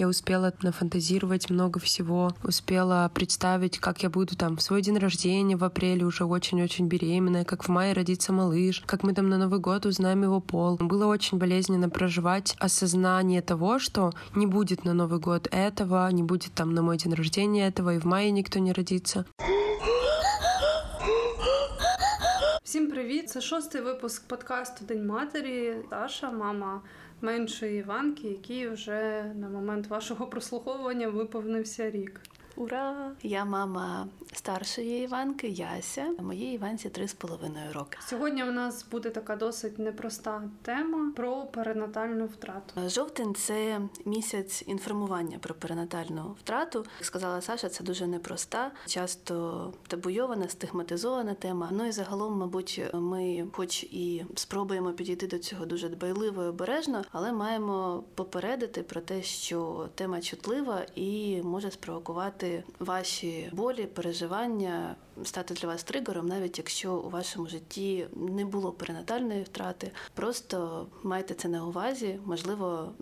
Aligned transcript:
Я 0.00 0.07
успела 0.07 0.53
нафантазировать 0.61 1.49
много 1.49 1.77
всего, 1.81 2.31
успела 2.45 3.11
представить, 3.13 3.77
как 3.77 4.03
я 4.03 4.09
буду 4.09 4.37
там 4.37 4.55
в 4.55 4.61
свой 4.61 4.81
день 4.81 4.97
рождения 4.97 5.57
в 5.57 5.65
апреле 5.65 6.05
уже 6.05 6.23
очень-очень 6.23 6.87
беременная, 6.87 7.43
как 7.43 7.63
в 7.63 7.67
мае 7.67 7.91
родится 7.91 8.31
малыш, 8.31 8.81
как 8.85 9.03
мы 9.03 9.13
там 9.13 9.27
на 9.27 9.37
Новый 9.37 9.59
год 9.59 9.85
узнаем 9.85 10.23
его 10.23 10.39
пол. 10.39 10.77
Было 10.77 11.07
очень 11.07 11.37
болезненно 11.37 11.89
проживать 11.89 12.55
осознание 12.57 13.41
того, 13.41 13.79
что 13.79 14.13
не 14.33 14.47
будет 14.47 14.85
на 14.85 14.93
Новый 14.93 15.19
год 15.19 15.49
этого, 15.51 16.09
не 16.09 16.23
будет 16.23 16.53
там 16.53 16.73
на 16.73 16.81
мой 16.81 16.95
день 16.95 17.13
рождения 17.13 17.67
этого, 17.67 17.95
и 17.95 17.99
в 17.99 18.05
мае 18.05 18.31
никто 18.31 18.59
не 18.59 18.71
родится. 18.71 19.25
Всім 22.63 22.91
привіт! 22.91 23.29
Це 23.29 23.41
шостий 23.41 23.81
випуск 23.81 24.27
подкасту 24.27 24.85
День 24.85 25.05
матері. 25.05 25.75
Саша, 25.89 26.31
мама 26.31 26.81
меншої 27.21 27.79
Іванки, 27.79 28.27
який 28.27 28.67
вже 28.67 29.31
на 29.35 29.49
момент 29.49 29.87
вашого 29.87 30.27
прослуховування 30.27 31.07
виповнився 31.07 31.91
рік. 31.91 32.21
Ура! 32.55 33.11
Я 33.23 33.45
мама 33.45 34.07
старшої 34.33 35.03
Іванки 35.03 35.47
Яся. 35.47 36.11
Моїй 36.19 36.53
Іванці 36.53 36.89
три 36.89 37.07
з 37.07 37.13
половиною 37.13 37.73
роки. 37.73 37.97
Сьогодні 38.05 38.43
у 38.43 38.51
нас 38.51 38.85
буде 38.91 39.09
така 39.09 39.35
досить 39.35 39.79
непроста 39.79 40.43
тема 40.61 41.11
про 41.15 41.45
перинатальну 41.45 42.25
втрату. 42.25 42.89
Жовтень 42.89 43.35
це 43.35 43.81
місяць 44.05 44.63
інформування 44.67 45.37
про 45.39 45.55
перинатальну 45.55 46.35
втрату. 46.39 46.85
Як 46.99 47.05
сказала 47.05 47.41
Саша, 47.41 47.69
це 47.69 47.83
дуже 47.83 48.07
непроста, 48.07 48.71
часто 48.87 49.73
табуйована, 49.87 50.49
стигматизована 50.49 51.33
тема. 51.33 51.69
Ну 51.71 51.85
і 51.87 51.91
загалом, 51.91 52.37
мабуть, 52.37 52.81
ми, 52.93 53.47
хоч 53.53 53.83
і 53.83 54.25
спробуємо 54.35 54.91
підійти 54.91 55.27
до 55.27 55.39
цього 55.39 55.65
дуже 55.65 55.89
дбайливо 55.89 56.43
і 56.43 56.47
обережно, 56.47 57.03
але 57.11 57.31
маємо 57.31 58.03
попередити 58.15 58.83
про 58.83 59.01
те, 59.01 59.21
що 59.21 59.89
тема 59.95 60.21
чутлива 60.21 60.81
і 60.95 61.41
може 61.43 61.71
спровокувати 61.71 62.40
ваші 62.79 63.49
болі, 63.51 63.85
переживання, 63.85 64.95
стати 65.23 65.53
для 65.53 65.67
вас 65.67 65.83
тригером, 65.83 66.27
навіть 66.27 66.57
якщо 66.57 66.93
у 66.93 67.09
вашому 67.09 67.47
житті 67.47 68.07
не 68.15 68.45
було 68.45 68.71
перинатальної 68.71 69.43
втрати. 69.43 69.91
Просто 70.13 70.87
майте 71.03 71.33
це 71.33 71.47
на 71.47 71.65
увазі. 71.65 72.19
Можливо, 72.25 72.93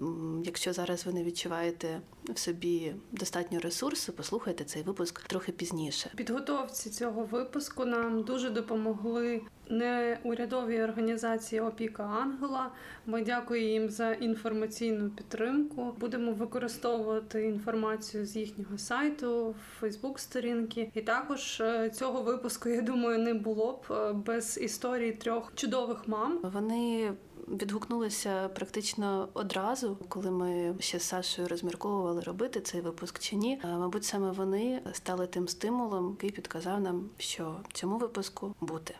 якщо 0.44 0.74
зараз 0.74 1.06
ви 1.06 1.14
не 1.14 1.24
відчуваєте 1.24 2.02
в 2.24 2.40
собі 2.40 2.94
достатньо 3.12 3.60
ресурсу, 3.60 4.14
послухайте 4.14 4.64
цей 4.64 4.84
випуск 4.84 5.22
трохи 5.22 5.52
пізніше. 5.52 6.12
Підготовці 6.16 6.90
цього 6.90 7.24
випуску 7.24 7.86
нам 7.86 8.24
дуже 8.24 8.50
допомогли 8.50 9.42
неурядові 9.70 10.82
організації 10.82 11.62
Опіка 11.62 12.04
Ангела. 12.04 12.72
Ми 13.06 13.24
дякуємо 13.24 13.70
їм 13.70 13.90
за 13.90 14.12
інформаційну 14.12 15.10
підтримку. 15.10 15.96
Будемо 16.00 16.32
використовувати 16.32 17.44
інформацію 17.44 18.26
з 18.26 18.36
їхнього 18.36 18.78
сайту, 18.78 19.56
Фейсбук-сторінки. 19.80 20.92
І 20.94 21.02
також 21.02 21.62
е, 21.62 21.90
цього 22.10 22.24
випуску, 22.24 22.70
я 22.70 22.82
думаю, 22.82 23.20
не 23.20 23.34
було 23.34 23.72
б 23.72 23.94
е, 23.94 24.14
без 24.14 24.58
історії 24.58 25.12
трьох 25.12 25.52
чудових 25.56 26.08
мам. 26.08 26.40
Вони 26.44 27.14
відгукнулися 27.48 28.50
практично 28.50 29.30
одразу, 29.34 29.98
коли 30.10 30.32
ми 30.32 30.76
ще 30.80 31.00
з 31.00 31.04
Сашою 31.04 31.48
розмірковували 31.48 32.22
робити 32.22 32.62
цей 32.62 32.82
випуск 32.82 33.20
чи 33.20 33.36
ні. 33.36 33.62
Мабуть, 33.64 34.06
саме 34.06 34.32
вони 34.32 34.82
стали 34.94 35.28
тим 35.28 35.48
стимулом, 35.48 36.10
який 36.10 36.32
підказав 36.32 36.82
нам, 36.82 37.10
що 37.18 37.56
цьому 37.74 37.98
випуску 37.98 38.56
бути. 38.62 38.96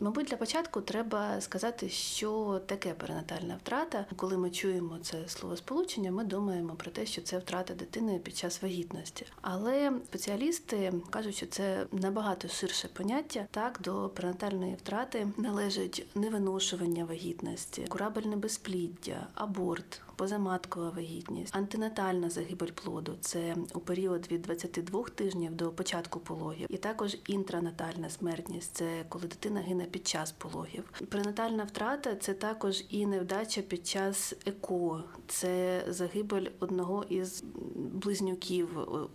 Мабуть, 0.00 0.26
для 0.26 0.36
початку 0.36 0.80
треба 0.80 1.40
сказати, 1.40 1.88
що 1.88 2.60
таке 2.66 2.94
перинатальна 2.94 3.56
втрата. 3.56 4.06
Коли 4.16 4.38
ми 4.38 4.50
чуємо 4.50 4.98
це 5.02 5.28
словосполучення, 5.28 6.10
ми 6.10 6.24
думаємо 6.24 6.74
про 6.74 6.90
те, 6.90 7.06
що 7.06 7.22
це 7.22 7.38
втрата 7.38 7.74
дитини 7.74 8.18
під 8.18 8.36
час 8.36 8.62
вагітності. 8.62 9.26
Але 9.40 9.92
спеціалісти 10.04 10.92
кажуть, 11.10 11.34
що 11.36 11.46
це 11.46 11.86
набагато 11.92 12.48
ширше 12.48 12.88
поняття. 12.88 13.46
Так, 13.50 13.80
до 13.84 14.08
перинатальної 14.08 14.74
втрати 14.74 15.28
належить 15.36 16.06
невиношування 16.14 17.04
вагітності, 17.04 17.84
курабельне 17.88 18.36
безпліддя, 18.36 19.26
аборт, 19.34 20.02
позаматкова 20.16 20.90
вагітність, 20.90 21.56
антинатальна 21.56 22.30
загибель 22.30 22.70
плоду 22.84 23.16
це 23.20 23.56
у 23.74 23.80
період 23.80 24.30
від 24.30 24.42
22 24.42 25.04
тижнів 25.04 25.54
до 25.54 25.70
початку 25.70 26.20
пологів, 26.20 26.66
і 26.70 26.76
також 26.76 27.16
інтранатальна 27.26 28.10
смертність 28.10 28.76
це 28.76 29.04
коли 29.08 29.26
дитина 29.26 29.60
гине 29.60 29.85
під 29.86 30.06
час 30.06 30.32
пологів. 30.32 30.84
Пренатальна 31.08 31.64
втрата 31.64 32.16
це 32.16 32.34
також 32.34 32.84
і 32.90 33.06
невдача 33.06 33.62
під 33.62 33.86
час 33.86 34.34
еко, 34.46 35.04
це 35.26 35.84
загибель 35.88 36.46
одного 36.60 37.04
із 37.08 37.44
близнюків, 37.74 38.68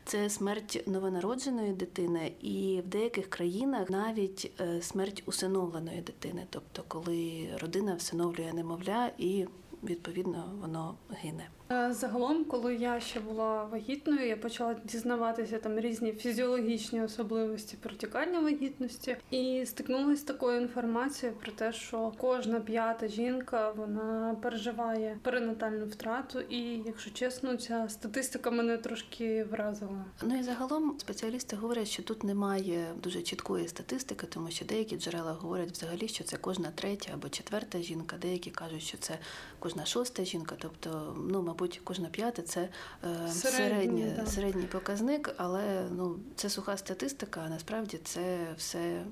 це 0.05 0.29
смерть 0.29 0.83
новонародженої 0.87 1.73
дитини, 1.73 2.31
і 2.41 2.81
в 2.85 2.87
деяких 2.87 3.29
країнах 3.29 3.89
навіть 3.89 4.51
е, 4.61 4.81
смерть 4.81 5.23
усиновленої 5.25 6.01
дитини, 6.01 6.45
тобто 6.49 6.83
коли 6.87 7.49
родина 7.61 7.95
всиновлює 7.95 8.53
немовля 8.53 9.11
і 9.17 9.45
відповідно 9.83 10.51
воно 10.61 10.95
гине. 11.09 11.49
Е, 11.71 11.93
загалом, 11.93 12.45
коли 12.45 12.75
я 12.75 12.99
ще 12.99 13.19
була 13.19 13.63
вагітною, 13.65 14.27
я 14.27 14.37
почала 14.37 14.75
дізнаватися 14.83 15.57
там 15.59 15.79
різні 15.79 16.11
фізіологічні 16.11 17.01
особливості 17.01 17.77
протікання 17.81 18.39
вагітності 18.39 19.17
і 19.31 19.65
стикнулася 19.65 20.21
з 20.21 20.23
такою 20.23 20.61
інформацією 20.61 21.37
про 21.37 21.51
те, 21.51 21.73
що 21.73 22.13
кожна 22.17 22.59
п'ята 22.59 23.07
жінка 23.07 23.71
вона 23.71 24.35
переживає 24.41 25.19
перинатальну 25.21 25.85
втрату, 25.85 26.39
і 26.39 26.59
якщо 26.85 27.11
чесно, 27.11 27.55
ця 27.55 27.89
статистика 27.89 28.51
мене 28.51 28.77
трошки 28.77 29.43
вразила. 29.43 30.05
Ну 30.23 30.39
і 30.39 30.43
загалом 30.43 30.95
спеціалісти 30.99 31.55
говорять, 31.55 31.87
що 31.87 32.03
тут 32.03 32.23
немає 32.23 32.85
дуже 33.03 33.21
чіткої 33.21 33.67
статистики, 33.67 34.27
тому 34.27 34.51
що 34.51 34.65
деякі 34.65 34.97
джерела 34.97 35.31
говорять 35.31 35.71
взагалі, 35.71 36.07
що 36.07 36.23
це 36.23 36.37
кожна 36.37 36.71
третя 36.75 37.11
або 37.13 37.29
четверта 37.29 37.81
жінка, 37.81 38.17
деякі 38.21 38.51
кажуть, 38.51 38.81
що 38.81 38.97
це 38.97 39.17
кожна 39.59 39.85
шоста 39.85 40.25
жінка, 40.25 40.55
тобто 40.59 41.15
ну 41.29 41.41
мабуть 41.41 41.60
мабуть, 41.61 41.81
кожна 41.83 42.09
п'ята 42.09 42.41
це 42.41 42.69
е, 43.03 43.27
середній, 43.27 44.13
середній 44.25 44.65
показник, 44.65 45.33
але 45.37 45.83
ну 45.91 46.19
це 46.35 46.49
суха 46.49 46.77
статистика, 46.77 47.41
а 47.45 47.49
насправді 47.49 47.99
це 48.03 48.37
все 48.57 49.03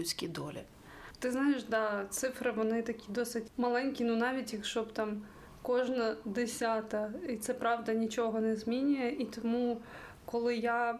людські 0.00 0.28
долі. 0.28 0.62
Ти 1.18 1.30
знаєш, 1.30 1.64
да, 1.64 2.06
цифри 2.10 2.50
вони 2.50 2.82
такі 2.82 3.04
досить 3.08 3.46
маленькі, 3.56 4.04
ну 4.04 4.16
навіть 4.16 4.52
якщо 4.52 4.82
б 4.82 4.92
там 4.92 5.22
кожна 5.62 6.16
десята, 6.24 7.12
і 7.28 7.36
це 7.36 7.54
правда 7.54 7.92
нічого 7.94 8.40
не 8.40 8.56
змінює. 8.56 9.16
І 9.18 9.24
тому, 9.24 9.80
коли 10.24 10.56
я 10.56 10.98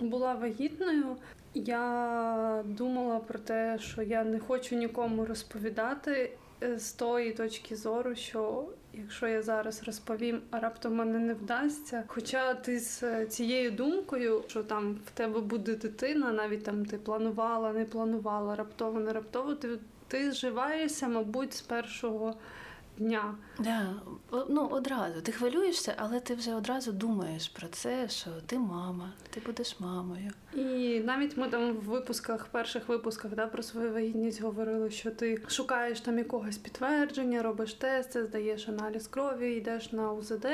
була 0.00 0.34
вагітною, 0.34 1.16
я 1.54 2.64
думала 2.64 3.18
про 3.18 3.38
те, 3.38 3.78
що 3.80 4.02
я 4.02 4.24
не 4.24 4.38
хочу 4.38 4.76
нікому 4.76 5.24
розповідати 5.24 6.32
е, 6.62 6.78
з 6.78 6.92
тої 6.92 7.32
точки 7.32 7.76
зору, 7.76 8.14
що 8.14 8.68
якщо 8.94 9.26
я 9.26 9.42
зараз 9.42 9.82
розповім, 9.86 10.40
а 10.50 10.60
раптом 10.60 10.94
мене 10.94 11.18
не 11.18 11.34
вдасться. 11.34 12.04
Хоча 12.06 12.54
ти 12.54 12.78
з 12.78 13.26
цією 13.26 13.70
думкою, 13.70 14.44
що 14.46 14.62
там 14.62 14.98
в 15.06 15.10
тебе 15.10 15.40
буде 15.40 15.74
дитина, 15.74 16.32
навіть 16.32 16.64
там 16.64 16.86
ти 16.86 16.98
планувала, 16.98 17.72
не 17.72 17.84
планувала, 17.84 18.56
раптово, 18.56 19.00
не 19.00 19.12
раптово, 19.12 19.54
ти, 19.54 19.68
ти 20.08 20.32
зживаєшся, 20.32 21.08
мабуть, 21.08 21.54
з 21.54 21.60
першого 21.60 22.34
дня. 23.00 23.34
Да. 23.58 23.94
Ну, 24.48 24.66
одразу. 24.66 25.20
Ти 25.20 25.32
хвилюєшся, 25.32 25.94
але 25.96 26.20
ти 26.20 26.34
вже 26.34 26.54
одразу 26.54 26.92
думаєш 26.92 27.48
про 27.48 27.68
це, 27.68 28.08
що 28.08 28.30
ти 28.46 28.58
мама, 28.58 29.12
ти 29.30 29.42
будеш 29.46 29.80
мамою. 29.80 30.30
І 30.54 31.00
навіть 31.00 31.36
ми 31.36 31.48
там 31.48 31.72
в 31.72 31.84
випусках, 31.84 32.46
перших 32.46 32.88
випусках 32.88 33.34
да, 33.34 33.46
про 33.46 33.62
свою 33.62 33.92
вагітність 33.92 34.42
говорили, 34.42 34.90
що 34.90 35.10
ти 35.10 35.42
шукаєш 35.48 36.00
там 36.00 36.18
якогось 36.18 36.58
підтвердження, 36.58 37.42
робиш 37.42 37.74
тести, 37.74 38.24
здаєш 38.24 38.68
аналіз 38.68 39.06
крові, 39.06 39.54
йдеш 39.54 39.92
на 39.92 40.12
УЗД. 40.12 40.46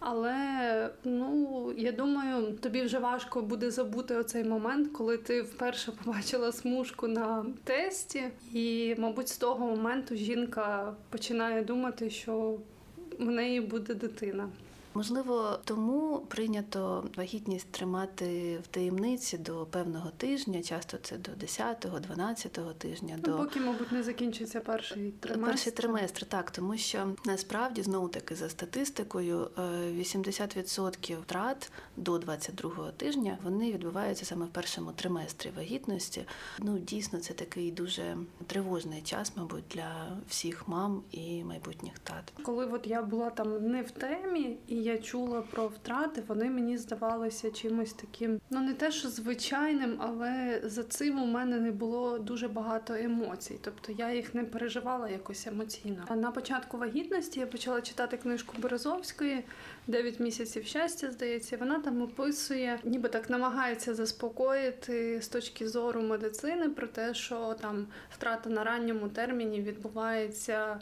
Але 0.00 0.90
ну 1.04 1.72
я 1.76 1.92
думаю, 1.92 2.52
тобі 2.52 2.82
вже 2.82 2.98
важко 2.98 3.42
буде 3.42 3.70
забути 3.70 4.16
оцей 4.16 4.44
момент, 4.44 4.92
коли 4.92 5.18
ти 5.18 5.42
вперше 5.42 5.92
побачила 5.92 6.52
смужку 6.52 7.08
на 7.08 7.46
тесті, 7.64 8.24
і, 8.52 8.94
мабуть, 8.98 9.28
з 9.28 9.38
того 9.38 9.66
моменту 9.66 10.16
жінка 10.16 10.94
починає 11.10 11.64
думати, 11.64 12.10
що 12.10 12.58
в 13.18 13.24
неї 13.30 13.60
буде 13.60 13.94
дитина. 13.94 14.48
Можливо, 14.98 15.58
тому 15.64 16.18
прийнято 16.28 17.04
вагітність 17.16 17.70
тримати 17.70 18.58
в 18.64 18.66
таємниці 18.66 19.38
до 19.38 19.66
певного 19.66 20.10
тижня, 20.16 20.62
часто 20.62 20.96
це 20.96 21.16
до 21.16 21.30
10-го, 21.30 21.98
12-го 21.98 22.72
тижня. 22.72 23.14
Ну, 23.16 23.32
до 23.32 23.38
поки, 23.38 23.60
мабуть, 23.60 23.92
не 23.92 24.02
закінчиться 24.02 24.60
перший 24.60 25.10
триместр. 25.10 25.50
Перший 25.50 25.72
триместр, 25.72 26.24
так, 26.24 26.50
тому 26.50 26.76
що 26.76 27.08
насправді 27.24 27.82
знову 27.82 28.08
таки 28.08 28.34
за 28.34 28.48
статистикою 28.48 29.50
80% 29.56 31.12
е, 31.12 31.16
втрат 31.16 31.72
до 31.96 32.16
22-го 32.16 32.90
тижня 32.90 33.38
вони 33.44 33.72
відбуваються 33.72 34.24
саме 34.24 34.46
в 34.46 34.48
першому 34.48 34.92
триместрі 34.92 35.50
вагітності. 35.56 36.24
Ну 36.58 36.78
дійсно, 36.78 37.18
це 37.18 37.34
такий 37.34 37.70
дуже 37.70 38.16
тривожний 38.46 39.02
час, 39.02 39.32
мабуть, 39.36 39.64
для 39.70 40.18
всіх 40.28 40.68
мам 40.68 41.02
і 41.10 41.44
майбутніх 41.44 41.98
тат. 41.98 42.32
Коли 42.42 42.66
от 42.66 42.86
я 42.86 43.02
була 43.02 43.30
там 43.30 43.70
не 43.70 43.82
в 43.82 43.90
темі, 43.90 44.56
і 44.66 44.87
я 44.88 44.98
чула 44.98 45.42
про 45.50 45.66
втрати, 45.66 46.22
вони 46.28 46.50
мені 46.50 46.76
здавалися 46.76 47.50
чимось 47.50 47.92
таким, 47.92 48.40
ну 48.50 48.60
не 48.60 48.74
те, 48.74 48.90
що 48.90 49.08
звичайним, 49.08 49.96
але 49.98 50.60
за 50.64 50.82
цим 50.82 51.22
у 51.22 51.26
мене 51.26 51.60
не 51.60 51.70
було 51.70 52.18
дуже 52.18 52.48
багато 52.48 52.94
емоцій. 52.94 53.58
Тобто 53.64 53.92
я 53.92 54.12
їх 54.12 54.34
не 54.34 54.44
переживала 54.44 55.08
якось 55.08 55.46
емоційно. 55.46 56.04
На 56.16 56.30
початку 56.30 56.78
вагітності 56.78 57.40
я 57.40 57.46
почала 57.46 57.80
читати 57.80 58.16
книжку 58.16 58.54
Березовської 58.58 59.44
«9 59.88 60.22
місяців 60.22 60.64
щастя, 60.64 61.10
здається, 61.10 61.56
вона 61.56 61.78
там 61.78 62.02
описує, 62.02 62.78
ніби 62.84 63.08
так 63.08 63.30
намагається 63.30 63.94
заспокоїти 63.94 65.22
з 65.22 65.28
точки 65.28 65.68
зору 65.68 66.02
медицини 66.02 66.68
про 66.68 66.86
те, 66.86 67.14
що 67.14 67.56
там 67.60 67.86
втрата 68.10 68.50
на 68.50 68.64
ранньому 68.64 69.08
терміні 69.08 69.62
відбувається 69.62 70.80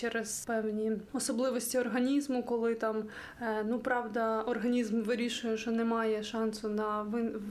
через 0.00 0.44
певні 0.46 0.92
особливості 1.12 1.78
організму, 1.78 2.42
коли 2.42 2.74
там 2.74 3.04
е, 3.40 3.64
ну 3.68 3.78
правда 3.78 4.42
організм 4.42 5.02
вирішує, 5.02 5.56
що 5.56 5.70
немає 5.70 6.22
шансу 6.22 6.68
на 6.68 7.06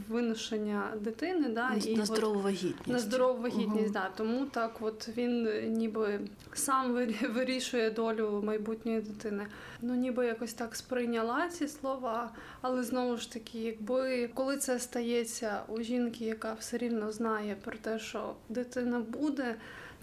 виношення 0.10 0.84
дитини, 1.02 1.50
да 1.50 1.70
і 1.86 1.96
на 1.96 2.06
здорову 2.06 2.42
вагітність. 2.42 2.88
На 2.88 3.00
здорову 3.00 3.42
вагітність, 3.42 3.84
угу. 3.84 3.94
да. 3.94 4.10
Тому 4.18 4.46
так, 4.46 4.78
от 4.82 5.10
він 5.18 5.50
ніби 5.74 6.20
сам 6.54 6.94
вирішує 7.36 7.92
долю 7.92 8.42
майбутньої 8.46 9.02
дитини. 9.02 9.48
Ну 9.82 9.96
ніби 9.96 10.26
якось 10.26 10.54
так 10.54 10.76
сприйняла 10.76 11.50
ці 11.50 11.68
слова, 11.68 12.32
але 12.62 12.84
знову 12.84 13.18
ж 13.18 13.34
таки, 13.34 13.60
якби 13.60 14.30
коли 14.34 14.58
це 14.58 14.80
стається 14.80 15.62
у 15.68 15.82
жінки, 15.82 16.26
яка 16.26 16.54
все 16.54 16.78
рівно 16.78 17.12
знає 17.12 17.58
про 17.64 17.78
те, 17.78 18.00
що 18.00 18.36
дитина 18.50 19.00
буде 19.00 19.56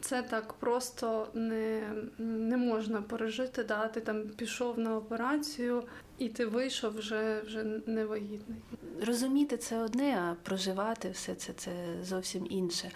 це 0.04 0.22
так 0.22 0.52
просто 0.52 1.28
не 1.34 1.92
не 2.18 2.56
можна 2.56 3.02
пережити. 3.02 3.64
Да? 3.64 3.88
Ти 3.88 4.00
там 4.00 4.22
пішов 4.22 4.78
на 4.78 4.96
операцію 4.96 5.82
і 6.18 6.28
ти 6.28 6.46
вийшов 6.46 6.96
вже 6.96 7.42
вже 7.46 7.64
невагітний. 7.86 8.58
Розуміти 9.06 9.56
це 9.56 9.78
одне, 9.78 10.18
а 10.18 10.34
проживати 10.44 11.10
все 11.10 11.34
це 11.34 11.52
це 11.52 11.72
зовсім 12.02 12.46
інше. 12.50 12.90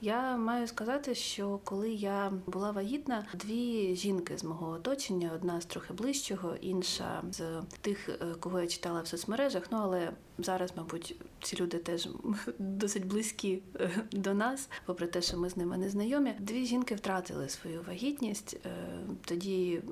Я 0.00 0.36
маю 0.36 0.66
сказати, 0.66 1.14
що 1.14 1.60
коли 1.64 1.90
я 1.90 2.32
була 2.46 2.70
вагітна, 2.70 3.26
дві 3.34 3.96
жінки 3.96 4.38
з 4.38 4.44
мого 4.44 4.70
оточення, 4.70 5.30
одна 5.34 5.60
з 5.60 5.64
трохи 5.64 5.92
ближчого, 5.92 6.56
інша 6.60 7.22
з 7.30 7.62
тих, 7.80 8.08
е, 8.08 8.34
кого 8.40 8.60
я 8.60 8.66
читала 8.66 9.00
в 9.00 9.06
соцмережах. 9.06 9.62
Ну 9.70 9.78
але 9.82 10.12
зараз, 10.38 10.72
мабуть, 10.76 11.16
ці 11.42 11.56
люди 11.56 11.78
теж 11.78 12.08
досить 12.58 13.06
близькі 13.06 13.62
е, 13.80 13.90
до 14.12 14.34
нас, 14.34 14.68
попри 14.86 15.06
те, 15.06 15.22
що 15.22 15.36
ми 15.36 15.50
з 15.50 15.56
ними 15.56 15.78
не 15.78 15.90
знайомі. 15.90 16.34
Дві 16.38 16.66
жінки 16.66 16.94
втратили 16.94 17.48
свою 17.48 17.82
вагітність. 17.88 18.56
Е, 18.66 18.70
тоді 19.24 19.82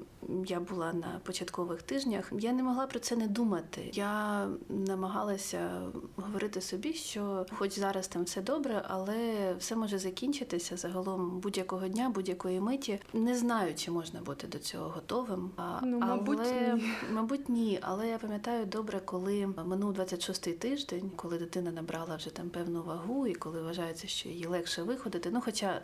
я 0.47 0.61
була 0.61 0.93
на 0.93 1.21
початкових 1.23 1.83
тижнях. 1.83 2.33
Я 2.39 2.53
не 2.53 2.63
могла 2.63 2.87
про 2.87 2.99
це 2.99 3.17
не 3.17 3.27
думати. 3.27 3.91
Я 3.93 4.47
намагалася 4.69 5.83
говорити 6.17 6.61
собі, 6.61 6.93
що, 6.93 7.47
хоч 7.59 7.79
зараз 7.79 8.09
там 8.09 8.25
все 8.25 8.43
добре, 8.43 8.83
але 8.89 9.55
все 9.59 9.77
може 9.77 9.99
закінчитися 9.99 10.77
загалом 10.77 11.41
будь-якого 11.41 11.89
дня, 11.89 12.11
будь-якої 12.15 12.61
миті. 12.61 13.01
Не 13.13 13.37
знаю, 13.37 13.75
чи 13.75 13.91
можна 13.91 14.21
бути 14.21 14.47
до 14.47 14.59
цього 14.59 14.89
готовим. 14.89 15.51
Ну, 15.83 15.99
мабуть, 15.99 16.39
але 16.43 16.75
ні. 16.75 16.83
мабуть, 17.13 17.49
ні. 17.49 17.79
Але 17.83 18.09
я 18.09 18.19
пам'ятаю 18.19 18.67
добре, 18.67 19.01
коли 19.05 19.47
минув 19.47 19.93
26-й 19.93 20.53
тиждень, 20.53 21.11
коли 21.17 21.39
дитина 21.39 21.73
набрала 21.73 22.17
вже 22.17 22.31
там 22.31 22.51
певну 22.51 22.83
вагу, 22.83 23.27
і 23.27 23.35
коли 23.35 23.63
вважається, 23.63 24.07
що 24.09 24.29
її 24.29 24.47
легше 24.47 24.83
виходити. 24.83 25.31
Ну, 25.33 25.41
хоча 25.45 25.83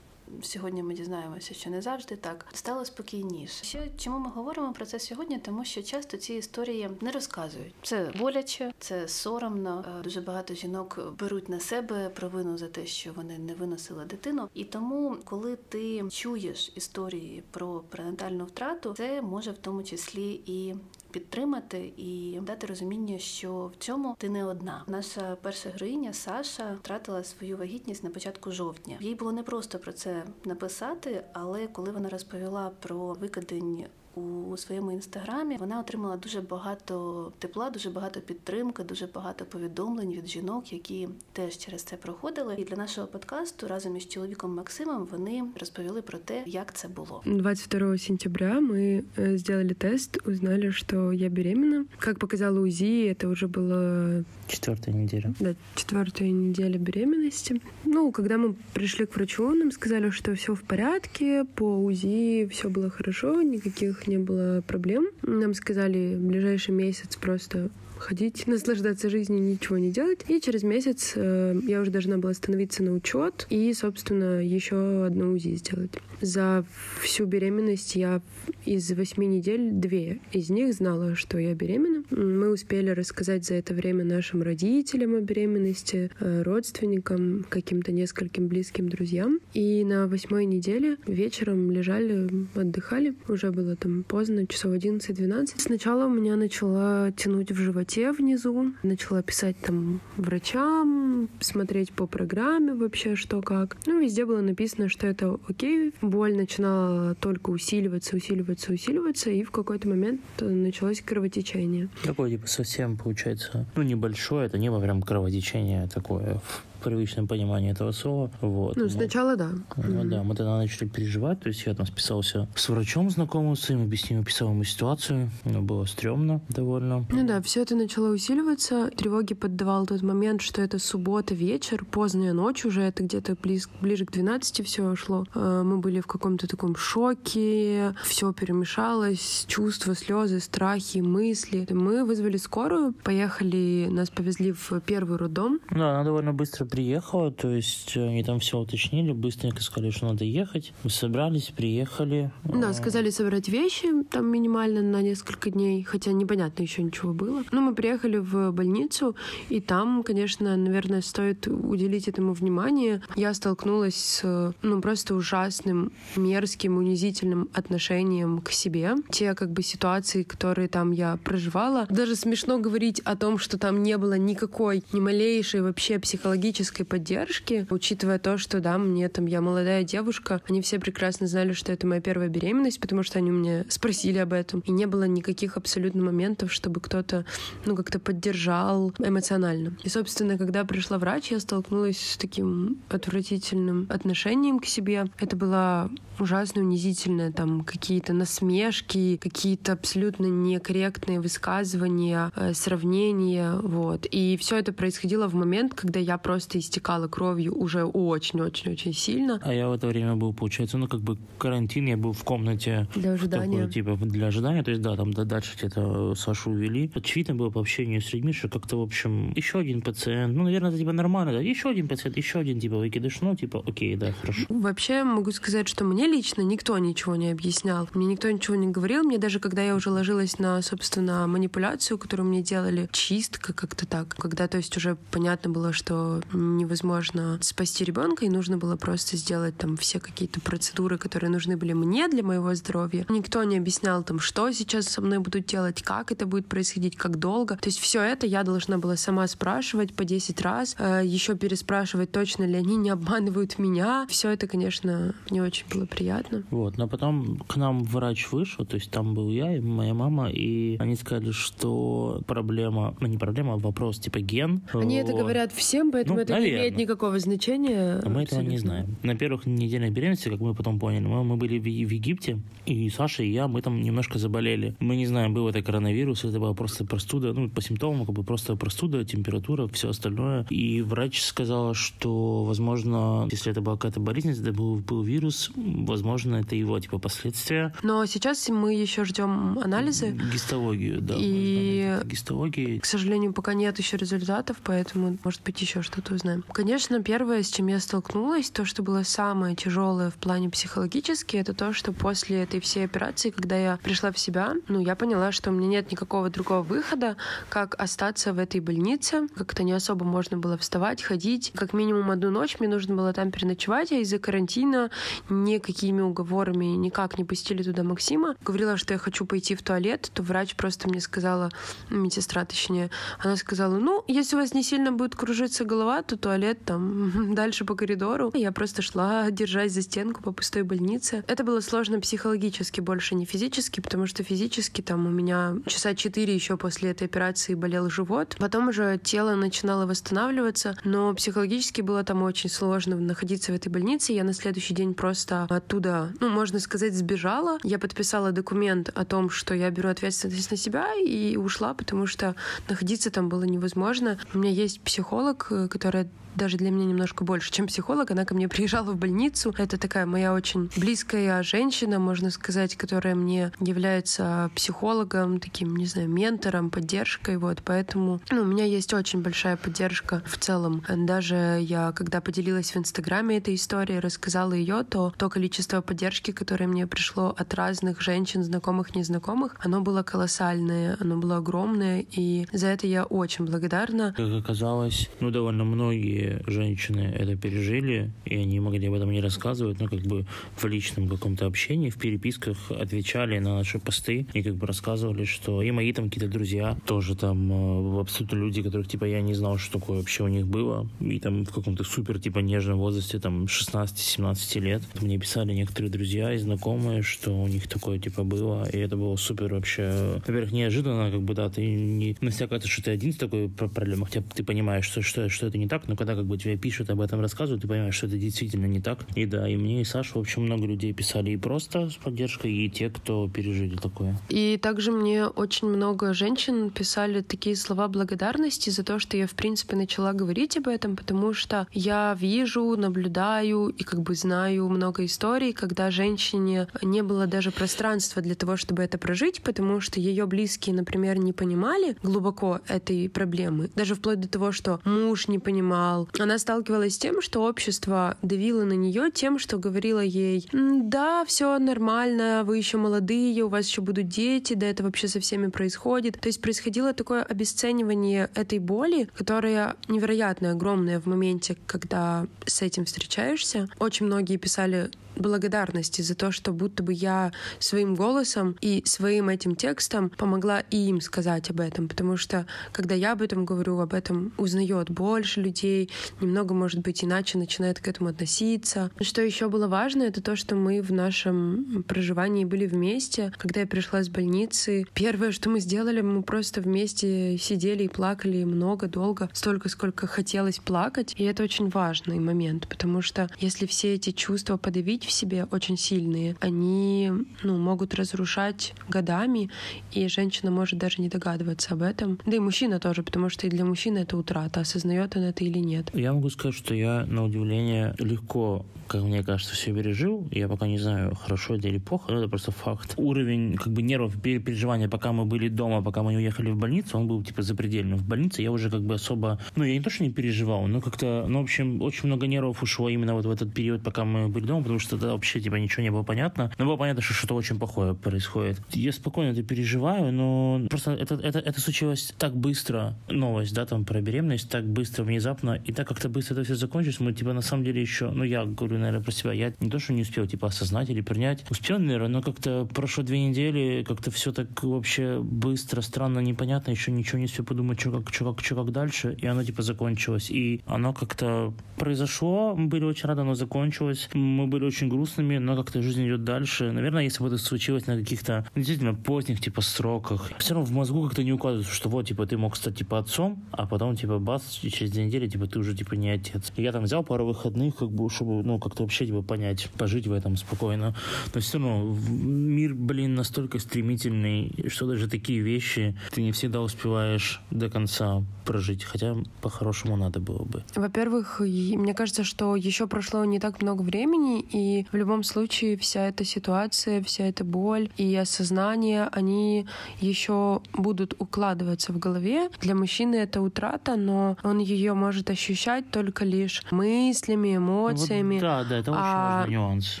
Сьогодні 0.42 0.82
ми 0.82 0.94
дізнаємося, 0.94 1.54
що 1.54 1.70
не 1.70 1.82
завжди 1.82 2.16
так 2.16 2.46
стало 2.52 2.84
спокійніше. 2.84 3.64
Ще 3.64 3.88
чому 3.98 4.18
ми 4.18 4.30
говоримо 4.30 4.72
про 4.72 4.86
це 4.86 4.98
сьогодні? 4.98 5.38
Тому 5.38 5.64
що 5.64 5.82
часто 5.82 6.16
ці 6.16 6.34
історії 6.34 6.90
не 7.00 7.10
розказують. 7.10 7.74
Це 7.82 8.12
боляче, 8.18 8.72
це 8.78 9.08
соромно. 9.08 9.84
Е, 10.00 10.02
дуже 10.02 10.20
багато 10.20 10.54
жінок 10.54 11.14
беруть 11.18 11.48
на 11.48 11.60
себе 11.60 12.08
провину 12.08 12.58
за 12.58 12.68
те, 12.68 12.86
що 12.86 13.12
вони 13.12 13.38
не 13.38 13.54
виносили 13.54 14.04
дитину. 14.04 14.48
І 14.54 14.64
тому, 14.64 15.16
коли 15.24 15.56
ти 15.56 16.04
чуєш 16.10 16.72
історії 16.74 17.42
про 17.50 17.80
пренатальну 17.88 18.44
втрату, 18.44 18.94
це 18.96 19.22
може 19.22 19.50
в 19.50 19.58
тому 19.58 19.82
числі 19.82 20.40
і 20.46 20.74
підтримати 21.14 21.92
і 21.96 22.40
дати 22.42 22.66
розуміння, 22.66 23.18
що 23.18 23.66
в 23.66 23.76
цьому 23.76 24.16
ти 24.18 24.28
не 24.28 24.44
одна. 24.44 24.84
Наша 24.86 25.36
перша 25.42 25.70
героїня 25.70 26.12
Саша 26.12 26.76
втратила 26.80 27.24
свою 27.24 27.56
вагітність 27.56 28.04
на 28.04 28.10
початку 28.10 28.52
жовтня. 28.52 28.96
Їй 29.00 29.14
було 29.14 29.32
непросто 29.32 29.78
про 29.78 29.92
це 29.92 30.24
написати, 30.44 31.24
але 31.32 31.66
коли 31.66 31.90
вона 31.90 32.08
розповіла 32.08 32.70
про 32.80 33.12
викидень 33.12 33.86
у 34.15 34.57
своєму 34.57 34.91
інстаграмі 34.91 35.57
вона 35.59 35.79
отримала 35.79 36.17
дуже 36.17 36.41
багато 36.41 37.31
тепла, 37.39 37.69
дуже 37.69 37.89
багато 37.89 38.21
підтримки, 38.21 38.83
дуже 38.83 39.07
багато 39.07 39.45
повідомлень 39.45 40.11
від 40.11 40.27
жінок, 40.27 40.73
які 40.73 41.09
теж 41.33 41.57
через 41.57 41.83
це 41.83 41.95
проходили. 41.95 42.55
І 42.57 42.63
для 42.63 42.75
нашого 42.75 43.07
подкасту 43.07 43.67
разом 43.67 43.97
із 43.97 44.07
чоловіком 44.07 44.55
Максимом 44.55 45.07
вони 45.11 45.43
розповіли 45.59 46.01
про 46.01 46.17
те, 46.17 46.43
як 46.45 46.73
це 46.73 46.87
було. 46.87 47.21
22 47.25 47.97
сентября 47.97 48.59
мы 48.59 49.03
э, 49.17 49.37
сделали 49.37 49.73
тест, 49.73 50.27
узнали, 50.27 50.71
что 50.71 51.13
я 51.13 51.29
беременна. 51.29 51.85
Как 51.97 52.19
показало 52.19 52.59
УЗИ, 52.59 53.13
это 53.13 53.27
уже 53.27 53.47
было... 53.47 54.23
Четвертая 54.47 54.95
неделя. 54.95 55.33
Да, 55.39 55.55
четвертая 55.75 56.31
неделя 56.31 56.77
беременности. 56.77 57.61
Ну, 57.85 58.11
когда 58.11 58.37
мы 58.37 58.55
пришли 58.73 59.05
к 59.05 59.15
врачу, 59.15 59.55
нам 59.55 59.71
сказали, 59.71 60.11
что 60.11 60.33
все 60.33 60.53
в 60.53 60.61
порядке, 60.61 61.45
по 61.55 61.77
УЗИ 61.77 62.47
все 62.51 62.69
было 62.69 62.89
хорошо, 62.89 63.41
никаких 63.41 64.02
не 64.06 64.18
было 64.18 64.62
проблем. 64.66 65.08
Нам 65.22 65.54
сказали 65.54 66.16
в 66.16 66.22
ближайший 66.22 66.72
месяц 66.72 67.16
просто 67.16 67.70
ходить, 67.98 68.44
наслаждаться 68.46 69.10
жизнью, 69.10 69.42
ничего 69.42 69.78
не 69.78 69.90
делать. 69.90 70.20
И 70.28 70.40
через 70.40 70.62
месяц 70.62 71.12
э, 71.16 71.58
я 71.66 71.80
уже 71.80 71.90
должна 71.90 72.18
была 72.18 72.34
становиться 72.34 72.82
на 72.82 72.92
учет 72.92 73.46
и, 73.50 73.72
собственно, 73.72 74.42
еще 74.44 75.06
одно 75.06 75.30
УЗИ 75.30 75.56
сделать. 75.56 75.92
За 76.24 76.64
всю 77.02 77.26
беременность 77.26 77.96
я 77.96 78.22
из 78.64 78.90
восьми 78.92 79.26
недель 79.26 79.72
две 79.72 80.20
из 80.32 80.48
них 80.48 80.72
знала, 80.72 81.16
что 81.16 81.36
я 81.36 81.54
беременна. 81.54 82.02
Мы 82.08 82.50
успели 82.50 82.88
рассказать 82.88 83.44
за 83.44 83.56
это 83.56 83.74
время 83.74 84.04
нашим 84.04 84.40
родителям 84.40 85.16
о 85.16 85.20
беременности, 85.20 86.10
э, 86.18 86.42
родственникам, 86.42 87.44
каким-то 87.50 87.92
нескольким 87.92 88.48
близким 88.48 88.88
друзьям. 88.88 89.38
И 89.52 89.84
на 89.84 90.08
восьмой 90.08 90.46
неделе 90.46 90.96
вечером 91.06 91.70
лежали, 91.70 92.26
отдыхали. 92.54 93.14
Уже 93.28 93.52
было 93.52 93.76
там 93.76 94.02
поздно, 94.02 94.46
часов 94.46 94.72
11-12. 94.72 95.52
Сначала 95.58 96.06
у 96.06 96.10
меня 96.10 96.36
начала 96.36 97.12
тянуть 97.12 97.52
в 97.52 97.56
животе 97.56 98.12
внизу. 98.12 98.72
Начала 98.82 99.22
писать 99.22 99.58
там 99.58 100.00
врачам, 100.16 101.28
смотреть 101.40 101.92
по 101.92 102.06
программе 102.06 102.72
вообще, 102.72 103.14
что 103.14 103.42
как. 103.42 103.76
Ну, 103.84 104.00
везде 104.00 104.24
было 104.24 104.40
написано, 104.40 104.88
что 104.88 105.06
это 105.06 105.38
окей. 105.46 105.92
Боль 106.14 106.36
начинала 106.36 107.16
только 107.16 107.50
усиливаться, 107.50 108.14
усиливаться, 108.14 108.72
усиливаться, 108.72 109.30
и 109.30 109.42
в 109.42 109.50
какой-то 109.50 109.88
момент 109.88 110.20
началось 110.38 111.00
кровотечение. 111.00 111.88
Такое, 112.04 112.30
типа, 112.30 112.46
совсем, 112.46 112.96
получается, 112.96 113.66
ну, 113.74 113.82
небольшое, 113.82 114.46
это 114.46 114.56
не 114.56 114.70
было 114.70 114.80
прям 114.80 115.02
кровотечение 115.02 115.88
такое 115.88 116.40
привычном 116.84 117.26
понимании 117.26 117.72
этого 117.72 117.92
слова. 117.92 118.30
Вот. 118.40 118.76
Ну, 118.76 118.88
сначала 118.88 119.36
да. 119.36 119.50
Ну. 119.76 120.04
Да, 120.04 120.22
мы 120.22 120.34
тогда 120.34 120.56
начали 120.58 120.86
переживать, 120.88 121.40
то 121.40 121.48
есть 121.48 121.64
я 121.66 121.74
там 121.74 121.86
списался 121.86 122.48
с 122.54 122.68
врачом 122.68 123.10
знакомым 123.10 123.56
своим, 123.56 123.82
объяснил, 123.82 124.20
описал 124.20 124.50
ему 124.50 124.64
ситуацию, 124.64 125.30
но 125.44 125.62
было 125.62 125.84
стрёмно 125.86 126.40
довольно. 126.48 127.06
Ну 127.10 127.26
да, 127.26 127.40
все 127.42 127.62
это 127.62 127.74
начало 127.74 128.08
усиливаться, 128.12 128.90
тревоги 128.96 129.34
поддавал 129.34 129.86
тот 129.86 130.02
момент, 130.02 130.42
что 130.42 130.62
это 130.62 130.78
суббота 130.78 131.34
вечер, 131.34 131.84
поздняя 131.84 132.32
ночь 132.32 132.64
уже, 132.64 132.82
это 132.82 133.02
где-то 133.02 133.36
близ, 133.42 133.68
ближе 133.80 134.04
к 134.04 134.12
12 134.12 134.64
все 134.66 134.94
шло. 134.94 135.24
А, 135.34 135.62
мы 135.62 135.78
были 135.78 136.00
в 136.00 136.06
каком-то 136.06 136.46
таком 136.46 136.76
шоке, 136.76 137.94
все 138.04 138.32
перемешалось, 138.32 139.44
чувства, 139.48 139.94
слезы, 139.94 140.40
страхи, 140.40 140.98
мысли. 140.98 141.66
Мы 141.70 142.04
вызвали 142.04 142.36
скорую, 142.36 142.92
поехали, 142.92 143.88
нас 143.90 144.10
повезли 144.10 144.52
в 144.52 144.80
первый 144.80 145.16
роддом. 145.16 145.60
Да, 145.70 145.94
она 145.94 146.04
довольно 146.04 146.32
быстро 146.32 146.66
приехала, 146.74 147.30
то 147.30 147.54
есть 147.54 147.96
они 147.96 148.24
там 148.24 148.40
все 148.40 148.58
уточнили, 148.58 149.12
быстренько 149.12 149.62
сказали, 149.62 149.92
что 149.92 150.06
надо 150.06 150.24
ехать. 150.24 150.72
Мы 150.82 150.90
собрались, 150.90 151.52
приехали. 151.56 152.32
Да, 152.42 152.72
сказали 152.72 153.10
собрать 153.10 153.48
вещи 153.48 154.02
там 154.10 154.26
минимально 154.26 154.82
на 154.82 155.00
несколько 155.00 155.50
дней, 155.50 155.84
хотя 155.84 156.10
непонятно 156.10 156.62
еще 156.62 156.82
ничего 156.82 157.14
было. 157.14 157.44
Но 157.52 157.60
мы 157.60 157.76
приехали 157.76 158.16
в 158.16 158.50
больницу, 158.50 159.14
и 159.50 159.60
там, 159.60 160.02
конечно, 160.02 160.56
наверное, 160.56 161.00
стоит 161.00 161.46
уделить 161.46 162.08
этому 162.08 162.32
внимание. 162.32 163.02
Я 163.14 163.34
столкнулась 163.34 163.94
с, 163.94 164.52
ну, 164.62 164.80
просто 164.80 165.14
ужасным, 165.14 165.92
мерзким, 166.16 166.76
унизительным 166.78 167.50
отношением 167.54 168.40
к 168.40 168.50
себе. 168.50 168.94
Те, 169.10 169.34
как 169.34 169.52
бы, 169.52 169.62
ситуации, 169.62 170.24
которые 170.24 170.66
там 170.66 170.90
я 170.90 171.18
проживала. 171.22 171.86
Даже 171.88 172.16
смешно 172.16 172.58
говорить 172.58 172.98
о 173.04 173.14
том, 173.14 173.38
что 173.38 173.58
там 173.58 173.84
не 173.84 173.96
было 173.96 174.18
никакой, 174.18 174.82
ни 174.92 174.98
малейшей 174.98 175.60
вообще 175.60 176.00
психологической 176.00 176.63
поддержки, 176.84 177.66
учитывая 177.70 178.18
то, 178.18 178.38
что, 178.38 178.60
да, 178.60 178.78
мне 178.78 179.08
там, 179.08 179.26
я 179.26 179.40
молодая 179.40 179.84
девушка, 179.84 180.40
они 180.48 180.60
все 180.62 180.78
прекрасно 180.78 181.26
знали, 181.26 181.52
что 181.52 181.72
это 181.72 181.86
моя 181.86 182.00
первая 182.00 182.28
беременность, 182.28 182.80
потому 182.80 183.02
что 183.02 183.18
они 183.18 183.30
мне 183.30 183.64
спросили 183.68 184.18
об 184.18 184.32
этом. 184.32 184.60
И 184.60 184.72
не 184.72 184.86
было 184.86 185.04
никаких 185.04 185.56
абсолютно 185.56 186.02
моментов, 186.02 186.52
чтобы 186.52 186.80
кто-то, 186.80 187.24
ну, 187.64 187.76
как-то 187.76 187.98
поддержал 187.98 188.92
эмоционально. 188.98 189.76
И, 189.82 189.88
собственно, 189.88 190.38
когда 190.38 190.64
пришла 190.64 190.98
врач, 190.98 191.30
я 191.30 191.40
столкнулась 191.40 191.98
с 191.98 192.16
таким 192.16 192.78
отвратительным 192.88 193.86
отношением 193.90 194.60
к 194.60 194.66
себе. 194.66 195.06
Это 195.18 195.36
было 195.36 195.90
ужасно 196.18 196.62
унизительное, 196.62 197.32
там 197.32 197.64
какие-то 197.64 198.12
насмешки, 198.12 199.18
какие-то 199.20 199.72
абсолютно 199.72 200.26
некорректные 200.26 201.20
высказывания, 201.20 202.30
э, 202.36 202.54
сравнения, 202.54 203.54
вот. 203.54 204.06
И 204.10 204.36
все 204.40 204.56
это 204.58 204.72
происходило 204.72 205.28
в 205.28 205.34
момент, 205.34 205.74
когда 205.74 206.00
я 206.00 206.18
просто 206.18 206.43
истекала 206.52 207.08
кровью 207.08 207.54
уже 207.56 207.84
очень-очень-очень 207.84 208.92
сильно. 208.92 209.40
А 209.42 209.52
я 209.52 209.68
в 209.68 209.72
это 209.72 209.86
время 209.86 210.16
был, 210.16 210.32
получается, 210.32 210.78
ну 210.78 210.88
как 210.88 211.00
бы 211.00 211.18
карантин, 211.38 211.86
я 211.86 211.96
был 211.96 212.12
в 212.12 212.24
комнате. 212.24 212.88
Для 212.94 213.12
ожидания. 213.12 213.58
Такой, 213.58 213.72
типа 213.72 213.96
для 213.96 214.26
ожидания, 214.26 214.62
то 214.62 214.70
есть 214.70 214.82
да, 214.82 214.96
там 214.96 215.12
да, 215.12 215.24
дальше 215.24 215.56
где-то 215.56 216.14
Сашу 216.14 216.50
увели. 216.50 216.90
Очевидно 216.94 217.34
было 217.34 217.50
по 217.50 217.60
общению 217.60 218.00
с 218.00 218.12
людьми, 218.12 218.32
что 218.32 218.48
как-то, 218.48 218.78
в 218.78 218.82
общем, 218.82 219.32
еще 219.34 219.58
один 219.58 219.82
пациент, 219.82 220.34
ну, 220.36 220.44
наверное, 220.44 220.70
это 220.70 220.78
типа 220.78 220.92
нормально, 220.92 221.32
да, 221.32 221.40
еще 221.40 221.70
один 221.70 221.88
пациент, 221.88 222.16
еще 222.16 222.38
один, 222.40 222.60
типа, 222.60 222.76
выкидыш, 222.76 223.20
ну, 223.20 223.34
типа, 223.34 223.62
окей, 223.66 223.96
да, 223.96 224.12
хорошо. 224.12 224.42
Вообще 224.48 225.04
могу 225.04 225.32
сказать, 225.32 225.68
что 225.68 225.84
мне 225.84 226.06
лично 226.06 226.42
никто 226.42 226.78
ничего 226.78 227.16
не 227.16 227.30
объяснял. 227.30 227.88
Мне 227.94 228.06
никто 228.06 228.30
ничего 228.30 228.56
не 228.56 228.68
говорил. 228.68 229.02
Мне 229.02 229.18
даже 229.18 229.40
когда 229.40 229.62
я 229.62 229.74
уже 229.74 229.90
ложилась 229.90 230.38
на, 230.38 230.60
собственно, 230.62 231.26
манипуляцию, 231.26 231.98
которую 231.98 232.28
мне 232.28 232.42
делали, 232.42 232.88
чистка 232.92 233.52
как-то 233.52 233.86
так, 233.86 234.14
когда, 234.16 234.48
то 234.48 234.56
есть, 234.56 234.76
уже 234.76 234.96
понятно 235.10 235.50
было, 235.50 235.72
что 235.72 236.22
невозможно 236.34 237.38
спасти 237.40 237.84
ребенка, 237.84 238.24
и 238.24 238.28
нужно 238.28 238.58
было 238.58 238.76
просто 238.76 239.16
сделать 239.16 239.56
там 239.56 239.76
все 239.76 240.00
какие-то 240.00 240.40
процедуры, 240.40 240.98
которые 240.98 241.30
нужны 241.30 241.56
были 241.56 241.72
мне 241.72 242.08
для 242.08 242.22
моего 242.22 242.54
здоровья. 242.54 243.06
Никто 243.08 243.42
не 243.44 243.58
объяснял 243.58 244.02
там, 244.02 244.18
что 244.20 244.50
сейчас 244.52 244.86
со 244.86 245.00
мной 245.00 245.18
будут 245.18 245.46
делать, 245.46 245.82
как 245.82 246.12
это 246.12 246.26
будет 246.26 246.46
происходить, 246.46 246.96
как 246.96 247.18
долго. 247.18 247.56
То 247.56 247.68
есть 247.68 247.78
все 247.78 248.00
это 248.02 248.26
я 248.26 248.42
должна 248.42 248.78
была 248.78 248.96
сама 248.96 249.26
спрашивать 249.26 249.94
по 249.94 250.04
10 250.04 250.40
раз, 250.40 250.76
э, 250.78 251.02
еще 251.04 251.36
переспрашивать, 251.36 252.12
точно 252.12 252.44
ли 252.44 252.54
они 252.54 252.76
не 252.76 252.90
обманывают 252.90 253.58
меня. 253.58 254.06
Все 254.08 254.30
это, 254.30 254.46
конечно, 254.46 255.14
не 255.30 255.40
очень 255.40 255.66
было 255.72 255.86
приятно. 255.86 256.42
Вот, 256.50 256.78
но 256.78 256.88
потом 256.88 257.38
к 257.46 257.56
нам 257.56 257.84
врач 257.84 258.28
вышел, 258.30 258.64
то 258.64 258.76
есть 258.76 258.90
там 258.90 259.14
был 259.14 259.30
я 259.30 259.56
и 259.56 259.60
моя 259.60 259.94
мама, 259.94 260.30
и 260.30 260.76
они 260.78 260.96
сказали, 260.96 261.30
что 261.30 262.22
проблема, 262.26 262.94
ну 263.00 263.06
не 263.06 263.18
проблема, 263.18 263.54
а 263.54 263.56
вопрос 263.56 263.98
типа 263.98 264.20
ген. 264.20 264.62
Они 264.72 264.96
это 264.96 265.12
говорят 265.12 265.52
всем, 265.52 265.92
поэтому 265.92 266.16
Ну, 266.16 266.23
это 266.24 266.34
не 266.34 266.38
наверное. 266.40 266.60
имеет 266.60 266.76
никакого 266.76 267.18
значения. 267.18 268.00
А 268.04 268.08
мы 268.08 268.22
этого 268.22 268.40
не 268.40 268.58
знаем. 268.58 268.96
На 269.02 269.14
первых 269.14 269.46
неделях 269.46 269.90
беременности, 269.92 270.28
как 270.28 270.40
мы 270.40 270.54
потом 270.54 270.78
поняли, 270.78 271.04
мы, 271.04 271.24
мы 271.24 271.36
были 271.36 271.58
в, 271.58 271.62
в 271.62 271.66
Египте, 271.92 272.38
и 272.66 272.88
Саша 272.90 273.22
и 273.22 273.30
я, 273.30 273.48
мы 273.48 273.62
там 273.62 273.80
немножко 273.82 274.18
заболели. 274.18 274.74
Мы 274.80 274.96
не 274.96 275.06
знаем, 275.06 275.34
был 275.34 275.48
это 275.48 275.62
коронавирус, 275.62 276.24
это 276.24 276.38
была 276.40 276.54
просто 276.54 276.84
простуда, 276.84 277.32
ну, 277.32 277.48
по 277.48 277.62
симптомам, 277.62 278.06
как 278.06 278.14
бы 278.14 278.22
просто 278.24 278.56
простуда, 278.56 279.04
температура, 279.04 279.68
все 279.68 279.90
остальное. 279.90 280.46
И 280.50 280.82
врач 280.82 281.20
сказала, 281.22 281.74
что, 281.74 282.44
возможно, 282.44 283.28
если 283.30 283.52
это 283.52 283.60
была 283.60 283.76
какая-то 283.76 284.00
болезнь, 284.00 284.30
это 284.32 284.52
был, 284.52 284.76
был 284.76 285.02
вирус, 285.02 285.50
возможно, 285.56 286.36
это 286.36 286.56
его, 286.56 286.78
типа, 286.80 286.98
последствия. 286.98 287.72
Но 287.82 288.04
сейчас 288.06 288.48
мы 288.48 288.74
еще 288.74 289.04
ждем 289.04 289.58
анализы. 289.58 290.18
Гистологию, 290.32 291.00
да. 291.00 291.14
И- 291.18 291.98
Гистологии. 292.04 292.78
К 292.78 292.84
сожалению, 292.86 293.32
пока 293.32 293.54
нет 293.54 293.78
еще 293.78 293.96
результатов, 293.96 294.56
поэтому, 294.64 295.16
может 295.24 295.42
быть, 295.42 295.60
еще 295.60 295.82
что-то 295.82 296.13
узнаем. 296.14 296.44
Конечно, 296.52 297.02
первое, 297.02 297.42
с 297.42 297.48
чем 297.48 297.66
я 297.68 297.80
столкнулась, 297.80 298.50
то, 298.50 298.64
что 298.64 298.82
было 298.82 299.02
самое 299.02 299.54
тяжелое 299.56 300.10
в 300.10 300.14
плане 300.14 300.50
психологически, 300.50 301.36
это 301.36 301.54
то, 301.54 301.72
что 301.72 301.92
после 301.92 302.42
этой 302.42 302.60
всей 302.60 302.84
операции, 302.84 303.30
когда 303.30 303.56
я 303.56 303.78
пришла 303.82 304.12
в 304.12 304.18
себя, 304.18 304.54
ну, 304.68 304.80
я 304.80 304.96
поняла, 304.96 305.32
что 305.32 305.50
у 305.50 305.52
меня 305.52 305.68
нет 305.68 305.92
никакого 305.92 306.30
другого 306.30 306.62
выхода, 306.62 307.16
как 307.48 307.74
остаться 307.80 308.32
в 308.32 308.38
этой 308.38 308.60
больнице. 308.60 309.28
Как-то 309.36 309.62
не 309.62 309.72
особо 309.72 310.04
можно 310.04 310.38
было 310.38 310.56
вставать, 310.56 311.02
ходить. 311.02 311.52
Как 311.54 311.72
минимум 311.72 312.10
одну 312.10 312.30
ночь 312.30 312.56
мне 312.60 312.68
нужно 312.68 312.94
было 312.94 313.12
там 313.12 313.30
переночевать, 313.30 313.92
а 313.92 313.96
из-за 313.96 314.18
карантина 314.18 314.90
никакими 315.28 316.00
уговорами 316.00 316.66
никак 316.66 317.18
не 317.18 317.24
пустили 317.24 317.62
туда 317.62 317.82
Максима. 317.82 318.36
Говорила, 318.42 318.76
что 318.76 318.94
я 318.94 318.98
хочу 318.98 319.26
пойти 319.26 319.54
в 319.54 319.62
туалет, 319.62 320.10
то 320.14 320.22
врач 320.22 320.54
просто 320.56 320.88
мне 320.88 321.00
сказала, 321.00 321.50
медсестра 321.90 322.44
точнее, 322.44 322.90
она 323.18 323.36
сказала, 323.36 323.76
ну, 323.78 324.04
если 324.06 324.36
у 324.36 324.38
вас 324.38 324.54
не 324.54 324.62
сильно 324.62 324.92
будет 324.92 325.16
кружиться 325.16 325.64
голова, 325.64 326.02
то 326.06 326.16
туалет 326.16 326.58
там 326.64 327.34
дальше 327.34 327.64
по 327.64 327.74
коридору. 327.74 328.30
Я 328.34 328.52
просто 328.52 328.82
шла, 328.82 329.30
держась 329.30 329.72
за 329.72 329.82
стенку 329.82 330.22
по 330.22 330.32
пустой 330.32 330.62
больнице. 330.62 331.24
Это 331.26 331.44
было 331.44 331.60
сложно 331.60 332.00
психологически, 332.00 332.80
больше 332.80 333.14
не 333.14 333.24
физически, 333.24 333.80
потому 333.80 334.06
что 334.06 334.22
физически 334.22 334.80
там 334.80 335.06
у 335.06 335.10
меня 335.10 335.56
часа 335.66 335.94
четыре 335.94 336.34
еще 336.34 336.56
после 336.56 336.90
этой 336.90 337.06
операции 337.06 337.54
болел 337.54 337.90
живот. 337.90 338.36
Потом 338.38 338.68
уже 338.68 338.98
тело 339.02 339.34
начинало 339.34 339.86
восстанавливаться, 339.86 340.76
но 340.84 341.14
психологически 341.14 341.80
было 341.80 342.04
там 342.04 342.22
очень 342.22 342.50
сложно 342.50 342.96
находиться 342.96 343.52
в 343.52 343.54
этой 343.54 343.68
больнице. 343.68 344.12
Я 344.12 344.24
на 344.24 344.32
следующий 344.32 344.74
день 344.74 344.94
просто 344.94 345.46
оттуда, 345.50 346.12
ну, 346.20 346.28
можно 346.28 346.58
сказать, 346.60 346.94
сбежала. 346.94 347.58
Я 347.62 347.78
подписала 347.78 348.32
документ 348.32 348.90
о 348.94 349.04
том, 349.04 349.30
что 349.30 349.54
я 349.54 349.70
беру 349.70 349.88
ответственность 349.88 350.50
на 350.50 350.56
себя 350.56 350.86
и 350.94 351.36
ушла, 351.36 351.74
потому 351.74 352.06
что 352.06 352.34
находиться 352.68 353.10
там 353.10 353.28
было 353.28 353.44
невозможно. 353.44 354.18
У 354.32 354.38
меня 354.38 354.50
есть 354.50 354.80
психолог, 354.80 355.48
э, 355.50 355.68
które 355.94 356.23
даже 356.34 356.56
для 356.56 356.70
меня 356.70 356.86
немножко 356.86 357.24
больше, 357.24 357.50
чем 357.50 357.66
психолог. 357.66 358.10
Она 358.10 358.24
ко 358.24 358.34
мне 358.34 358.48
приезжала 358.48 358.92
в 358.92 358.96
больницу. 358.96 359.54
Это 359.56 359.78
такая 359.78 360.06
моя 360.06 360.32
очень 360.32 360.70
близкая 360.76 361.42
женщина, 361.42 361.98
можно 361.98 362.30
сказать, 362.30 362.76
которая 362.76 363.14
мне 363.14 363.52
является 363.60 364.50
психологом, 364.54 365.40
таким, 365.40 365.76
не 365.76 365.86
знаю, 365.86 366.08
ментором, 366.08 366.70
поддержкой. 366.70 367.36
Вот, 367.38 367.62
поэтому 367.64 368.20
ну, 368.30 368.42
у 368.42 368.46
меня 368.46 368.64
есть 368.64 368.92
очень 368.94 369.22
большая 369.22 369.56
поддержка 369.56 370.22
в 370.26 370.38
целом. 370.38 370.82
Даже 370.88 371.58
я, 371.60 371.92
когда 371.92 372.20
поделилась 372.20 372.70
в 372.70 372.76
Инстаграме 372.76 373.38
этой 373.38 373.54
историей, 373.54 374.00
рассказала 374.00 374.52
ее, 374.52 374.84
то 374.84 375.12
то 375.16 375.28
количество 375.28 375.80
поддержки, 375.80 376.30
которое 376.30 376.66
мне 376.66 376.86
пришло 376.86 377.34
от 377.36 377.54
разных 377.54 378.00
женщин, 378.00 378.42
знакомых, 378.42 378.94
незнакомых, 378.94 379.56
оно 379.64 379.80
было 379.80 380.02
колоссальное, 380.02 380.96
оно 381.00 381.16
было 381.16 381.36
огромное, 381.38 382.04
и 382.10 382.46
за 382.52 382.68
это 382.68 382.86
я 382.86 383.04
очень 383.04 383.44
благодарна. 383.44 384.14
Как 384.16 384.28
оказалось, 384.32 385.10
ну, 385.20 385.30
довольно 385.30 385.64
многие 385.64 386.23
женщины 386.46 387.12
это 387.14 387.36
пережили, 387.36 388.12
и 388.24 388.36
они 388.36 388.60
могли 388.60 388.86
об 388.86 388.94
этом 388.94 389.10
не 389.10 389.20
рассказывать, 389.20 389.80
но 389.80 389.88
как 389.88 390.00
бы 390.00 390.26
в 390.56 390.64
личном 390.66 391.08
каком-то 391.08 391.46
общении, 391.46 391.90
в 391.90 391.96
переписках 391.96 392.70
отвечали 392.70 393.38
на 393.38 393.56
наши 393.56 393.78
посты 393.78 394.26
и 394.32 394.42
как 394.42 394.56
бы 394.56 394.66
рассказывали, 394.66 395.24
что 395.24 395.62
и 395.62 395.70
мои 395.70 395.92
там 395.92 396.10
какие-то 396.10 396.30
друзья 396.30 396.76
тоже 396.86 397.16
там 397.16 397.96
э, 397.96 398.00
абсолютно 398.00 398.36
люди, 398.36 398.62
которых 398.62 398.88
типа 398.88 399.04
я 399.04 399.20
не 399.20 399.34
знал, 399.34 399.58
что 399.58 399.78
такое 399.78 399.98
вообще 399.98 400.24
у 400.24 400.28
них 400.28 400.46
было, 400.46 400.88
и 401.00 401.18
там 401.20 401.44
в 401.44 401.52
каком-то 401.52 401.84
супер 401.84 402.18
типа 402.18 402.38
нежном 402.40 402.78
возрасте, 402.78 403.18
там 403.18 403.44
16-17 403.44 404.60
лет. 404.60 404.82
Мне 405.00 405.18
писали 405.18 405.52
некоторые 405.52 405.90
друзья 405.90 406.32
и 406.32 406.38
знакомые, 406.38 407.02
что 407.02 407.30
у 407.30 407.48
них 407.48 407.68
такое 407.68 407.98
типа 407.98 408.24
было, 408.24 408.68
и 408.70 408.78
это 408.78 408.96
было 408.96 409.16
супер 409.16 409.54
вообще. 409.54 410.20
Во-первых, 410.26 410.52
неожиданно, 410.52 411.10
как 411.10 411.22
бы, 411.22 411.34
да, 411.34 411.48
ты 411.48 411.64
не 411.66 412.16
на 412.20 412.30
кажется, 412.30 412.68
что 412.68 412.84
ты 412.84 412.90
один 412.90 413.12
с 413.12 413.16
такой 413.16 413.48
про- 413.48 413.68
проблемой, 413.68 414.06
хотя 414.06 414.22
ты 414.22 414.44
понимаешь, 414.44 414.84
что, 414.84 415.02
что, 415.02 415.28
что 415.28 415.46
это 415.46 415.58
не 415.58 415.68
так, 415.68 415.88
но 415.88 415.96
когда 415.96 416.13
как 416.16 416.26
бы 416.26 416.38
тебе 416.38 416.56
пишут 416.56 416.90
об 416.90 417.00
этом, 417.00 417.20
рассказывают, 417.20 417.62
ты 417.62 417.68
понимаешь, 417.68 417.94
что 417.94 418.06
это 418.06 418.16
действительно 418.16 418.66
не 418.66 418.80
так. 418.80 419.00
И 419.14 419.26
да, 419.26 419.48
и 419.48 419.56
мне, 419.56 419.82
и 419.82 419.84
Саша, 419.84 420.18
в 420.18 420.20
общем, 420.20 420.42
много 420.42 420.66
людей 420.66 420.92
писали 420.92 421.30
и 421.30 421.36
просто 421.36 421.90
с 421.90 421.96
поддержкой, 421.96 422.52
и 422.52 422.70
те, 422.70 422.90
кто 422.90 423.28
пережили 423.28 423.76
такое. 423.76 424.18
И 424.28 424.58
также 424.60 424.92
мне 424.92 425.26
очень 425.26 425.68
много 425.68 426.14
женщин 426.14 426.70
писали 426.70 427.20
такие 427.20 427.56
слова 427.56 427.88
благодарности 427.88 428.70
за 428.70 428.84
то, 428.84 428.98
что 428.98 429.16
я, 429.16 429.26
в 429.26 429.34
принципе, 429.34 429.76
начала 429.76 430.12
говорить 430.12 430.56
об 430.56 430.68
этом, 430.68 430.96
потому 430.96 431.34
что 431.34 431.66
я 431.72 432.16
вижу, 432.18 432.76
наблюдаю 432.76 433.68
и 433.68 433.84
как 433.84 434.02
бы 434.02 434.14
знаю 434.14 434.68
много 434.68 435.04
историй, 435.04 435.52
когда 435.52 435.90
женщине 435.90 436.68
не 436.82 437.02
было 437.02 437.26
даже 437.26 437.50
пространства 437.50 438.22
для 438.22 438.34
того, 438.34 438.56
чтобы 438.56 438.82
это 438.82 438.98
прожить, 438.98 439.42
потому 439.42 439.80
что 439.80 440.00
ее 440.00 440.26
близкие, 440.26 440.74
например, 440.74 441.18
не 441.18 441.32
понимали 441.32 441.96
глубоко 442.02 442.60
этой 442.68 443.08
проблемы. 443.08 443.70
Даже 443.74 443.94
вплоть 443.94 444.20
до 444.20 444.28
того, 444.28 444.52
что 444.52 444.80
муж 444.84 445.28
не 445.28 445.38
понимал, 445.38 446.03
Она 446.18 446.38
сталкивалась 446.38 446.94
с 446.94 446.98
тем, 446.98 447.20
что 447.20 447.42
общество 447.42 448.16
давило 448.22 448.64
на 448.64 448.72
нее 448.72 449.10
тем, 449.12 449.38
что 449.38 449.58
говорило 449.58 450.00
ей, 450.00 450.48
да, 450.52 451.24
все 451.24 451.58
нормально, 451.58 452.42
вы 452.44 452.58
еще 452.58 452.78
молодые, 452.78 453.42
у 453.44 453.48
вас 453.48 453.68
еще 453.68 453.80
будут 453.80 454.08
дети, 454.08 454.54
да 454.54 454.66
это 454.66 454.82
вообще 454.82 455.08
со 455.08 455.20
всеми 455.20 455.48
происходит. 455.48 456.20
То 456.20 456.28
есть 456.28 456.40
происходило 456.40 456.92
такое 456.92 457.22
обесценивание 457.22 458.30
этой 458.34 458.58
боли, 458.58 459.08
которая 459.16 459.76
невероятно 459.88 460.52
огромная 460.52 461.00
в 461.00 461.06
моменте, 461.06 461.56
когда 461.66 462.26
с 462.46 462.62
этим 462.62 462.84
встречаешься. 462.84 463.68
Очень 463.78 464.06
многие 464.06 464.36
писали 464.36 464.90
благодарности 465.16 466.02
за 466.02 466.14
то, 466.14 466.32
что 466.32 466.52
будто 466.52 466.82
бы 466.82 466.92
я 466.92 467.32
своим 467.58 467.94
голосом 467.94 468.56
и 468.60 468.82
своим 468.84 469.28
этим 469.28 469.56
текстом 469.56 470.10
помогла 470.10 470.60
и 470.70 470.88
им 470.88 471.00
сказать 471.00 471.50
об 471.50 471.60
этом, 471.60 471.88
потому 471.88 472.16
что 472.16 472.46
когда 472.72 472.94
я 472.94 473.12
об 473.12 473.22
этом 473.22 473.44
говорю, 473.44 473.80
об 473.80 473.94
этом 473.94 474.32
узнает 474.36 474.90
больше 474.90 475.40
людей, 475.40 475.90
немного, 476.20 476.54
может 476.54 476.80
быть, 476.80 477.04
иначе 477.04 477.38
начинает 477.38 477.80
к 477.80 477.88
этому 477.88 478.10
относиться. 478.10 478.90
Что 479.00 479.22
еще 479.22 479.48
было 479.48 479.68
важно, 479.68 480.02
это 480.02 480.20
то, 480.20 480.36
что 480.36 480.54
мы 480.54 480.82
в 480.82 480.92
нашем 480.92 481.84
проживании 481.86 482.44
были 482.44 482.66
вместе. 482.66 483.32
Когда 483.38 483.60
я 483.60 483.66
пришла 483.66 484.00
из 484.00 484.08
больницы, 484.08 484.86
первое, 484.94 485.32
что 485.32 485.50
мы 485.50 485.60
сделали, 485.60 486.00
мы 486.00 486.22
просто 486.22 486.60
вместе 486.60 487.38
сидели 487.38 487.84
и 487.84 487.88
плакали 487.88 488.44
много, 488.44 488.88
долго, 488.88 489.28
столько, 489.32 489.68
сколько 489.68 490.06
хотелось 490.06 490.58
плакать. 490.58 491.14
И 491.16 491.24
это 491.24 491.42
очень 491.42 491.68
важный 491.68 492.18
момент, 492.18 492.68
потому 492.68 493.02
что 493.02 493.28
если 493.38 493.66
все 493.66 493.94
эти 493.94 494.10
чувства 494.10 494.56
подавить, 494.56 495.03
в 495.06 495.12
себе 495.12 495.46
очень 495.50 495.76
сильные, 495.76 496.36
они 496.40 497.10
ну, 497.42 497.58
могут 497.58 497.94
разрушать 497.94 498.74
годами, 498.88 499.50
и 499.92 500.08
женщина 500.08 500.50
может 500.50 500.78
даже 500.78 501.00
не 501.00 501.08
догадываться 501.08 501.74
об 501.74 501.82
этом. 501.82 502.18
Да 502.26 502.36
и 502.36 502.40
мужчина 502.40 502.80
тоже, 502.80 503.02
потому 503.02 503.28
что 503.28 503.46
и 503.46 503.50
для 503.50 503.64
мужчины 503.64 503.98
это 503.98 504.16
утрата, 504.16 504.60
осознает 504.60 505.16
он 505.16 505.22
это 505.22 505.44
или 505.44 505.58
нет. 505.58 505.90
Я 505.94 506.12
могу 506.12 506.30
сказать, 506.30 506.56
что 506.56 506.74
я, 506.74 507.04
на 507.06 507.24
удивление, 507.24 507.94
легко 507.98 508.64
как 508.86 509.02
мне 509.02 509.22
кажется, 509.22 509.54
все 509.54 509.72
пережил. 509.72 510.26
Я 510.30 510.48
пока 510.48 510.66
не 510.66 510.78
знаю, 510.78 511.14
хорошо 511.14 511.56
это 511.56 511.68
или 511.68 511.78
плохо, 511.78 512.12
но 512.12 512.20
это 512.20 512.28
просто 512.28 512.50
факт. 512.50 512.94
Уровень 512.96 513.56
как 513.56 513.72
бы 513.72 513.82
нервов 513.82 514.20
переживания, 514.20 514.88
пока 514.88 515.12
мы 515.12 515.24
были 515.24 515.48
дома, 515.48 515.82
пока 515.82 516.02
мы 516.02 516.12
не 516.12 516.18
уехали 516.18 516.50
в 516.50 516.56
больницу, 516.56 516.98
он 516.98 517.08
был 517.08 517.22
типа 517.22 517.42
запредельным. 517.42 517.98
В 517.98 518.06
больнице 518.06 518.42
я 518.42 518.52
уже 518.52 518.70
как 518.70 518.82
бы 518.82 518.94
особо, 518.94 519.38
ну, 519.56 519.64
я 519.64 519.74
не 519.74 519.80
то, 519.80 519.90
что 519.90 520.04
не 520.04 520.10
переживал, 520.10 520.66
но 520.66 520.80
как-то, 520.80 521.26
ну, 521.28 521.40
в 521.40 521.42
общем, 521.42 521.82
очень 521.82 522.06
много 522.06 522.26
нервов 522.26 522.62
ушло 522.62 522.88
именно 522.88 523.14
вот 523.14 523.26
в 523.26 523.30
этот 523.30 523.52
период, 523.54 523.82
пока 523.82 524.04
мы 524.04 524.28
были 524.28 524.46
дома, 524.46 524.62
потому 524.62 524.78
что 524.78 524.93
тогда 524.98 525.12
вообще 525.12 525.40
типа 525.40 525.56
ничего 525.56 525.82
не 525.82 525.90
было 525.90 526.02
понятно. 526.02 526.52
Но 526.58 526.66
было 526.66 526.76
понятно, 526.76 527.02
что 527.02 527.14
что-то 527.14 527.34
очень 527.34 527.58
плохое 527.58 527.94
происходит. 527.94 528.60
Я 528.70 528.92
спокойно 528.92 529.30
это 529.30 529.42
переживаю, 529.42 530.12
но 530.12 530.60
просто 530.68 530.92
это, 530.92 531.14
это, 531.14 531.38
это 531.38 531.60
случилось 531.60 532.12
так 532.18 532.36
быстро, 532.36 532.96
новость, 533.08 533.54
да, 533.54 533.66
там 533.66 533.84
про 533.84 534.00
беременность, 534.00 534.50
так 534.50 534.64
быстро, 534.66 535.04
внезапно, 535.04 535.60
и 535.64 535.72
так 535.72 535.88
как-то 535.88 536.08
быстро 536.08 536.34
это 536.34 536.44
все 536.44 536.54
закончилось, 536.54 537.00
мы 537.00 537.12
типа 537.12 537.32
на 537.32 537.42
самом 537.42 537.64
деле 537.64 537.80
еще, 537.80 538.10
ну, 538.10 538.24
я 538.24 538.44
говорю, 538.44 538.78
наверное, 538.78 539.02
про 539.02 539.12
себя. 539.12 539.32
Я 539.32 539.52
не 539.60 539.70
то, 539.70 539.78
что 539.78 539.92
не 539.92 540.02
успел, 540.02 540.26
типа, 540.26 540.48
осознать 540.48 540.90
или 540.90 541.00
принять. 541.00 541.44
Успел, 541.50 541.78
наверное, 541.78 542.08
но 542.08 542.22
как-то 542.22 542.68
прошло 542.72 543.04
две 543.04 543.26
недели, 543.26 543.84
как-то 543.86 544.10
все 544.10 544.32
так 544.32 544.62
вообще 544.62 545.20
быстро, 545.20 545.80
странно, 545.80 546.20
непонятно. 546.20 546.70
Еще 546.70 546.92
ничего 546.92 547.18
не 547.18 547.26
успел 547.26 547.44
подумать, 547.44 547.80
что 547.80 547.90
как, 547.90 548.12
что 548.12 548.32
как, 548.32 548.44
что 548.44 548.56
как 548.56 548.72
дальше. 548.72 549.16
И 549.18 549.26
оно, 549.26 549.44
типа, 549.44 549.62
закончилось. 549.62 550.30
И 550.30 550.62
оно 550.66 550.92
как-то 550.92 551.52
произошло. 551.76 552.54
Мы 552.56 552.66
были 552.66 552.84
очень 552.84 553.08
рады, 553.08 553.22
оно 553.22 553.34
закончилось. 553.34 554.08
Мы 554.14 554.46
были 554.46 554.64
очень 554.64 554.83
грустными, 554.88 555.38
но 555.38 555.56
как-то 555.56 555.82
жизнь 555.82 556.06
идет 556.06 556.24
дальше. 556.24 556.72
Наверное, 556.72 557.04
если 557.04 557.22
бы 557.22 557.28
это 557.28 557.38
случилось 557.38 557.86
на 557.86 557.96
каких-то 557.96 558.46
действительно 558.54 558.94
поздних, 558.94 559.40
типа, 559.40 559.60
сроках, 559.60 560.30
все 560.38 560.54
равно 560.54 560.66
в 560.66 560.72
мозгу 560.72 561.04
как-то 561.04 561.22
не 561.22 561.32
укладывается, 561.32 561.72
что 561.72 561.88
вот, 561.88 562.06
типа, 562.06 562.26
ты 562.26 562.36
мог 562.36 562.56
стать, 562.56 562.76
типа, 562.76 562.98
отцом, 562.98 563.44
а 563.52 563.66
потом, 563.66 563.96
типа, 563.96 564.18
бац, 564.18 564.42
через 564.60 564.90
две 564.90 565.06
недели, 565.06 565.28
типа, 565.28 565.46
ты 565.46 565.58
уже, 565.58 565.76
типа, 565.76 565.94
не 565.94 566.10
отец. 566.10 566.52
И 566.56 566.62
я 566.62 566.72
там 566.72 566.84
взял 566.84 567.04
пару 567.04 567.26
выходных, 567.26 567.76
как 567.76 567.90
бы, 567.90 568.08
чтобы, 568.10 568.42
ну, 568.42 568.58
как-то 568.58 568.82
вообще 568.82 569.06
типа 569.06 569.22
понять, 569.22 569.68
пожить 569.76 570.06
в 570.06 570.12
этом 570.12 570.36
спокойно. 570.36 570.94
Но 571.34 571.40
все 571.40 571.58
равно 571.58 571.96
мир, 572.08 572.74
блин, 572.74 573.14
настолько 573.14 573.58
стремительный, 573.58 574.68
что 574.68 574.86
даже 574.86 575.08
такие 575.08 575.40
вещи 575.40 575.96
ты 576.10 576.22
не 576.22 576.32
всегда 576.32 576.60
успеваешь 576.60 577.40
до 577.50 577.70
конца 577.70 578.22
прожить, 578.44 578.84
хотя 578.84 579.16
по-хорошему 579.40 579.96
надо 579.96 580.20
было 580.20 580.44
бы. 580.44 580.64
Во-первых, 580.74 581.40
мне 581.40 581.94
кажется, 581.94 582.24
что 582.24 582.56
еще 582.56 582.86
прошло 582.86 583.24
не 583.24 583.38
так 583.38 583.62
много 583.62 583.82
времени, 583.82 584.40
и 584.40 584.73
в 584.92 584.96
любом 584.96 585.22
случае 585.22 585.76
вся 585.76 586.08
эта 586.08 586.24
ситуация, 586.24 587.02
вся 587.02 587.24
эта 587.24 587.44
боль 587.44 587.88
и 587.96 588.14
осознание, 588.16 589.08
они 589.12 589.66
еще 590.00 590.60
будут 590.72 591.14
укладываться 591.18 591.92
в 591.92 591.98
голове. 591.98 592.48
Для 592.60 592.74
мужчины 592.74 593.16
это 593.16 593.40
утрата, 593.40 593.96
но 593.96 594.36
он 594.42 594.58
ее 594.58 594.94
может 594.94 595.30
ощущать 595.30 595.90
только 595.90 596.24
лишь 596.24 596.62
мыслями, 596.70 597.56
эмоциями. 597.56 598.34
Вот, 598.34 598.42
да, 598.42 598.64
да, 598.64 598.78
это 598.78 598.90
очень 598.92 599.00
а, 599.02 599.38
важный 599.38 599.54
нюанс. 599.54 600.00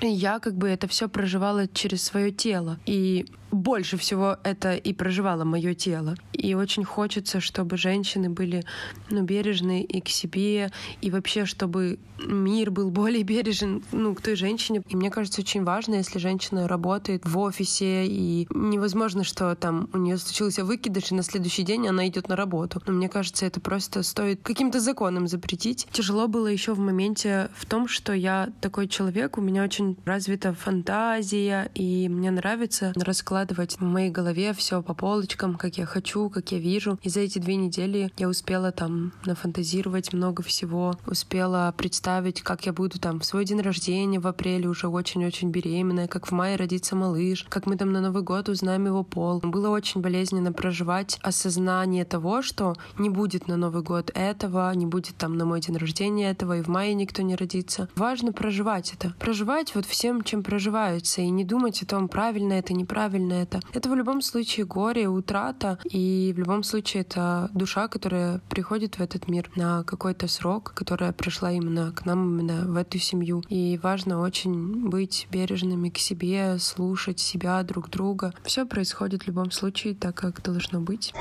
Я 0.00 0.38
как 0.38 0.54
бы 0.54 0.68
это 0.68 0.86
все 0.88 1.08
проживала 1.08 1.66
через 1.68 2.02
свое 2.04 2.30
тело. 2.30 2.78
И 2.86 3.26
больше 3.50 3.96
всего 3.96 4.38
это 4.42 4.74
и 4.74 4.92
проживало 4.92 5.44
мое 5.44 5.74
тело. 5.74 6.14
И 6.32 6.54
очень 6.54 6.84
хочется, 6.84 7.40
чтобы 7.40 7.76
женщины 7.76 8.30
были 8.30 8.64
ну, 9.10 9.22
бережны 9.22 9.82
и 9.82 10.00
к 10.00 10.08
себе, 10.08 10.70
и 11.00 11.10
вообще, 11.10 11.44
чтобы 11.44 11.98
мир 12.18 12.70
был 12.70 12.90
более 12.90 13.22
бережен 13.22 13.82
ну, 13.92 14.14
к 14.14 14.20
той 14.20 14.36
женщине. 14.36 14.82
И 14.88 14.96
мне 14.96 15.10
кажется, 15.10 15.40
очень 15.40 15.64
важно, 15.64 15.96
если 15.96 16.18
женщина 16.18 16.68
работает 16.68 17.24
в 17.24 17.38
офисе, 17.38 18.06
и 18.06 18.46
невозможно, 18.50 19.24
что 19.24 19.54
там 19.56 19.88
у 19.92 19.98
нее 19.98 20.16
случился 20.18 20.64
выкидыш, 20.64 21.10
и 21.10 21.14
на 21.14 21.22
следующий 21.22 21.62
день 21.62 21.88
она 21.88 22.06
идет 22.08 22.28
на 22.28 22.36
работу. 22.36 22.82
Но 22.86 22.92
мне 22.92 23.08
кажется, 23.08 23.46
это 23.46 23.60
просто 23.60 24.02
стоит 24.02 24.40
каким-то 24.42 24.80
законом 24.80 25.26
запретить. 25.26 25.88
Тяжело 25.92 26.28
было 26.28 26.46
еще 26.46 26.74
в 26.74 26.78
моменте 26.78 27.50
в 27.54 27.66
том, 27.66 27.88
что 27.88 28.12
я 28.12 28.50
такой 28.60 28.86
человек, 28.86 29.38
у 29.38 29.40
меня 29.40 29.64
очень 29.64 29.96
развита 30.04 30.52
фантазия, 30.52 31.70
и 31.74 32.08
мне 32.08 32.30
нравится 32.30 32.92
расклад 32.96 33.39
раскладывать 33.40 33.78
в 33.78 33.82
моей 33.82 34.10
голове 34.10 34.52
все 34.52 34.82
по 34.82 34.92
полочкам, 34.94 35.54
как 35.54 35.78
я 35.78 35.86
хочу, 35.86 36.28
как 36.28 36.52
я 36.52 36.58
вижу. 36.58 36.98
И 37.02 37.08
за 37.08 37.20
эти 37.20 37.38
две 37.38 37.56
недели 37.56 38.12
я 38.18 38.28
успела 38.28 38.70
там 38.70 39.12
нафантазировать 39.24 40.12
много 40.12 40.42
всего, 40.42 40.94
успела 41.06 41.72
представить, 41.76 42.42
как 42.42 42.66
я 42.66 42.72
буду 42.72 42.98
там 42.98 43.20
в 43.20 43.24
свой 43.24 43.44
день 43.44 43.60
рождения 43.60 44.20
в 44.20 44.26
апреле 44.26 44.68
уже 44.68 44.88
очень-очень 44.88 45.50
беременная, 45.50 46.06
как 46.06 46.26
в 46.26 46.32
мае 46.32 46.56
родится 46.56 46.96
малыш, 46.96 47.46
как 47.48 47.66
мы 47.66 47.76
там 47.76 47.92
на 47.92 48.00
Новый 48.00 48.22
год 48.22 48.48
узнаем 48.48 48.86
его 48.86 49.02
пол. 49.04 49.40
Было 49.40 49.70
очень 49.70 50.02
болезненно 50.02 50.52
проживать 50.52 51.18
осознание 51.22 52.04
того, 52.04 52.42
что 52.42 52.74
не 52.98 53.08
будет 53.08 53.48
на 53.48 53.56
Новый 53.56 53.82
год 53.82 54.10
этого, 54.14 54.70
не 54.74 54.86
будет 54.86 55.16
там 55.16 55.36
на 55.36 55.46
мой 55.46 55.60
день 55.60 55.76
рождения 55.76 56.30
этого, 56.30 56.58
и 56.58 56.62
в 56.62 56.68
мае 56.68 56.94
никто 56.94 57.22
не 57.22 57.36
родится. 57.36 57.88
Важно 57.96 58.32
проживать 58.32 58.92
это. 58.92 59.14
Проживать 59.18 59.74
вот 59.74 59.86
всем, 59.86 60.22
чем 60.22 60.42
проживаются, 60.42 61.22
и 61.22 61.30
не 61.30 61.44
думать 61.44 61.82
о 61.82 61.86
том, 61.86 62.08
правильно 62.08 62.54
это, 62.54 62.74
неправильно, 62.74 63.29
на 63.30 63.42
это. 63.42 63.60
Это 63.72 63.88
в 63.88 63.94
любом 63.94 64.20
случае 64.20 64.66
горе, 64.66 65.08
утрата, 65.08 65.78
и 65.84 66.32
в 66.34 66.38
любом 66.38 66.62
случае 66.62 67.02
это 67.02 67.50
душа, 67.54 67.88
которая 67.88 68.40
приходит 68.48 68.96
в 68.96 69.00
этот 69.00 69.28
мир 69.28 69.50
на 69.56 69.84
какой-то 69.84 70.28
срок, 70.28 70.72
которая 70.74 71.12
пришла 71.12 71.52
именно 71.52 71.92
к 71.92 72.04
нам, 72.04 72.40
именно 72.40 72.66
в 72.66 72.76
эту 72.76 72.98
семью. 72.98 73.42
И 73.48 73.78
важно 73.82 74.20
очень 74.20 74.88
быть 74.88 75.28
бережными 75.30 75.88
к 75.88 75.98
себе, 75.98 76.58
слушать 76.58 77.20
себя, 77.20 77.62
друг 77.62 77.88
друга. 77.90 78.32
Все 78.44 78.66
происходит 78.66 79.22
в 79.22 79.26
любом 79.28 79.50
случае 79.50 79.94
так, 79.94 80.14
как 80.16 80.42
должно 80.42 80.80
быть. 80.80 81.14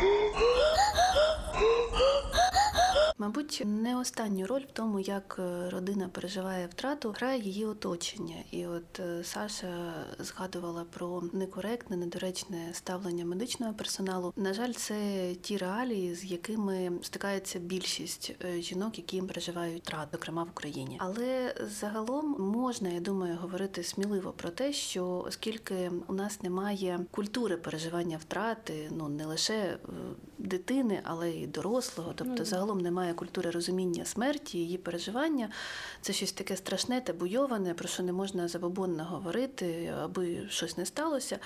Мабуть, 3.22 3.62
не 3.66 3.98
останню 3.98 4.48
роль 4.48 4.62
в 4.62 4.72
тому, 4.74 5.00
як 5.00 5.36
е, 5.40 5.70
родина 5.70 6.10
переживає 6.10 6.68
втрату, 6.68 7.12
грає 7.12 7.42
її 7.42 7.66
оточення. 7.66 8.36
І 8.52 8.66
от 8.66 9.00
е, 9.00 9.24
Саша 9.24 9.94
згадувала 10.20 10.84
про 10.84 11.24
некоректне, 11.34 11.98
недоречне 11.98 12.70
ставлення 12.74 13.26
медичного 13.26 13.74
персоналу. 13.74 14.34
На 14.36 14.54
жаль, 14.54 14.72
це 14.72 15.32
ті 15.42 15.58
реалії, 15.58 16.16
з 16.16 16.26
якими 16.26 16.92
стикається 17.02 17.60
більшість 17.60 18.36
е, 18.46 18.62
жінок, 18.62 18.98
які 18.98 19.22
переживають 19.22 19.84
втрату, 19.84 20.10
зокрема 20.12 20.44
в 20.44 20.50
Україні. 20.50 20.98
Але 21.00 21.56
загалом 21.80 22.36
можна, 22.40 22.90
я 22.90 23.00
думаю, 23.00 23.38
говорити 23.42 23.84
сміливо 23.84 24.32
про 24.32 24.50
те, 24.50 24.74
що 24.74 25.24
оскільки 25.28 25.92
у 26.08 26.14
нас 26.14 26.42
немає 26.42 27.00
культури 27.12 27.58
переживання 27.58 28.18
втрати, 28.18 28.90
ну 28.92 29.10
не 29.10 29.26
лише 29.26 29.78
дитини, 30.38 31.02
але 31.04 31.30
й 31.30 31.48
дорослого, 31.48 32.14
тобто 32.16 32.46
загалом 32.46 32.80
немає 32.80 33.09
немає 33.10 33.14
культури 33.14 33.52
розуміння 33.52 34.06
смерті, 34.06 34.58
її 34.58 34.78
переживання. 34.78 35.50
Це 36.02 36.14
щось 36.14 36.32
таке 36.32 36.58
страшне, 36.58 37.02
табуйоване, 37.02 37.74
про 37.74 37.88
що 37.88 38.04
не 38.04 38.12
можна 38.12 38.48
забобонно 38.48 39.04
говорити, 39.04 39.94
аби 40.04 40.48
щось 40.50 40.78
не 40.78 40.86
сталося, 40.86 41.40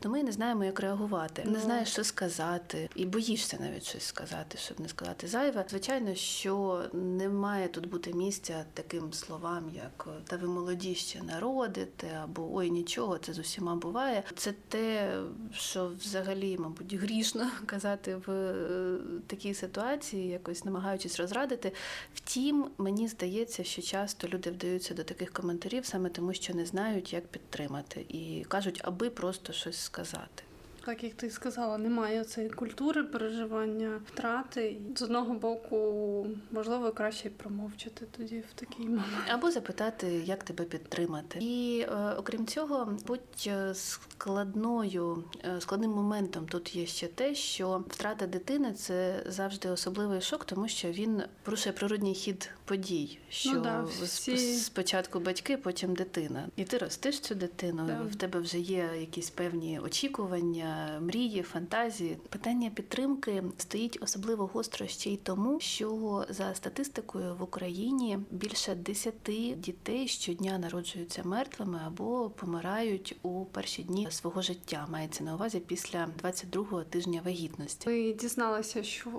то 0.00 0.08
ми 0.08 0.22
не 0.22 0.32
знаємо, 0.32 0.64
як 0.64 0.80
реагувати. 0.80 1.42
Не 1.44 1.50
ну. 1.50 1.60
знаєш, 1.60 1.88
що 1.88 2.04
сказати, 2.04 2.88
і 2.94 3.04
боїшся 3.04 3.56
навіть 3.60 3.84
щось 3.84 4.04
сказати, 4.04 4.58
щоб 4.58 4.80
не 4.80 4.88
сказати 4.88 5.26
зайве. 5.26 5.64
Звичайно, 5.68 6.14
що 6.14 6.82
не 6.92 7.28
має 7.28 7.68
тут 7.68 7.88
бути 7.88 8.12
місця 8.12 8.64
таким 8.74 9.12
словам, 9.12 9.70
як 9.74 10.08
та 10.26 10.36
ви 10.36 10.48
молоді 10.48 10.94
ще 10.94 11.22
народите, 11.22 12.20
або 12.24 12.48
ой, 12.54 12.70
нічого, 12.70 13.18
це 13.18 13.32
з 13.32 13.38
усіма 13.38 13.74
буває. 13.74 14.22
Це 14.36 14.54
те, 14.68 15.18
що 15.52 15.90
взагалі, 16.00 16.58
мабуть, 16.58 16.94
грішно 16.94 17.50
казати 17.66 18.16
в 18.26 18.30
е, 18.30 18.98
такій 19.26 19.54
ситуації, 19.54 20.28
якось 20.28 20.64
намагаючись 20.64 21.05
хочуть 21.06 21.20
розрадити. 21.20 21.72
Втім, 22.14 22.70
мені 22.78 23.08
здається, 23.08 23.64
що 23.64 23.82
часто 23.82 24.28
люди 24.28 24.50
вдаються 24.50 24.94
до 24.94 25.04
таких 25.04 25.32
коментарів 25.32 25.86
саме 25.86 26.08
тому, 26.08 26.34
що 26.34 26.54
не 26.54 26.66
знають, 26.66 27.12
як 27.12 27.26
підтримати, 27.26 28.04
і 28.08 28.44
кажуть, 28.48 28.80
аби 28.84 29.10
просто 29.10 29.52
щось 29.52 29.78
сказати 29.78 30.42
так 30.86 31.04
як 31.04 31.14
ти 31.14 31.30
сказала, 31.30 31.78
немає 31.78 32.24
цієї 32.24 32.52
культури 32.52 33.04
переживання 33.04 34.00
втрати. 34.06 34.76
З 34.96 35.02
одного 35.02 35.34
боку, 35.34 36.26
можливо, 36.50 36.92
краще 36.92 37.30
промовчати 37.30 38.06
тоді 38.16 38.44
в 38.50 38.54
такий 38.54 38.86
момент. 38.86 39.30
Або 39.32 39.50
запитати, 39.50 40.22
як 40.24 40.44
тебе 40.44 40.64
підтримати. 40.64 41.38
І 41.42 41.80
е, 41.80 42.14
окрім 42.18 42.46
цього, 42.46 42.98
будь 43.06 43.20
е, 43.46 43.74
складною 43.74 45.24
е, 45.44 45.60
складним 45.60 45.90
моментом 45.90 46.46
тут 46.46 46.76
є 46.76 46.86
ще 46.86 47.06
те, 47.06 47.34
що 47.34 47.84
втрата 47.88 48.26
дитини 48.26 48.72
це 48.72 49.22
завжди 49.26 49.68
особливий 49.68 50.20
шок, 50.20 50.44
тому 50.44 50.68
що 50.68 50.90
він 50.90 51.22
порушує 51.42 51.72
природній 51.72 52.14
хід 52.14 52.50
подій. 52.64 53.18
Що 53.28 53.52
ну, 53.52 53.60
да, 53.60 53.82
всі... 54.02 54.54
спочатку 54.54 55.20
батьки, 55.20 55.56
потім 55.56 55.94
дитина, 55.94 56.48
і 56.56 56.64
ти 56.64 56.78
ростиш 56.78 57.20
цю 57.20 57.34
дитину. 57.34 57.84
Да. 57.86 58.00
В 58.10 58.14
тебе 58.14 58.40
вже 58.40 58.58
є 58.58 58.90
якісь 59.00 59.30
певні 59.30 59.78
очікування 59.78 60.75
мрії, 61.00 61.42
фантазії. 61.42 62.18
Питання 62.28 62.70
підтримки 62.70 63.42
стоїть 63.56 63.98
особливо 64.00 64.46
гостро 64.46 64.86
ще 64.86 65.10
й 65.10 65.16
тому, 65.16 65.60
що 65.60 66.24
за 66.28 66.54
статистикою 66.54 67.34
в 67.34 67.42
Україні 67.42 68.18
більше 68.30 68.74
десяти 68.74 69.54
дітей 69.56 70.08
щодня 70.08 70.58
народжуються 70.58 71.22
мертвими 71.24 71.80
або 71.86 72.30
помирають 72.30 73.16
у 73.22 73.44
перші 73.44 73.82
дні 73.82 74.06
свого 74.10 74.42
життя. 74.42 74.86
Мається 74.90 75.24
на 75.24 75.34
увазі 75.34 75.60
після 75.66 76.08
22-го 76.22 76.84
тижня 76.84 77.20
вагітності. 77.24 77.88
Ми 77.88 78.12
дізналися, 78.12 78.82
що 78.82 79.10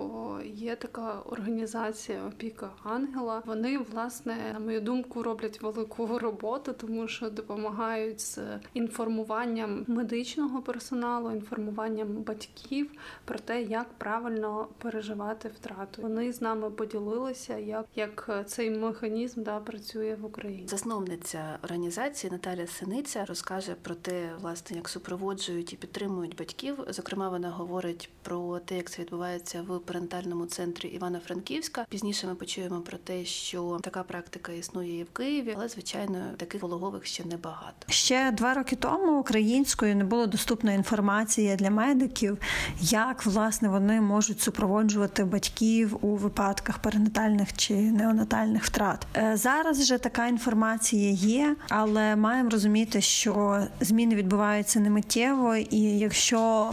є 0.45 0.75
така 0.75 1.21
організація 1.25 2.25
опіка 2.25 2.71
ангела. 2.83 3.43
Вони 3.45 3.77
власне, 3.77 4.37
на 4.53 4.59
мою 4.59 4.81
думку, 4.81 5.23
роблять 5.23 5.61
велику 5.61 6.19
роботу, 6.19 6.73
тому 6.73 7.07
що 7.07 7.29
допомагають 7.29 8.21
з 8.21 8.39
інформуванням 8.73 9.85
медичного 9.87 10.61
персоналу 10.61 11.31
інформуванням 11.47 12.07
батьків 12.07 12.91
про 13.25 13.39
те, 13.39 13.61
як 13.61 13.93
правильно 13.97 14.67
переживати 14.77 15.49
втрату. 15.49 16.01
Вони 16.01 16.33
з 16.33 16.41
нами 16.41 16.69
поділилися, 16.69 17.57
як 17.57 17.85
як 17.95 18.29
цей 18.45 18.69
механізм 18.69 19.43
да 19.43 19.59
працює 19.59 20.17
в 20.21 20.25
Україні. 20.25 20.67
Засновниця 20.67 21.59
організації 21.63 22.31
Наталя 22.31 22.67
Синиця 22.67 23.25
розкаже 23.25 23.75
про 23.81 23.95
те, 23.95 24.29
власне, 24.41 24.77
як 24.77 24.89
супроводжують 24.89 25.73
і 25.73 25.75
підтримують 25.75 26.35
батьків. 26.35 26.77
Зокрема, 26.89 27.29
вона 27.29 27.49
говорить 27.49 28.09
про 28.21 28.59
те, 28.59 28.77
як 28.77 28.89
це 28.89 29.01
відбувається 29.01 29.61
в 29.61 29.79
парентальному 29.79 30.45
центрі 30.45 30.87
Івано-Франківська. 30.87 31.85
Пізніше 31.89 32.27
ми 32.27 32.35
почуємо 32.35 32.81
про 32.81 32.97
те, 32.97 33.25
що 33.25 33.79
така 33.83 34.03
практика 34.03 34.51
існує 34.51 34.99
і 34.99 35.03
в 35.03 35.09
Києві, 35.09 35.53
але 35.57 35.67
звичайно 35.67 36.19
таких 36.37 36.61
пологових 36.61 37.05
ще 37.05 37.25
небагато. 37.25 37.87
Ще 37.89 38.31
два 38.31 38.53
роки 38.53 38.75
тому 38.75 39.19
українською 39.19 39.95
не 39.95 40.03
було 40.03 40.27
доступної 40.27 40.77
інформації 40.77 41.36
інформація 41.37 41.55
для 41.55 41.69
медиків, 41.69 42.37
як 42.81 43.25
власне 43.25 43.69
вони 43.69 44.01
можуть 44.01 44.41
супроводжувати 44.41 45.23
батьків 45.23 45.97
у 46.01 46.15
випадках 46.15 46.79
перинатальних 46.79 47.53
чи 47.57 47.73
неонатальних 47.73 48.63
втрат. 48.63 49.07
Е, 49.17 49.37
зараз 49.37 49.79
вже 49.79 49.97
така 49.97 50.27
інформація 50.27 51.11
є, 51.11 51.55
але 51.69 52.15
маємо 52.15 52.49
розуміти, 52.49 53.01
що 53.01 53.63
зміни 53.79 54.15
відбуваються 54.15 54.79
не 54.79 54.89
миттєво, 54.89 55.55
і 55.55 55.79
якщо 55.79 56.71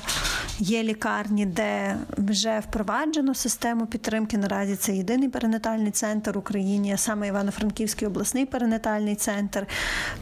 є 0.58 0.82
лікарні, 0.82 1.46
де 1.46 1.96
вже 2.18 2.60
впроваджено 2.68 3.34
систему 3.34 3.86
підтримки, 3.86 4.38
наразі 4.38 4.76
це 4.76 4.92
єдиний 4.92 5.28
перинатальний 5.28 5.90
центр 5.90 6.32
в 6.32 6.38
Україні, 6.38 6.92
а 6.92 6.96
саме 6.96 7.28
Івано-Франківський 7.28 8.08
обласний 8.08 8.46
перинатальний 8.46 9.14
центр, 9.14 9.66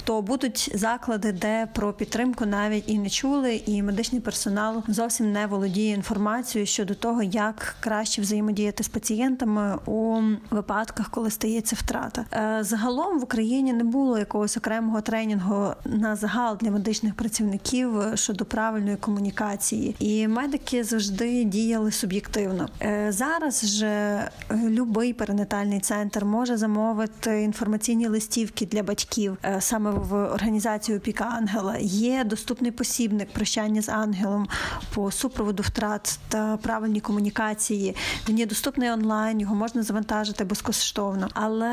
то 0.04 0.22
будуть 0.22 0.70
заклади, 0.74 1.32
де 1.32 1.68
про 1.74 1.92
підтримку 1.92 2.46
навіть 2.46 2.84
і 2.86 2.98
не 2.98 3.10
чули, 3.10 3.62
і 3.66 3.82
медичний 3.82 4.20
персонал 4.22 4.82
зовсім 4.88 5.32
не 5.32 5.46
володіє 5.46 5.94
інформацією 5.94 6.66
щодо 6.66 6.94
того, 6.94 7.22
як 7.22 7.74
краще 7.80 8.22
взаємодіяти 8.22 8.84
з 8.84 8.88
пацієнтами 8.88 9.78
у 9.86 10.20
випадках, 10.50 11.10
коли 11.10 11.30
стається 11.30 11.76
втрата. 11.78 12.24
Е, 12.32 12.58
загалом 12.64 13.18
в 13.18 13.22
Україні 13.22 13.72
не 13.72 13.84
було 13.84 14.18
якогось 14.18 14.56
окремого 14.56 15.00
тренінгу 15.00 15.72
на 15.84 16.16
загал 16.16 16.58
для 16.60 16.70
медичних 16.70 17.14
працівників 17.14 17.90
щодо 18.14 18.44
правильної 18.44 18.96
комунікації, 18.96 19.96
і 19.98 20.28
медики 20.28 20.84
завжди 20.84 21.44
діяли 21.44 21.92
суб'єктивно. 21.92 22.68
Е, 22.82 23.06
зараз 23.12 23.64
же 23.64 24.22
любий 24.52 25.12
перинатальний 25.12 25.80
центр 25.80 26.24
може 26.24 26.56
замовити 26.56 27.42
інформаційні 27.42 28.08
листівки 28.08 28.66
для 28.66 28.82
батьків 28.82 29.36
е, 29.44 29.60
саме 29.60 29.90
в 29.90 30.14
організацію 30.14 30.98
опіка 30.98 31.24
ангела. 31.24 31.76
Є 31.80 32.24
доступний 32.24 32.70
посібник 32.70 33.32
прощання 33.32 33.82
з 33.82 33.88
ангелом 33.88 34.11
ангелом 34.12 34.48
по 34.94 35.10
супроводу 35.10 35.62
втрат 35.62 36.18
та 36.28 36.56
правильній 36.56 37.00
комунікації. 37.00 37.96
Він 38.28 38.38
є 38.38 38.46
доступний 38.46 38.90
онлайн, 38.90 39.40
його 39.40 39.54
можна 39.54 39.82
завантажити 39.82 40.44
безкоштовно. 40.44 41.28
Але 41.34 41.72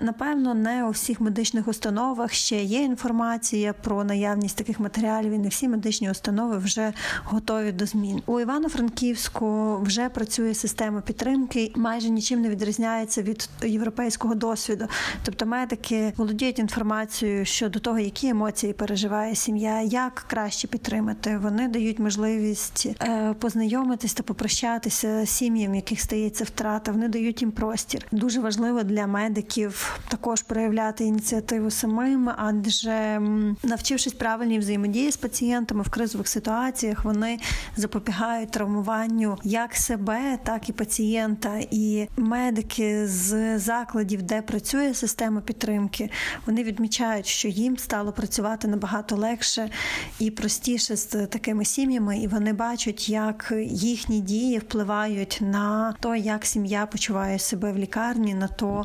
напевно 0.00 0.54
не 0.54 0.84
у 0.84 0.90
всіх 0.90 1.20
медичних 1.20 1.68
установах 1.68 2.32
ще 2.32 2.62
є 2.62 2.82
інформація 2.82 3.72
про 3.72 4.04
наявність 4.04 4.56
таких 4.56 4.80
матеріалів. 4.80 5.32
і 5.32 5.38
Не 5.38 5.48
всі 5.48 5.68
медичні 5.68 6.10
установи 6.10 6.58
вже 6.58 6.92
готові 7.24 7.72
до 7.72 7.86
змін. 7.86 8.22
У 8.26 8.40
Івано-Франківську 8.40 9.78
вже 9.82 10.08
працює 10.08 10.54
система 10.54 11.00
підтримки, 11.00 11.72
майже 11.76 12.10
нічим 12.10 12.40
не 12.40 12.48
відрізняється 12.48 13.22
від 13.22 13.48
європейського 13.62 14.34
досвіду. 14.34 14.86
Тобто 15.24 15.46
медики 15.46 16.12
володіють 16.16 16.58
інформацією 16.58 17.44
щодо 17.44 17.78
того, 17.78 17.98
які 17.98 18.28
емоції 18.28 18.72
переживає 18.72 19.34
сім'я, 19.34 19.80
як 19.80 20.24
краще 20.28 20.68
підтримати. 20.68 21.38
Вони 21.38 21.68
дають 21.70 21.98
можливість 21.98 22.86
е, 23.02 23.34
познайомитись 23.38 24.14
та 24.14 24.22
попрощатися 24.22 25.26
сім'ям, 25.26 25.74
яких 25.74 26.00
стається 26.00 26.44
втрата. 26.44 26.92
Вони 26.92 27.08
дають 27.08 27.42
їм 27.42 27.50
простір. 27.50 28.06
Дуже 28.12 28.40
важливо 28.40 28.82
для 28.82 29.06
медиків 29.06 30.00
також 30.08 30.42
проявляти 30.42 31.04
ініціативу 31.04 31.70
самим, 31.70 32.30
адже 32.36 33.20
навчившись 33.62 34.12
правильній 34.12 34.58
взаємодії 34.58 35.12
з 35.12 35.16
пацієнтами 35.16 35.82
в 35.82 35.90
кризових 35.90 36.28
ситуаціях, 36.28 37.04
вони 37.04 37.38
запобігають 37.76 38.50
травмуванню 38.50 39.38
як 39.44 39.74
себе, 39.74 40.38
так 40.44 40.68
і 40.68 40.72
пацієнта. 40.72 41.60
І 41.70 42.08
медики 42.16 43.06
з 43.06 43.58
закладів, 43.58 44.22
де 44.22 44.42
працює 44.42 44.94
система 44.94 45.40
підтримки, 45.40 46.10
вони 46.46 46.64
відмічають, 46.64 47.26
що 47.26 47.48
їм 47.48 47.78
стало 47.78 48.12
працювати 48.12 48.68
набагато 48.68 49.16
легше 49.16 49.70
і 50.18 50.30
простіше 50.30 50.96
з 50.96 51.06
такими 51.06 51.59
сім'ями, 51.64 52.18
і 52.18 52.26
вони 52.26 52.52
бачать, 52.52 53.08
як 53.08 53.52
їхні 53.66 54.20
дії 54.20 54.58
впливають 54.58 55.38
на 55.40 55.94
те, 56.00 56.18
як 56.18 56.46
сім'я 56.46 56.86
почуває 56.86 57.38
себе 57.38 57.72
в 57.72 57.78
лікарні, 57.78 58.34
на 58.34 58.48
то, 58.48 58.84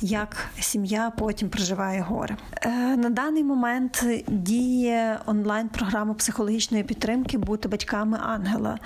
як 0.00 0.36
сім'я 0.60 1.12
потім 1.18 1.48
проживає 1.48 2.00
горе. 2.00 2.36
На 2.96 3.10
даний 3.10 3.44
момент 3.44 4.04
діє 4.28 5.18
онлайн-програма 5.26 6.14
психологічної 6.14 6.84
підтримки 6.84 7.38
бути 7.38 7.68
батьками 7.68 8.18
ангела. 8.22 8.78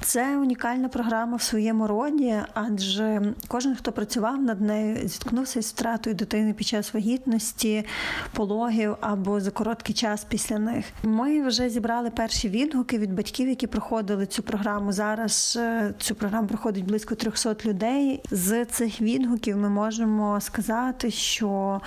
Це 0.00 0.36
унікальна 0.36 0.88
програма 0.88 1.36
в 1.36 1.42
своєму 1.42 1.86
роді, 1.86 2.34
адже 2.54 3.34
кожен, 3.48 3.74
хто 3.74 3.92
працював 3.92 4.42
над 4.42 4.60
нею, 4.60 5.08
зіткнувся 5.08 5.62
з 5.62 5.72
втратою 5.72 6.16
дитини 6.16 6.52
під 6.52 6.66
час 6.66 6.94
вагітності, 6.94 7.84
пологів 8.32 8.96
або 9.00 9.40
за 9.40 9.50
короткий 9.50 9.94
час 9.94 10.24
після 10.24 10.58
них. 10.58 10.84
Ми 11.02 11.42
вже 11.46 11.68
зібрали 11.70 12.10
перші 12.10 12.48
відгуки 12.48 12.81
відгуки 12.82 12.98
від 12.98 13.14
батьків, 13.14 13.48
які 13.48 13.66
проходили 13.66 14.26
цю 14.26 14.42
програму. 14.42 14.92
Зараз 14.92 15.58
е, 15.60 15.94
цю 15.98 16.14
програму 16.14 16.48
проходить 16.48 16.84
близько 16.84 17.14
300 17.14 17.56
людей. 17.64 18.20
З 18.30 18.64
цих 18.64 19.00
відгуків 19.00 19.56
ми 19.56 19.68
можемо 19.68 20.40
сказати, 20.40 21.10
що 21.10 21.80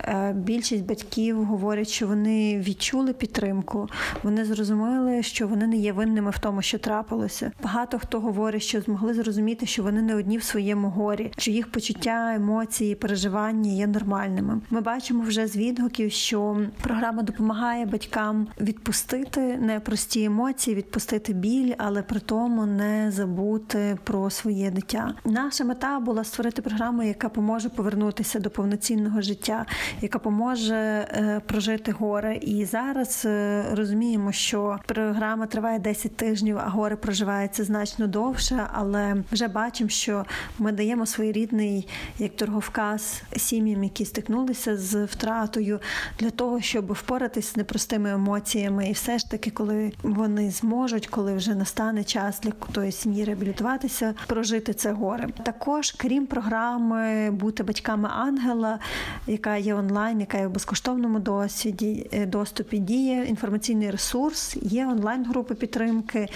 е, 0.00 0.32
більшість 0.36 0.84
батьків 0.84 1.44
говорять, 1.44 1.88
що 1.88 2.06
вони 2.06 2.58
відчули 2.58 3.12
підтримку, 3.12 3.88
вони 4.22 4.44
зрозуміли, 4.44 5.22
що 5.22 5.48
вони 5.48 5.66
не 5.66 5.76
є 5.76 5.92
винними 5.92 6.30
в 6.30 6.38
тому, 6.38 6.62
що 6.62 6.78
трапилося. 6.78 7.52
Багато 7.62 7.98
хто 7.98 8.20
говорить, 8.20 8.62
що 8.62 8.80
змогли 8.80 9.14
зрозуміти, 9.14 9.66
що 9.66 9.82
вони 9.82 10.02
не 10.02 10.14
одні 10.14 10.38
в 10.38 10.42
своєму 10.42 10.88
горі, 10.88 11.32
що 11.38 11.50
їх 11.50 11.70
почуття, 11.70 12.34
емоції, 12.34 12.94
переживання 12.94 13.70
є 13.70 13.86
нормальними. 13.86 14.60
Ми 14.70 14.80
бачимо 14.80 15.22
вже 15.22 15.46
з 15.46 15.56
відгуків, 15.56 16.12
що 16.12 16.60
програма 16.82 17.22
допомагає 17.22 17.86
батькам 17.86 18.46
відпустити 18.60 19.40
непрості 19.40 20.24
емоції, 20.24 20.39
емоції, 20.40 20.76
відпустити 20.76 21.32
біль, 21.32 21.74
але 21.78 22.02
при 22.02 22.20
тому 22.20 22.66
не 22.66 23.10
забути 23.10 23.98
про 24.04 24.30
своє 24.30 24.70
дитя. 24.70 25.14
Наша 25.24 25.64
мета 25.64 26.00
була 26.00 26.24
створити 26.24 26.62
програму, 26.62 27.02
яка 27.02 27.28
поможе 27.28 27.68
повернутися 27.68 28.40
до 28.40 28.50
повноцінного 28.50 29.20
життя, 29.20 29.66
яка 30.00 30.18
поможе 30.18 30.74
е, 30.74 31.40
прожити 31.46 31.92
горе. 31.92 32.36
І 32.36 32.64
зараз 32.64 33.22
е, 33.24 33.64
розуміємо, 33.72 34.32
що 34.32 34.78
програма 34.86 35.46
триває 35.46 35.78
10 35.78 36.16
тижнів, 36.16 36.58
а 36.58 36.68
горе 36.68 36.96
проживається 36.96 37.64
значно 37.64 38.06
довше. 38.06 38.66
Але 38.72 39.16
вже 39.32 39.48
бачимо, 39.48 39.90
що 39.90 40.24
ми 40.58 40.72
даємо 40.72 41.06
своєрідний 41.06 41.88
як 42.18 42.36
торговказ 42.36 43.22
сім'ям, 43.36 43.84
які 43.84 44.04
стикнулися 44.04 44.76
з 44.76 45.04
втратою, 45.04 45.80
для 46.18 46.30
того, 46.30 46.60
щоб 46.60 46.92
впоратись 46.92 47.52
з 47.52 47.56
непростими 47.56 48.10
емоціями, 48.10 48.88
і 48.88 48.92
все 48.92 49.18
ж 49.18 49.30
таки, 49.30 49.50
коли 49.50 49.92
вони 50.02 50.29
зможуть, 50.38 51.06
коли 51.06 51.34
вже 51.34 51.54
настане 51.54 52.04
час 52.04 52.40
для 52.40 52.50
тої 52.50 52.92
сім'ї 52.92 53.24
реабілітуватися, 53.24 54.14
прожити 54.26 54.74
це 54.74 54.92
горе. 54.92 55.28
Також, 55.42 55.90
крім 55.90 56.26
програми 56.26 57.30
бути 57.30 57.62
батьками 57.62 58.08
ангела, 58.12 58.78
яка 59.26 59.56
є 59.56 59.74
онлайн, 59.74 60.20
яка 60.20 60.38
є 60.38 60.46
в 60.46 60.50
безкоштовному 60.50 61.18
досвіді 61.18 62.10
е, 62.12 62.26
доступі, 62.26 62.78
діє 62.78 63.24
інформаційний 63.24 63.90
ресурс, 63.90 64.56
є 64.62 64.86
онлайн-групи 64.86 65.54
підтримки, 65.54 66.28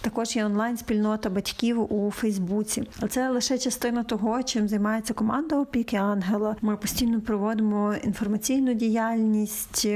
також 0.00 0.36
є 0.36 0.44
онлайн-спільнота 0.44 1.30
батьків 1.30 1.92
у 1.92 2.10
Фейсбуці. 2.10 2.88
Це 3.08 3.28
лише 3.28 3.58
частина 3.58 4.02
того, 4.02 4.42
чим 4.42 4.68
займається 4.68 5.14
команда 5.14 5.56
опіки 5.56 5.96
ангела. 5.96 6.56
Ми 6.62 6.76
постійно 6.76 7.20
проводимо 7.20 7.94
інформаційну 8.04 8.74
діяльність. 8.74 9.88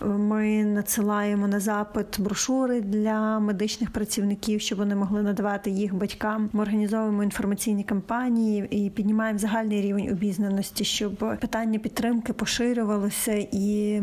Ми 0.00 0.64
надсилаємо 0.64 1.48
на 1.48 1.60
запит 1.60 2.20
брошури 2.20 2.73
для 2.80 3.40
медичних 3.40 3.90
працівників, 3.90 4.60
щоб 4.60 4.78
вони 4.78 4.94
могли 4.94 5.22
надавати 5.22 5.70
їх 5.70 5.94
батькам. 5.94 6.50
Ми 6.52 6.62
організовуємо 6.62 7.22
інформаційні 7.24 7.84
кампанії 7.84 8.68
і 8.70 8.90
піднімаємо 8.90 9.38
загальний 9.38 9.82
рівень 9.82 10.10
обізнаності, 10.10 10.84
щоб 10.84 11.16
питання 11.16 11.78
підтримки 11.78 12.32
поширювалося 12.32 13.46
і 13.52 14.02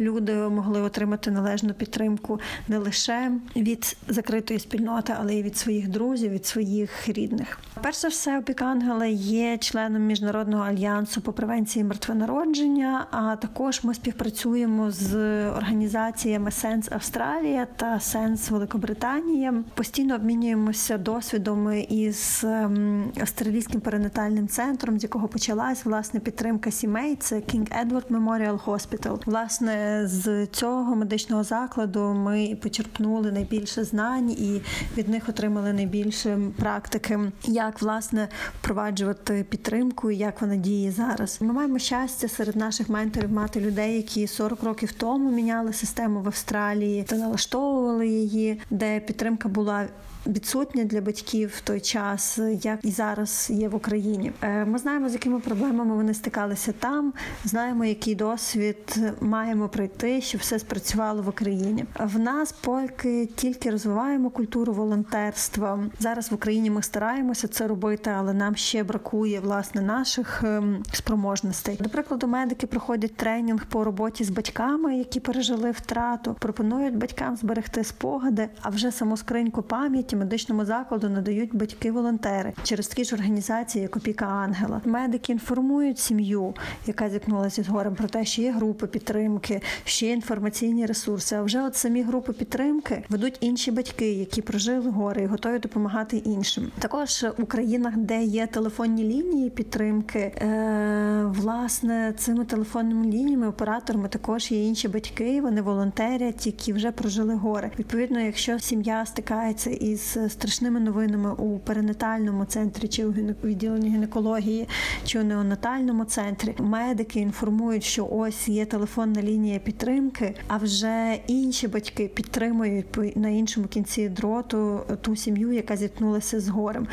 люди 0.00 0.34
могли 0.34 0.80
отримати 0.80 1.30
належну 1.30 1.74
підтримку 1.74 2.40
не 2.68 2.78
лише 2.78 3.32
від 3.56 3.96
закритої 4.08 4.60
спільноти, 4.60 5.14
але 5.20 5.34
й 5.34 5.42
від 5.42 5.56
своїх 5.56 5.88
друзів, 5.88 6.30
від 6.30 6.46
своїх 6.46 7.08
рідних. 7.08 7.58
Перш 7.82 7.96
за 7.96 8.08
все, 8.08 8.38
опіка 8.38 8.64
ангела 8.64 9.06
є 9.06 9.58
членом 9.58 10.02
міжнародного 10.02 10.64
альянсу 10.64 11.20
по 11.20 11.32
превенції 11.32 11.84
мертвонародження. 11.84 13.06
А 13.10 13.36
також 13.36 13.84
ми 13.84 13.94
співпрацюємо 13.94 14.90
з 14.90 15.14
організаціями 15.50 16.50
Сенс 16.50 16.92
Австралія 16.92 17.66
та 17.76 18.00
Сенс 18.02 18.50
Великобританія. 18.50 19.54
Постійно 19.74 20.14
обмінюємося 20.14 20.98
досвідом 20.98 21.72
із 21.88 22.44
ем, 22.44 23.12
австралійським 23.20 23.80
перинатальним 23.80 24.48
центром, 24.48 24.98
з 24.98 25.02
якого 25.02 25.28
почалась 25.28 25.84
власне 25.84 26.20
підтримка 26.20 26.70
сімей. 26.70 27.16
Це 27.16 27.36
King 27.36 27.86
Edward 27.86 28.06
Memorial 28.10 28.64
Hospital. 28.64 29.20
Власне, 29.26 30.02
з 30.04 30.46
цього 30.46 30.96
медичного 30.96 31.44
закладу 31.44 32.00
ми 32.00 32.58
почерпнули 32.62 33.32
найбільше 33.32 33.84
знань 33.84 34.30
і 34.30 34.62
від 34.96 35.08
них 35.08 35.28
отримали 35.28 35.72
найбільше 35.72 36.38
практики, 36.58 37.18
як 37.44 37.82
власне 37.82 38.28
впроваджувати 38.60 39.46
підтримку, 39.50 40.10
і 40.10 40.16
як 40.16 40.40
вона 40.40 40.56
діє 40.56 40.92
зараз. 40.92 41.38
Ми 41.40 41.52
маємо 41.52 41.78
щастя 41.78 42.28
серед 42.28 42.56
наших 42.56 42.88
менторів 42.88 43.32
мати 43.32 43.60
людей, 43.60 43.96
які 43.96 44.26
40 44.26 44.62
років 44.62 44.92
тому 44.92 45.30
міняли 45.30 45.72
систему 45.72 46.20
в 46.20 46.26
Австралії 46.26 47.02
та 47.02 47.16
налаштовували 47.16 47.91
її, 48.00 48.60
де 48.70 49.00
підтримка 49.00 49.48
була 49.48 49.88
відсутня 50.26 50.84
для 50.84 51.00
батьків 51.00 51.52
в 51.56 51.60
той 51.60 51.80
час, 51.80 52.38
як 52.62 52.78
і 52.82 52.90
зараз 52.90 53.48
є 53.50 53.68
в 53.68 53.74
Україні. 53.74 54.32
Е, 54.42 54.64
ми 54.64 54.78
знаємо, 54.78 55.08
з 55.08 55.12
якими 55.12 55.40
проблемами 55.40 55.94
вони 55.94 56.14
стикалися 56.14 56.72
там. 56.72 57.12
Знаємо, 57.44 57.84
який 57.84 58.14
досвід 58.14 58.96
маємо 59.20 59.68
пройти, 59.68 60.20
щоб 60.20 60.40
все 60.40 60.58
спрацювало 60.58 61.22
в 61.22 61.28
Україні. 61.28 61.84
В 61.98 62.18
нас 62.18 62.52
поки 62.52 63.26
тільки 63.26 63.70
розвиваємо 63.70 64.30
культуру 64.30 64.72
волонтерства. 64.72 65.84
Зараз 65.98 66.30
в 66.30 66.34
Україні 66.34 66.70
ми 66.70 66.82
стараємося 66.82 67.48
це 67.48 67.66
робити, 67.66 68.10
але 68.16 68.32
нам 68.32 68.56
ще 68.56 68.84
бракує 68.84 69.40
власне 69.40 69.80
наших 69.80 70.42
ем, 70.44 70.82
спроможностей. 70.92 71.78
До 71.80 71.88
прикладу, 71.88 72.26
медики 72.26 72.66
проходять 72.66 73.16
тренінг 73.16 73.66
по 73.66 73.84
роботі 73.84 74.24
з 74.24 74.30
батьками, 74.30 74.98
які 74.98 75.20
пережили 75.20 75.70
втрату. 75.70 76.36
Пропонують 76.38 76.96
батькам 76.96 77.36
зберегти 77.36 77.81
спогади, 77.84 78.48
а 78.60 78.68
вже 78.68 78.92
саму 78.92 79.16
скриньку 79.16 79.62
пам'яті 79.62 80.16
медичному 80.16 80.64
закладу 80.64 81.08
надають 81.08 81.54
батьки-волонтери 81.54 82.52
через 82.62 82.88
такі 82.88 83.04
ж 83.04 83.14
організації, 83.14 83.82
як 83.82 83.96
опіка 83.96 84.26
ангела. 84.26 84.80
Медики 84.84 85.32
інформують 85.32 85.98
сім'ю, 85.98 86.54
яка 86.86 87.10
зіткнулася 87.10 87.62
з 87.62 87.68
горем, 87.68 87.94
про 87.94 88.08
те, 88.08 88.24
що 88.24 88.42
є 88.42 88.52
групи 88.52 88.86
підтримки, 88.86 89.60
що 89.84 90.06
є 90.06 90.12
інформаційні 90.12 90.86
ресурси. 90.86 91.36
А 91.36 91.42
вже 91.42 91.62
от 91.62 91.76
самі 91.76 92.02
групи 92.02 92.32
підтримки 92.32 93.04
ведуть 93.08 93.38
інші 93.40 93.70
батьки, 93.70 94.12
які 94.12 94.42
прожили 94.42 94.90
горе 94.90 95.22
і 95.22 95.26
готові 95.26 95.58
допомагати 95.58 96.16
іншим. 96.16 96.70
Також 96.78 97.24
у 97.38 97.46
країнах, 97.46 97.96
де 97.96 98.22
є 98.22 98.46
телефонні 98.46 99.04
лінії 99.04 99.50
підтримки, 99.50 100.18
е, 100.18 101.24
власне 101.26 102.14
цими 102.18 102.44
телефонними 102.44 103.06
лініями, 103.06 103.48
операторами 103.48 104.08
також 104.08 104.50
є 104.50 104.64
інші 104.64 104.88
батьки. 104.88 105.40
Вони 105.40 105.62
волонтерять, 105.62 106.46
які 106.46 106.72
вже 106.72 106.90
прожили 106.92 107.34
горе. 107.34 107.70
Відповідно, 107.78 108.20
якщо 108.20 108.58
сім'я 108.58 109.06
стикається 109.06 109.70
із 109.70 110.18
страшними 110.28 110.80
новинами 110.80 111.32
у 111.32 111.58
перинатальному 111.58 112.44
центрі, 112.44 112.88
чи 112.88 113.04
у 113.04 113.12
відділенні 113.44 113.88
гінекології, 113.88 114.68
чи 115.04 115.20
у 115.20 115.24
неонатальному 115.24 116.04
центрі. 116.04 116.54
Медики 116.58 117.20
інформують, 117.20 117.84
що 117.84 118.08
ось 118.10 118.48
є 118.48 118.64
телефонна 118.64 119.22
лінія 119.22 119.58
підтримки, 119.58 120.34
а 120.48 120.56
вже 120.56 121.20
інші 121.26 121.68
батьки 121.68 122.08
підтримують 122.08 123.16
на 123.16 123.28
іншому 123.28 123.66
кінці 123.66 124.08
дроту 124.08 124.80
ту 125.00 125.16
сім'ю, 125.16 125.52
яка 125.52 125.76
зіткнулася 125.76 126.40
з 126.40 126.48
горем. 126.48 126.86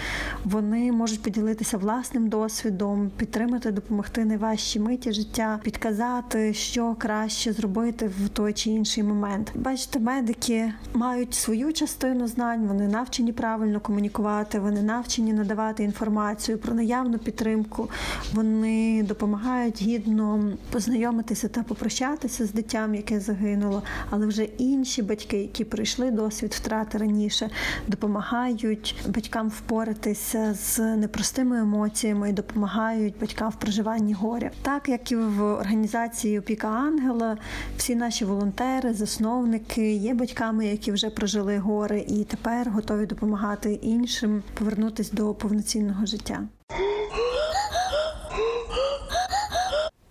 Вони 0.44 0.92
можуть 0.92 1.22
поділитися 1.22 1.78
власним 1.78 2.28
досвідом, 2.28 3.12
підтримати, 3.18 3.72
допомогти 3.72 4.26
найважчі 4.26 4.80
миті 4.80 5.12
життя, 5.12 5.60
підказати, 5.64 6.54
що 6.54 6.96
краще 7.00 7.54
зробити 7.54 8.08
в 8.08 8.30
той 8.30 8.54
чи 8.54 8.70
інший 8.70 9.04
момент. 9.04 9.52
Бачите, 9.56 10.00
медики 10.00 10.69
мають 10.94 11.34
свою 11.34 11.74
частину 11.74 12.28
знань. 12.28 12.68
Вони 12.68 12.88
навчені 12.88 13.34
правильно 13.34 13.80
комунікувати, 13.80 14.60
вони 14.60 14.82
навчені 14.82 15.34
надавати 15.34 15.84
інформацію 15.84 16.58
про 16.58 16.74
наявну 16.74 17.18
підтримку. 17.18 17.90
Вони 18.34 19.04
допомагають 19.04 19.82
гідно 19.82 20.52
познайомитися 20.72 21.48
та 21.48 21.64
попрощатися 21.64 22.46
з 22.46 22.52
дитям, 22.52 22.96
яке 22.96 23.20
загинуло. 23.20 23.84
Але 24.10 24.26
вже 24.26 24.44
інші 24.44 25.02
батьки, 25.02 25.38
які 25.38 25.64
пройшли 25.64 26.12
досвід 26.12 26.54
втрати 26.54 26.98
раніше, 26.98 27.50
допомагають 27.88 28.96
батькам 29.08 29.50
впоратися 29.50 30.54
з 30.54 30.80
непростими 30.80 31.60
емоціями 31.60 32.30
і 32.30 32.34
допомагають 32.34 33.16
батькам 33.22 33.50
в 33.50 33.56
проживанні 33.56 34.14
горя. 34.14 34.52
Так 34.62 34.90
як 34.90 35.12
і 35.12 35.16
в 35.16 35.44
організації 35.44 36.40
Опіка 36.40 36.68
Ангела, 36.68 37.38
всі 37.78 37.96
наші 37.96 38.26
волонтери, 38.26 38.94
засновники 38.94 39.94
є 39.94 40.14
батьками, 40.14 40.59
які 40.66 40.92
вже 40.92 41.10
прожили 41.10 41.58
гори, 41.58 42.06
і 42.08 42.24
тепер 42.24 42.70
готові 42.70 43.06
допомагати 43.06 43.74
іншим 43.74 44.44
повернутися 44.54 45.16
до 45.16 45.34
повноцінного 45.34 46.06
життя. 46.06 46.48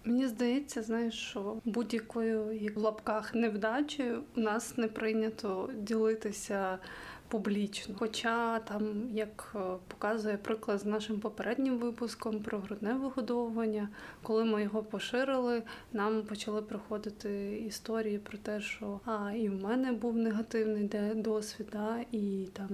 Мені 0.05 0.27
здається, 0.27 0.83
знаєш, 0.83 1.15
що 1.15 1.57
будь-якою 1.65 2.61
в 2.77 2.79
лапках 2.79 3.35
невдачею 3.35 4.23
у 4.37 4.41
нас 4.41 4.77
не 4.79 4.89
прийнято 4.89 5.71
ділитися 5.77 6.79
публічно. 7.29 7.95
Хоча 7.99 8.59
там, 8.59 9.11
як 9.13 9.53
е, 9.55 9.59
показує 9.89 10.37
приклад 10.37 10.79
з 10.79 10.85
нашим 10.85 11.21
попереднім 11.21 11.79
випуском 11.79 12.41
про 12.41 12.59
грудне 12.59 12.93
вигодовування, 12.93 13.89
коли 14.23 14.45
ми 14.45 14.63
його 14.63 14.83
поширили, 14.83 15.63
нам 15.93 16.23
почали 16.23 16.63
приходити 16.63 17.63
історії 17.69 18.19
про 18.19 18.39
те, 18.39 18.61
що 18.61 19.01
а 19.05 19.33
і 19.33 19.49
в 19.49 19.63
мене 19.63 19.93
був 19.93 20.17
негативний 20.17 20.91
досвід, 21.15 21.77
а, 21.77 21.99
і 22.13 22.49
там 22.53 22.69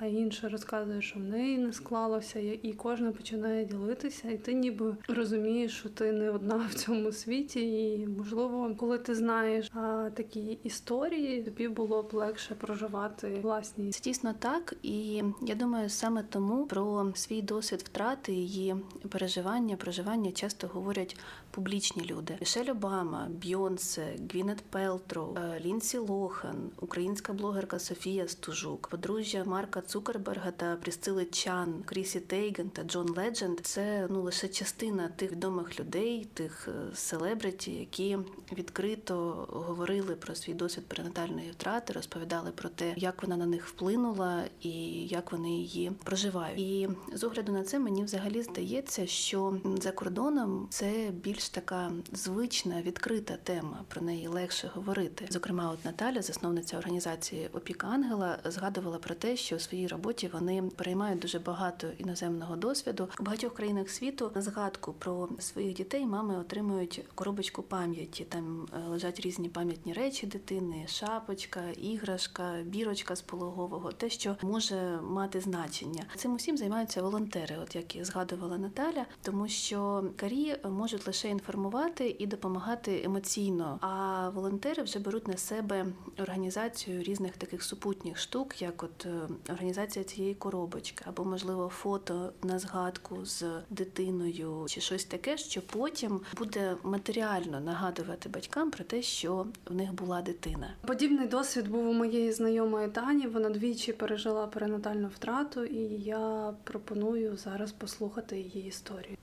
а 0.00 0.06
інша 0.06 0.48
розказує, 0.48 1.02
що 1.02 1.18
в 1.18 1.22
неї 1.22 1.58
не 1.58 1.72
склалося, 1.72 2.38
і 2.38 2.72
кожна 2.72 3.12
починає 3.12 3.64
ділитися, 3.64 4.30
і 4.30 4.38
ти 4.38 4.54
ніби 4.54 4.96
розумієш, 5.08 5.72
що 5.78 5.88
ти 5.88 6.12
не 6.12 6.30
одна 6.30 6.56
в 6.70 6.74
цьому 6.74 7.12
світі, 7.12 7.60
і 7.60 8.06
можливо, 8.06 8.74
коли 8.76 8.98
ти 8.98 9.14
знаєш 9.14 9.70
а, 9.74 10.10
такі 10.14 10.58
історії, 10.62 11.42
тобі 11.42 11.68
було 11.68 12.02
б 12.02 12.14
легше 12.14 12.54
проживати 12.54 13.40
власні 13.42 13.90
Це 13.90 14.00
дійсно 14.00 14.34
так, 14.38 14.74
і 14.82 15.22
я 15.42 15.54
думаю, 15.54 15.88
саме 15.88 16.22
тому 16.22 16.66
про 16.66 17.12
свій 17.14 17.42
досвід 17.42 17.80
втрати 17.80 18.32
її 18.32 18.76
переживання, 19.08 19.76
проживання 19.76 20.32
часто 20.32 20.66
говорять 20.66 21.16
публічні 21.54 22.04
люди: 22.04 22.36
Мішель 22.40 22.70
Обама, 22.70 23.28
Бьонсе, 23.44 24.16
Гвінет 24.30 24.62
Пелтроу, 24.70 25.36
е, 25.36 25.60
Лінсі 25.60 25.98
Лохан, 25.98 26.70
українська 26.80 27.32
блогерка 27.32 27.78
Софія 27.78 28.28
Стужук, 28.28 28.88
подружжя 28.88 29.44
Марка 29.44 29.80
Цукерберга 29.80 30.50
та 30.50 30.76
Прісцили 30.76 31.24
Чан, 31.24 31.82
Крісі 31.84 32.20
Тейген 32.20 32.70
та 32.70 32.82
Джон 32.82 33.08
Ледженд. 33.16 33.60
Це 33.62 34.06
ну 34.10 34.22
лише 34.22 34.48
частина 34.48 35.08
тих 35.08 35.32
відомих 35.32 35.80
людей, 35.80 36.26
тих 36.34 36.68
е, 36.68 36.96
селебриті, 36.96 37.72
які 37.72 38.18
відкрито 38.52 39.48
говорили 39.50 40.14
про 40.14 40.34
свій 40.34 40.54
досвід 40.54 40.86
перинатальної 40.86 41.50
втрати, 41.50 41.92
розповідали 41.92 42.50
про 42.50 42.68
те, 42.68 42.94
як 42.96 43.22
вона 43.22 43.36
на 43.36 43.46
них 43.46 43.66
вплинула 43.66 44.44
і 44.60 44.70
як 45.06 45.32
вони 45.32 45.50
її 45.50 45.92
проживають. 46.04 46.60
І 46.60 46.88
з 47.12 47.24
огляду 47.24 47.52
на 47.52 47.64
це 47.64 47.78
мені 47.78 48.04
взагалі 48.04 48.42
здається, 48.42 49.06
що 49.06 49.58
за 49.82 49.92
кордоном 49.92 50.66
це 50.70 51.10
більш 51.12 51.43
така 51.48 51.92
звична 52.12 52.82
відкрита 52.82 53.36
тема. 53.36 53.84
Про 53.88 54.02
неї 54.02 54.28
легше 54.28 54.70
говорити. 54.74 55.26
Зокрема, 55.30 55.70
от 55.70 55.84
Наталя, 55.84 56.22
засновниця 56.22 56.78
організації 56.78 57.48
Опіка 57.52 57.86
Ангела, 57.86 58.38
згадувала 58.44 58.98
про 58.98 59.14
те, 59.14 59.36
що 59.36 59.56
у 59.56 59.58
своїй 59.58 59.86
роботі 59.86 60.30
вони 60.32 60.62
переймають 60.62 61.18
дуже 61.18 61.38
багато 61.38 61.86
іноземного 61.98 62.56
досвіду 62.56 63.08
у 63.20 63.22
багатьох 63.22 63.54
країнах 63.54 63.90
світу. 63.90 64.30
На 64.34 64.42
згадку 64.42 64.92
про 64.92 65.28
своїх 65.38 65.74
дітей 65.74 66.06
мами 66.06 66.38
отримують 66.38 67.04
коробочку 67.14 67.62
пам'яті. 67.62 68.24
Там 68.24 68.68
е, 68.72 68.88
лежать 68.88 69.20
різні 69.20 69.48
пам'ятні 69.48 69.92
речі 69.92 70.26
дитини, 70.26 70.84
шапочка, 70.88 71.60
іграшка, 71.70 72.62
бірочка 72.64 73.16
з 73.16 73.22
пологового, 73.22 73.92
те, 73.92 74.10
що 74.10 74.36
може 74.42 74.98
мати 75.02 75.40
значення. 75.40 76.04
Цим 76.16 76.34
усім 76.34 76.56
займаються 76.56 77.02
волонтери, 77.02 77.56
от 77.62 77.76
як 77.76 77.96
і 77.96 78.04
згадувала 78.04 78.58
Наталя, 78.58 79.06
тому 79.22 79.48
що 79.48 80.04
карі 80.16 80.56
можуть 80.70 81.06
лише 81.06 81.28
інформувати 81.34 82.16
і 82.18 82.26
допомагати 82.26 83.02
емоційно. 83.04 83.78
А 83.80 84.28
волонтери 84.28 84.82
вже 84.82 84.98
беруть 84.98 85.28
на 85.28 85.36
себе 85.36 85.86
організацію 86.18 87.02
різних 87.02 87.36
таких 87.36 87.62
супутніх 87.62 88.18
штук, 88.18 88.62
як 88.62 88.82
от 88.82 89.06
е, 89.06 89.28
організація 89.52 90.04
цієї 90.04 90.34
коробочки, 90.34 91.04
або 91.08 91.24
можливо 91.24 91.68
фото 91.68 92.32
на 92.42 92.58
згадку 92.58 93.24
з 93.24 93.44
дитиною, 93.70 94.66
чи 94.68 94.80
щось 94.80 95.04
таке, 95.04 95.36
що 95.36 95.62
потім 95.62 96.20
буде 96.38 96.76
матеріально 96.82 97.60
нагадувати 97.60 98.28
батькам 98.28 98.70
про 98.70 98.84
те, 98.84 99.02
що 99.02 99.46
в 99.70 99.74
них 99.74 99.92
була 99.92 100.22
дитина. 100.22 100.70
Подібний 100.86 101.28
досвід 101.28 101.68
був 101.68 101.88
у 101.88 101.92
моєї 101.92 102.32
знайомої 102.32 102.88
Тані. 102.88 103.26
Вона 103.26 103.50
двічі 103.50 103.92
пережила 103.92 104.46
перинатальну 104.46 105.08
втрату, 105.08 105.64
і 105.64 106.02
я 106.02 106.54
пропоную 106.64 107.36
зараз 107.36 107.72
послухати 107.72 108.36
її 108.36 108.66
історію. 108.66 109.16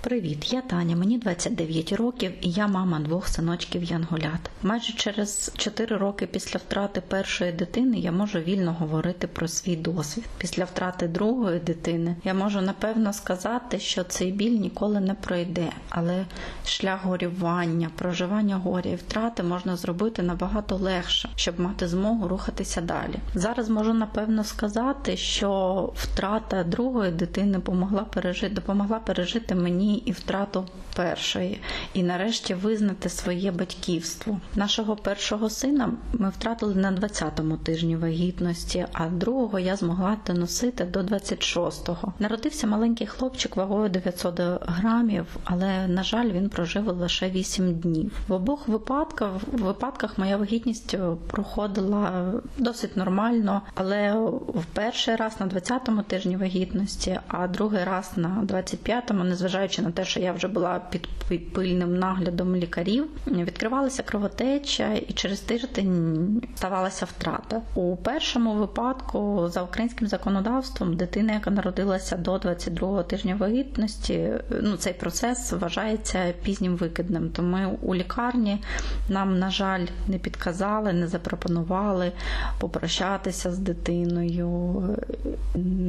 Привіт, 0.00 0.52
я 0.52 0.60
Таня, 0.60 0.96
мені 0.96 1.18
29 1.18 1.92
років 1.92 2.32
і 2.40 2.50
я 2.50 2.66
мама 2.66 2.98
двох 3.00 3.28
синочків 3.28 3.84
Янголят. 3.84 4.50
Майже 4.62 4.92
через 4.92 5.52
4 5.56 5.96
роки 5.96 6.26
після 6.26 6.58
втрати 6.58 7.00
першої 7.00 7.52
дитини 7.52 7.98
я 7.98 8.12
можу 8.12 8.38
вільно 8.38 8.72
говорити 8.72 9.26
про 9.26 9.48
свій 9.48 9.76
досвід. 9.76 10.24
Після 10.38 10.64
втрати 10.64 11.08
другої 11.08 11.60
дитини 11.60 12.16
я 12.24 12.34
можу 12.34 12.60
напевно 12.60 13.12
сказати, 13.12 13.78
що 13.78 14.04
цей 14.04 14.32
біль 14.32 14.58
ніколи 14.58 15.00
не 15.00 15.14
пройде, 15.14 15.68
але 15.88 16.24
шлях 16.64 17.04
горювання, 17.04 17.90
проживання 17.98 18.56
горя 18.56 18.90
і 18.90 18.94
втрати 18.96 19.42
можна 19.42 19.76
зробити 19.76 20.22
набагато 20.22 20.76
легше, 20.76 21.28
щоб 21.36 21.60
мати 21.60 21.88
змогу 21.88 22.28
рухатися 22.28 22.80
далі. 22.80 23.18
Зараз 23.34 23.68
можу 23.68 23.94
напевно 23.94 24.44
сказати, 24.44 25.16
що 25.16 25.92
втрата 25.96 26.64
другої 26.64 27.10
дитини 27.10 27.52
допомогла 27.52 28.02
пережити, 28.04 28.54
допомогла 28.54 28.98
пережити 28.98 29.54
мені 29.54 29.85
і 29.94 30.12
втрату 30.12 30.66
першої, 30.96 31.60
і 31.94 32.02
нарешті 32.02 32.54
визнати 32.54 33.08
своє 33.08 33.50
батьківство. 33.52 34.40
Нашого 34.54 34.96
першого 34.96 35.50
сина 35.50 35.90
ми 36.12 36.30
втратили 36.30 36.74
на 36.74 36.92
20-му 36.92 37.56
тижні 37.56 37.96
вагітності, 37.96 38.86
а 38.92 39.08
другого 39.08 39.58
я 39.58 39.76
змогла 39.76 40.16
доносити 40.26 40.84
до 40.84 41.00
26-го. 41.00 42.12
Народився 42.18 42.66
маленький 42.66 43.06
хлопчик 43.06 43.56
вагою 43.56 43.88
900 43.88 44.40
грамів, 44.60 45.26
але 45.44 45.88
на 45.88 46.02
жаль, 46.02 46.30
він 46.30 46.48
прожив 46.48 46.86
лише 46.86 47.30
8 47.30 47.74
днів. 47.74 48.12
В 48.28 48.32
обох 48.32 48.68
випадках 48.68 49.32
випадках 49.52 50.18
моя 50.18 50.36
вагітність 50.36 50.96
проходила 51.26 52.32
досить 52.58 52.96
нормально, 52.96 53.62
але 53.74 54.12
в 54.48 54.64
перший 54.72 55.16
раз 55.16 55.40
на 55.40 55.46
20-му 55.46 56.02
тижні 56.02 56.36
вагітності, 56.36 57.18
а 57.28 57.48
другий 57.48 57.84
раз 57.84 58.12
на 58.16 58.44
25-му, 58.46 59.24
незважаючи 59.24 59.82
на 59.82 59.90
те, 59.90 60.04
що 60.04 60.20
я 60.20 60.32
вже 60.32 60.48
була 60.48 60.78
під 60.90 61.52
пильним 61.52 61.98
наглядом 61.98 62.56
лікарів, 62.56 63.06
відкривалася 63.26 64.02
кровотеча, 64.02 64.94
і 64.94 65.12
через 65.12 65.40
тиждень 65.40 66.42
ставалася 66.56 67.04
втрата. 67.04 67.60
У 67.74 67.96
першому 67.96 68.54
випадку 68.54 69.48
за 69.48 69.62
українським 69.62 70.08
законодавством 70.08 70.96
дитина, 70.96 71.32
яка 71.32 71.50
народилася 71.50 72.16
до 72.16 72.36
22-го 72.36 73.02
тижня 73.02 73.36
вагітності, 73.36 74.30
ну 74.62 74.76
цей 74.76 74.92
процес 74.92 75.52
вважається 75.52 76.34
пізнім 76.42 76.76
викидним. 76.76 77.30
Тому 77.30 77.78
у 77.82 77.94
лікарні 77.94 78.62
нам, 79.08 79.38
на 79.38 79.50
жаль, 79.50 79.86
не 80.08 80.18
підказали, 80.18 80.92
не 80.92 81.08
запропонували 81.08 82.12
попрощатися 82.58 83.52
з 83.52 83.58
дитиною, 83.58 84.82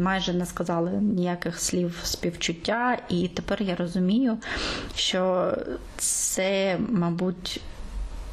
майже 0.01 0.33
не 0.33 0.45
сказали 0.45 0.91
ніяких 0.91 1.59
слів 1.59 1.99
співчуття, 2.03 2.97
і 3.09 3.27
тепер 3.27 3.61
я 3.61 3.75
розумію, 3.75 4.37
що 4.95 5.53
це, 5.97 6.77
мабуть, 6.89 7.61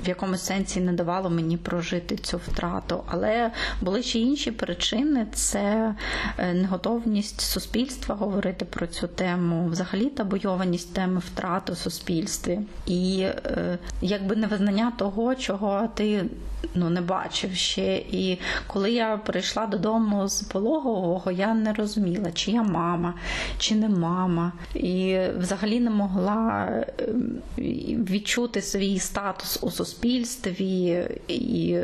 в 0.04 0.08
якомусь 0.08 0.42
сенсі 0.42 0.80
не 0.80 0.92
давало 0.92 1.30
мені 1.30 1.56
прожити 1.56 2.16
цю 2.16 2.36
втрату. 2.36 3.02
Але 3.06 3.50
були 3.80 4.02
ще 4.02 4.18
інші 4.18 4.50
причини: 4.50 5.26
це 5.32 5.94
е, 6.38 6.54
неготовність 6.54 7.40
суспільства 7.40 8.14
говорити 8.14 8.64
про 8.64 8.86
цю 8.86 9.06
тему, 9.08 9.68
взагалі 9.68 10.06
табуйованість 10.06 10.94
теми 10.94 11.18
втрати 11.18 11.72
у 11.72 11.76
суспільстві, 11.76 12.60
і 12.86 13.20
е, 13.20 13.78
якби 14.00 14.36
невизнання 14.36 14.92
того, 14.98 15.34
чого 15.34 15.88
ти 15.94 16.24
ну 16.74 16.90
не 16.90 17.00
бачив 17.00 17.54
ще. 17.54 17.96
І 17.96 18.38
коли 18.66 18.92
я 18.92 19.16
прийшла 19.16 19.66
додому 19.66 20.28
з 20.28 20.42
пологового, 20.42 21.30
я 21.30 21.54
не 21.54 21.72
розуміла, 21.72 22.32
чи 22.32 22.50
я 22.50 22.62
мама, 22.62 23.14
чи 23.58 23.74
не 23.74 23.88
мама, 23.88 24.52
і 24.74 25.18
взагалі 25.38 25.80
не 25.80 25.90
могла 25.90 26.68
ем, 26.98 27.42
відчути 28.10 28.62
свій 28.62 28.98
статус 28.98 29.58
у 29.62 29.70
суспільстві 29.70 31.04
і 31.28 31.78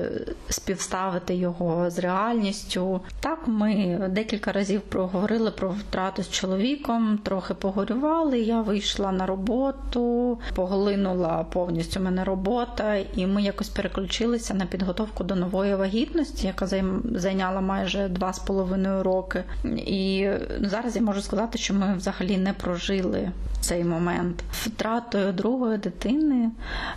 співставити 0.49 1.35
його 1.35 1.90
з 1.90 1.99
реальністю. 1.99 3.01
Так, 3.21 3.38
ми 3.47 4.01
декілька 4.11 4.53
разів 4.53 4.81
проговорили 4.81 5.51
про 5.51 5.71
втрату 5.71 6.23
з 6.23 6.31
чоловіком, 6.31 7.19
трохи 7.23 7.55
погорювали. 7.55 8.40
Я 8.40 8.62
вийшла 8.62 9.12
на 9.12 9.27
роботу, 9.27 10.38
поглинула 10.55 11.47
повністю 11.53 12.01
мене 12.01 12.25
робота, 12.25 12.95
і 13.16 13.27
ми 13.27 13.43
якось 13.43 13.69
переключилися 13.69 14.55
на 14.55 14.66
підготовку 14.70 15.24
до 15.24 15.37
нової 15.37 15.74
вагітності, 15.74 16.46
яка 16.46 16.66
зайняла 17.14 17.61
майже 17.61 18.09
два 18.09 18.33
з 18.33 18.38
половиною 18.38 19.02
роки. 19.02 19.44
І 19.76 20.28
зараз 20.61 20.96
я 20.96 21.02
можу 21.02 21.22
сказати, 21.22 21.59
що 21.59 21.74
ми 21.74 21.96
взагалі 21.96 22.38
не 22.38 22.52
прожили 22.52 23.30
цей 23.61 23.85
момент. 23.85 24.44
Втратою 24.52 25.33
другої 25.33 25.78
дитини 25.78 26.50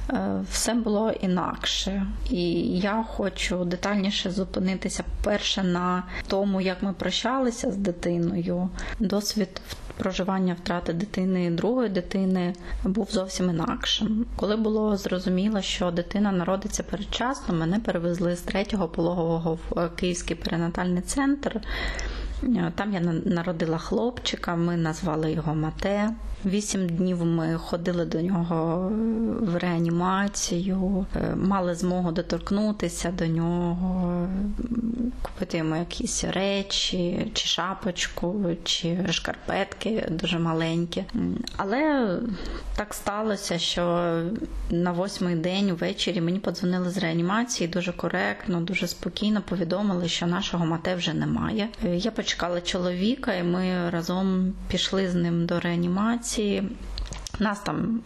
е, 0.09 0.41
все 0.51 0.73
було 0.73 1.11
інакше. 1.11 2.07
І 2.29 2.51
я 2.79 3.05
хочу 3.07 3.65
детальніше 3.65 4.31
зупинитися 4.31 5.03
перше 5.23 5.63
на 5.63 6.03
тому, 6.27 6.61
як 6.61 6.83
ми 6.83 6.93
прощалися 6.93 7.71
з 7.71 7.77
дитиною. 7.77 8.69
Досвід 8.99 9.61
проживання 9.97 10.53
втрати 10.53 10.93
дитини 10.93 11.51
другої 11.51 11.89
дитини 11.89 12.53
був 12.83 13.07
зовсім 13.11 13.49
інакшим. 13.49 14.25
Коли 14.35 14.55
було 14.55 14.97
зрозуміло, 14.97 15.61
що 15.61 15.91
дитина 15.91 16.31
народиться 16.31 16.83
передчасно, 16.83 17.55
мене 17.55 17.79
перевезли 17.79 18.35
з 18.35 18.41
третього 18.41 18.87
пологового 18.87 19.59
в 19.69 19.89
Київський 19.95 20.35
перинатальний 20.35 21.01
центр. 21.01 21.61
Там 22.75 22.93
я 22.93 22.99
народила 23.25 23.77
хлопчика, 23.77 24.55
ми 24.55 24.77
назвали 24.77 25.31
його 25.31 25.55
Мате. 25.55 26.09
Вісім 26.45 26.89
днів 26.89 27.25
ми 27.25 27.57
ходили 27.57 28.05
до 28.05 28.21
нього 28.21 28.91
в 29.41 29.57
реанімацію, 29.57 31.05
е, 31.15 31.35
мали 31.35 31.75
змогу 31.75 32.11
доторкнутися 32.11 33.11
до 33.11 33.27
нього, 33.27 34.27
купити 35.21 35.57
йому 35.57 35.75
якісь 35.75 36.23
речі, 36.23 37.31
чи 37.33 37.47
шапочку, 37.47 38.45
чи 38.63 38.97
шкарпетки 39.11 40.07
дуже 40.11 40.39
маленькі. 40.39 41.03
Але 41.57 42.09
так 42.75 42.93
сталося, 42.93 43.59
що 43.59 44.13
на 44.69 44.91
восьмий 44.91 45.35
день 45.35 45.71
ввечері 45.71 46.21
мені 46.21 46.39
подзвонили 46.39 46.89
з 46.89 46.97
реанімації 46.97 47.67
дуже 47.67 47.91
коректно, 47.91 48.61
дуже 48.61 48.87
спокійно 48.87 49.41
повідомили, 49.41 50.07
що 50.07 50.27
нашого 50.27 50.65
мате 50.65 50.95
вже 50.95 51.13
немає. 51.13 51.69
Е, 51.85 51.95
я 51.95 52.11
почекала 52.11 52.61
чоловіка, 52.61 53.33
і 53.33 53.43
ми 53.43 53.89
разом 53.89 54.53
пішли 54.67 55.09
з 55.09 55.15
ним 55.15 55.45
до 55.45 55.59
реанімації 55.59 56.32
реанімації. 56.37 56.63
Нас 57.39 57.59
там 57.59 58.01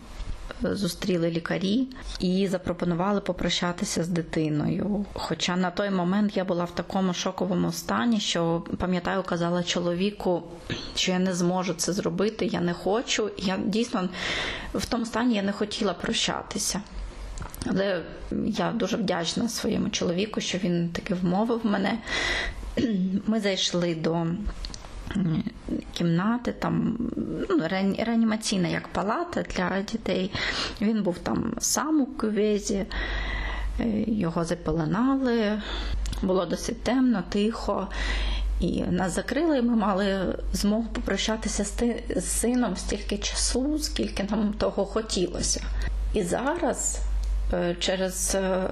е, 0.65 0.75
зустріли 0.75 1.31
лікарі 1.31 1.87
і 2.19 2.47
запропонували 2.47 3.21
попрощатися 3.21 4.03
з 4.03 4.07
дитиною. 4.07 5.05
Хоча 5.13 5.55
на 5.55 5.71
той 5.71 5.89
момент 5.89 6.37
я 6.37 6.45
була 6.45 6.65
в 6.65 6.75
такому 6.75 7.13
шоковому 7.13 7.71
стані, 7.71 8.19
що 8.19 8.63
пам'ятаю, 8.77 9.23
казала 9.23 9.63
чоловіку, 9.63 10.43
що 10.95 11.11
я 11.11 11.19
не 11.19 11.33
зможу 11.33 11.73
це 11.73 11.93
зробити, 11.93 12.45
я 12.45 12.61
не 12.61 12.73
хочу. 12.73 13.29
Я 13.37 13.57
дійсно 13.65 14.09
в 14.73 14.85
тому 14.85 15.05
стані 15.05 15.35
я 15.35 15.43
не 15.43 15.51
хотіла 15.51 15.93
прощатися. 15.93 16.81
Але 17.65 18.01
я 18.45 18.71
дуже 18.71 18.97
вдячна 18.97 19.49
своєму 19.49 19.89
чоловіку, 19.89 20.41
що 20.41 20.57
він 20.57 20.89
таки 20.89 21.13
вмовив 21.13 21.65
мене. 21.65 21.99
Ми 23.27 23.39
зайшли 23.39 23.95
до 23.95 24.27
кімнати, 25.93 26.51
там 26.51 26.97
ну, 27.49 27.67
реанімаційна 27.99 28.67
як 28.67 28.87
палата 28.87 29.41
для 29.55 29.81
дітей. 29.81 30.31
Він 30.81 31.03
був 31.03 31.17
там 31.19 31.53
сам 31.59 32.01
у 32.01 32.05
кювезі, 32.05 32.85
е, 33.79 34.03
його 34.07 34.45
запеленали, 34.45 35.61
було 36.21 36.45
досить 36.45 36.83
темно, 36.83 37.23
тихо. 37.29 37.87
І 38.59 38.81
нас 38.81 39.15
закрили, 39.15 39.57
і 39.57 39.61
ми 39.61 39.75
мали 39.75 40.35
змогу 40.53 40.85
попрощатися 40.93 41.63
з 42.15 42.25
сином 42.25 42.77
стільки 42.77 43.17
часу, 43.17 43.79
скільки 43.79 44.23
нам 44.23 44.53
того 44.53 44.85
хотілося. 44.85 45.61
І 46.13 46.23
зараз, 46.23 46.99
е, 47.53 47.75
через 47.79 48.35
е, 48.35 48.69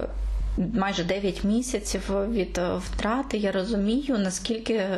майже 0.74 1.04
9 1.04 1.44
місяців 1.44 2.02
від 2.30 2.60
втрати, 2.78 3.38
я 3.38 3.52
розумію, 3.52 4.18
наскільки 4.18 4.88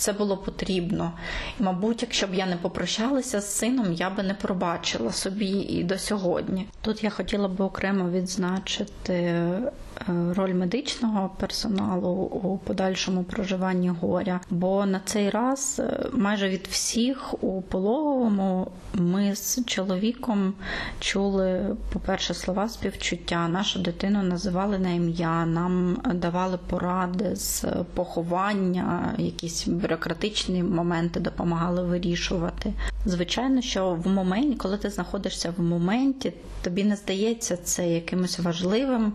це 0.00 0.12
було 0.12 0.36
потрібно. 0.36 1.12
І, 1.60 1.62
мабуть, 1.62 2.02
якщо 2.02 2.26
б 2.26 2.34
я 2.34 2.46
не 2.46 2.56
попрощалася 2.56 3.40
з 3.40 3.56
сином, 3.56 3.92
я 3.92 4.10
би 4.10 4.22
не 4.22 4.34
пробачила 4.34 5.12
собі 5.12 5.50
і 5.50 5.84
до 5.84 5.98
сьогодні. 5.98 6.66
Тут 6.80 7.04
я 7.04 7.10
хотіла 7.10 7.48
би 7.48 7.64
окремо 7.64 8.10
відзначити 8.10 9.14
е, 9.14 9.72
роль 10.08 10.54
медичного 10.54 11.30
персоналу 11.40 12.08
у 12.42 12.58
подальшому 12.58 13.24
проживанні 13.24 13.88
горя. 13.88 14.40
Бо 14.50 14.86
на 14.86 15.00
цей 15.04 15.30
раз 15.30 15.76
е, 15.84 16.06
майже 16.12 16.48
від 16.48 16.66
всіх 16.66 17.44
у 17.44 17.62
пологовому 17.62 18.70
ми 18.94 19.34
з 19.34 19.64
чоловіком 19.64 20.54
чули, 21.00 21.76
по-перше, 21.92 22.34
слова 22.34 22.68
співчуття. 22.68 23.48
Нашу 23.48 23.78
дитину 23.78 24.22
називали 24.22 24.78
на 24.78 24.90
ім'я, 24.90 25.46
нам 25.46 25.98
давали 26.14 26.58
поради 26.66 27.36
з 27.36 27.64
поховання, 27.94 29.14
якісь 29.18 29.68
бюрократичні 29.90 30.62
моменти 30.62 31.20
допомагали 31.20 31.82
вирішувати. 31.82 32.72
Звичайно, 33.06 33.62
що 33.62 33.94
в 34.04 34.08
моменті, 34.08 34.56
коли 34.56 34.76
ти 34.78 34.90
знаходишся 34.90 35.54
в 35.56 35.62
моменті, 35.62 36.32
тобі 36.62 36.84
не 36.84 36.96
здається 36.96 37.56
це 37.56 37.88
якимось 37.88 38.38
важливим, 38.38 39.12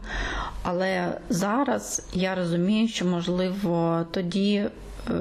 але 0.63 1.17
зараз 1.29 2.07
я 2.13 2.35
розумію, 2.35 2.87
що 2.87 3.05
можливо 3.05 4.05
тоді 4.11 4.65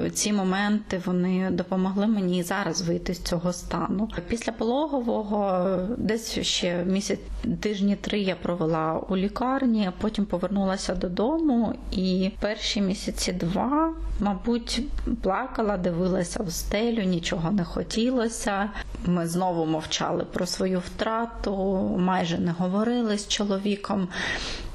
Е, 0.05 0.09
ці 0.09 0.33
моменти 0.33 1.01
вони 1.05 1.49
допомогли 1.51 2.07
мені 2.07 2.43
зараз 2.43 2.81
вийти 2.81 3.13
з 3.13 3.19
цього 3.19 3.53
стану. 3.53 4.09
Після 4.27 4.51
пологового 4.51 5.79
десь 5.97 6.39
ще 6.39 6.83
місяць 6.83 7.19
тижні 7.61 7.95
три 7.95 8.19
я 8.19 8.35
провела 8.35 9.01
у 9.09 9.17
лікарні, 9.17 9.87
а 9.87 10.01
потім 10.01 10.25
повернулася 10.25 10.95
додому, 10.95 11.73
і 11.91 12.31
перші 12.39 12.81
місяці 12.81 13.33
два, 13.33 13.93
мабуть, 14.19 14.81
плакала, 15.21 15.77
дивилася 15.77 16.43
в 16.43 16.51
стелю, 16.51 17.03
нічого 17.03 17.51
не 17.51 17.63
хотілося. 17.63 18.69
Ми 19.05 19.27
знову 19.27 19.65
мовчали 19.65 20.23
про 20.33 20.45
свою 20.45 20.79
втрату, 20.79 21.55
майже 21.97 22.37
не 22.37 22.51
говорили 22.51 23.17
з 23.17 23.27
чоловіком 23.27 24.07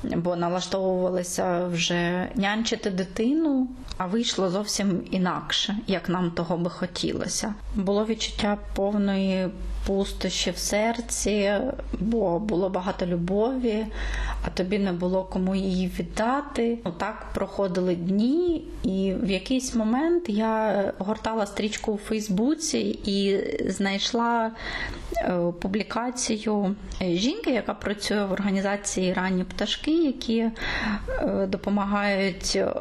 бо 0.02 0.36
налаштовувалися 0.36 1.66
вже 1.66 2.28
нянчити 2.34 2.90
дитину, 2.90 3.68
а 3.98 4.06
вийшло 4.06 4.50
зовсім 4.50 5.02
інакше, 5.10 5.76
як 5.86 6.08
нам 6.08 6.30
того 6.30 6.56
би 6.56 6.70
хотілося. 6.70 7.54
Було 7.74 8.04
відчуття 8.06 8.58
повної 8.74 9.48
пустощі 9.86 10.50
в 10.50 10.58
серці, 10.58 11.52
бо 11.98 12.38
було 12.38 12.59
багато 12.68 13.06
любові, 13.06 13.86
а 14.44 14.50
тобі 14.50 14.78
не 14.78 14.92
було 14.92 15.24
кому 15.24 15.54
її 15.54 15.90
віддати. 15.98 16.78
Так 16.98 17.26
проходили 17.34 17.94
дні, 17.94 18.64
і 18.82 19.14
в 19.22 19.30
якийсь 19.30 19.74
момент 19.74 20.28
я 20.28 20.84
гортала 20.98 21.46
стрічку 21.46 21.92
у 21.92 21.96
Фейсбуці 21.96 22.78
і 23.04 23.40
знайшла 23.70 24.50
е, 25.16 25.52
публікацію 25.60 26.76
жінки, 27.00 27.50
яка 27.50 27.74
працює 27.74 28.24
в 28.24 28.32
організації 28.32 29.12
Ранні 29.12 29.44
пташки, 29.44 30.04
які 30.04 30.38
е, 30.38 30.52
допомагають 31.48 32.52
е, 32.56 32.72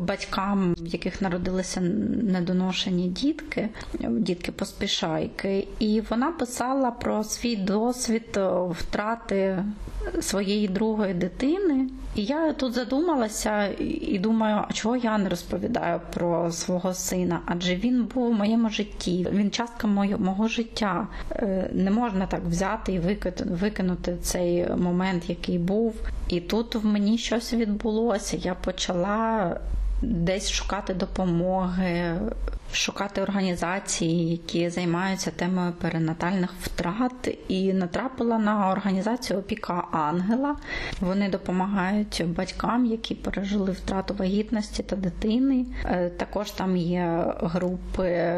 батькам, 0.00 0.74
в 0.78 0.86
яких 0.86 1.22
народилися 1.22 1.80
недоношені 2.22 3.08
дітки, 3.08 3.68
дітки 4.00 4.52
поспішайки. 4.52 5.66
І 5.78 6.02
вона 6.10 6.32
писала 6.32 6.90
про 6.90 7.24
свій 7.24 7.56
досвід 7.56 8.36
е, 8.36 8.50
втрати 9.18 9.64
своєї 10.20 10.68
другої 10.68 11.14
дитини. 11.14 11.88
І 12.14 12.24
я 12.24 12.52
тут 12.52 12.74
задумалася 12.74 13.68
і 13.78 14.18
думаю, 14.18 14.64
а 14.68 14.72
чого 14.72 14.96
я 14.96 15.18
не 15.18 15.28
розповідаю 15.28 16.00
про 16.14 16.52
свого 16.52 16.94
сина? 16.94 17.40
Адже 17.46 17.76
він 17.76 18.04
був 18.04 18.30
у 18.30 18.32
моєму 18.32 18.70
житті, 18.70 19.26
він 19.32 19.50
частка 19.50 19.86
мого 20.18 20.48
життя. 20.48 21.06
Е, 21.30 21.70
не 21.72 21.90
можна 21.90 22.26
так 22.26 22.40
взяти 22.44 22.92
і 22.92 22.98
викинути 23.44 24.16
цей 24.22 24.66
момент, 24.76 25.30
який 25.30 25.58
був. 25.58 25.94
І 26.28 26.40
тут 26.40 26.74
в 26.74 26.86
мені 26.86 27.18
щось 27.18 27.52
відбулося. 27.52 28.36
Я 28.36 28.54
почала 28.54 29.56
десь 30.02 30.50
шукати 30.50 30.94
допомоги, 30.94 32.20
шукати 32.72 33.22
організації, 33.22 34.30
які 34.30 34.70
займаються 34.70 35.30
темою 35.30 35.72
перинатальних 35.72 36.50
втрат, 36.62 37.38
і 37.48 37.72
натрапила 37.72 38.38
на 38.38 38.70
організацію 38.70 39.38
Опіка 39.38 39.84
Ангела. 39.92 40.56
Вони 41.00 41.28
допомагають 41.28 42.24
батькам, 42.26 42.86
які 42.86 43.14
пережили 43.14 43.72
втрату 43.72 44.14
вагітності 44.14 44.82
та 44.82 44.96
дитини. 44.96 45.66
Е, 45.84 46.10
також 46.10 46.50
там 46.50 46.76
є 46.76 47.24
групи 47.40 48.32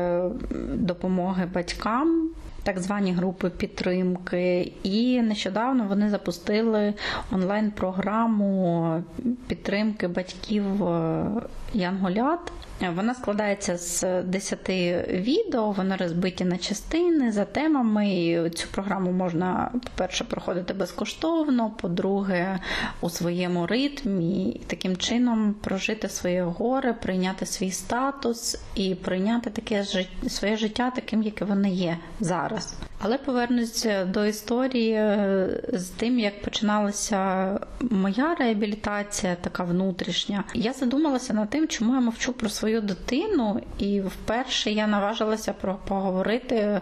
допомоги 0.74 1.46
батькам 1.54 2.30
так 2.74 2.80
звані 2.80 3.12
групи 3.12 3.50
підтримки, 3.50 4.72
і 4.82 5.22
нещодавно 5.22 5.84
вони 5.88 6.10
запустили 6.10 6.94
онлайн-програму 7.32 9.04
підтримки 9.46 10.08
батьків 10.08 10.84
е, 10.84 11.24
янголят. 11.74 12.52
Вона 12.88 13.14
складається 13.14 13.76
з 13.76 14.22
10 14.22 14.68
відео, 15.08 15.70
вони 15.70 15.96
розбиті 15.96 16.44
на 16.44 16.58
частини 16.58 17.32
за 17.32 17.44
темами. 17.44 18.50
Цю 18.54 18.68
програму 18.68 19.12
можна, 19.12 19.70
по-перше, 19.72 20.24
проходити 20.24 20.74
безкоштовно, 20.74 21.70
по-друге, 21.70 22.58
у 23.00 23.10
своєму 23.10 23.66
ритмі, 23.66 24.50
і 24.50 24.58
таким 24.66 24.96
чином 24.96 25.54
прожити 25.60 26.08
своє 26.08 26.42
горе, 26.42 26.92
прийняти 26.92 27.46
свій 27.46 27.70
статус 27.70 28.58
і 28.74 28.94
прийняти 28.94 29.50
таке 29.50 29.84
своє 30.28 30.56
життя 30.56 30.90
таким, 30.90 31.22
яке 31.22 31.44
воно 31.44 31.68
є 31.68 31.96
зараз. 32.20 32.74
Але 33.02 33.18
повернуся 33.18 34.04
до 34.04 34.26
історії 34.26 35.18
з 35.72 35.88
тим, 35.88 36.18
як 36.18 36.42
починалася 36.42 37.58
моя 37.80 38.34
реабілітація, 38.34 39.36
така 39.40 39.64
внутрішня. 39.64 40.44
Я 40.54 40.72
задумалася 40.72 41.34
над 41.34 41.50
тим, 41.50 41.68
чому 41.68 41.94
я 41.94 42.00
мовчу 42.00 42.32
про 42.32 42.48
свою 42.70 42.80
дитину, 42.80 43.60
і 43.78 44.00
вперше 44.00 44.70
я 44.70 44.86
наважилася 44.86 45.52
про 45.52 45.74
поговорити 45.74 46.80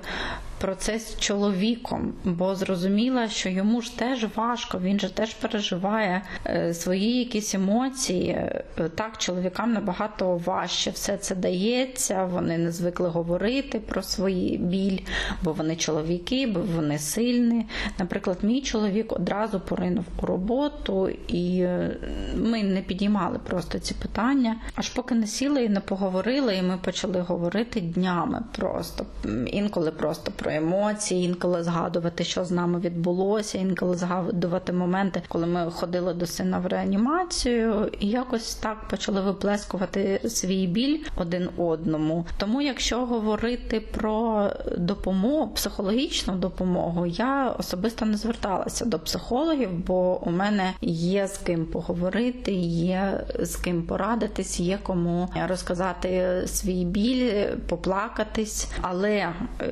про 0.61 0.75
це 0.75 0.99
з 0.99 1.19
чоловіком, 1.19 2.13
бо 2.25 2.55
зрозуміла, 2.55 3.29
що 3.29 3.49
йому 3.49 3.81
ж 3.81 3.99
теж 3.99 4.27
важко, 4.37 4.79
він 4.79 5.01
же 5.01 5.15
теж 5.15 5.35
переживає 5.35 6.23
е, 6.47 6.75
свої 6.75 7.19
якісь 7.19 7.55
емоції. 7.55 8.31
Е, 8.31 8.65
так, 8.95 9.19
чоловікам 9.19 9.73
набагато 9.73 10.37
важче 10.37 10.91
все 10.91 11.17
це 11.17 11.35
дається. 11.35 12.25
Вони 12.25 12.59
не 12.59 12.73
звикли 12.73 13.09
говорити 13.09 13.81
про 13.81 14.03
свої 14.03 14.59
біль, 14.59 14.99
бо 15.43 15.53
вони 15.53 15.77
чоловіки, 15.77 16.47
бо 16.47 16.61
вони 16.61 16.99
сильні. 16.99 17.67
Наприклад, 17.99 18.39
мій 18.43 18.63
чоловік 18.63 19.13
одразу 19.13 19.61
поринув 19.61 20.05
у 20.23 20.27
роботу, 20.27 21.09
і 21.29 21.61
е, 21.61 21.97
ми 22.37 22.63
не 22.63 22.81
підіймали 22.81 23.39
просто 23.39 23.79
ці 23.79 23.95
питання. 23.95 24.57
Аж 24.75 24.89
поки 24.89 25.15
не 25.15 25.27
сіли 25.27 25.65
і 25.65 25.69
не 25.69 25.81
поговорили, 25.81 26.57
і 26.57 26.63
ми 26.63 26.79
почали 26.79 27.21
говорити 27.21 27.81
днями 27.81 28.43
просто 28.53 29.07
інколи 29.47 29.91
просто 29.91 30.33
про 30.37 30.48
емоції, 30.49 31.25
інколи 31.25 31.63
згадувати, 31.63 32.25
що 32.25 32.45
з 32.45 32.51
нами 32.51 32.81
відбулося, 32.81 33.59
інколи 33.59 33.97
згадувати 33.97 34.73
моменти, 34.73 35.23
коли 35.29 35.47
ми 35.47 35.71
ходили 35.71 36.15
до 36.15 36.27
сина 36.27 36.59
в 36.59 36.67
реанімацію, 36.67 37.91
і 38.01 38.09
якось 38.09 38.55
так 38.55 38.89
почали 38.89 39.21
виплескувати 39.21 40.21
свій 40.29 40.67
біль 40.67 40.99
один 41.17 41.49
одному. 41.57 42.27
Тому, 42.37 42.63
якщо 42.63 43.07
говорити 43.07 43.81
про 43.81 44.51
допомогу, 44.79 45.49
психологічну 45.49 46.35
допомогу, 46.35 47.07
я 47.07 47.55
особисто 47.59 48.07
не 48.07 48.17
зверталася 48.17 48.85
до 48.85 48.99
психологів, 48.99 49.71
бо 49.87 50.21
у 50.27 50.31
мене 50.31 50.73
є 50.83 51.27
з 51.27 51.39
ким 51.39 51.67
поговорити, 51.67 52.53
є 52.53 53.25
з 53.41 53.57
ким 53.57 53.83
порадитись, 53.83 54.61
є 54.61 54.79
кому 54.83 55.29
розказати 55.49 56.43
свій 56.47 56.85
біль, 56.85 57.47
поплакатись. 57.69 58.69
Але 58.81 59.29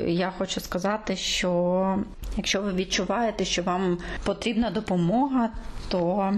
я 0.06 0.32
хочу 0.38 0.60
сказати, 0.66 1.16
що 1.16 1.98
якщо 2.36 2.62
ви 2.62 2.72
відчуваєте, 2.72 3.44
що 3.44 3.62
вам 3.62 3.98
потрібна 4.24 4.70
допомога, 4.70 5.50
то 5.88 6.32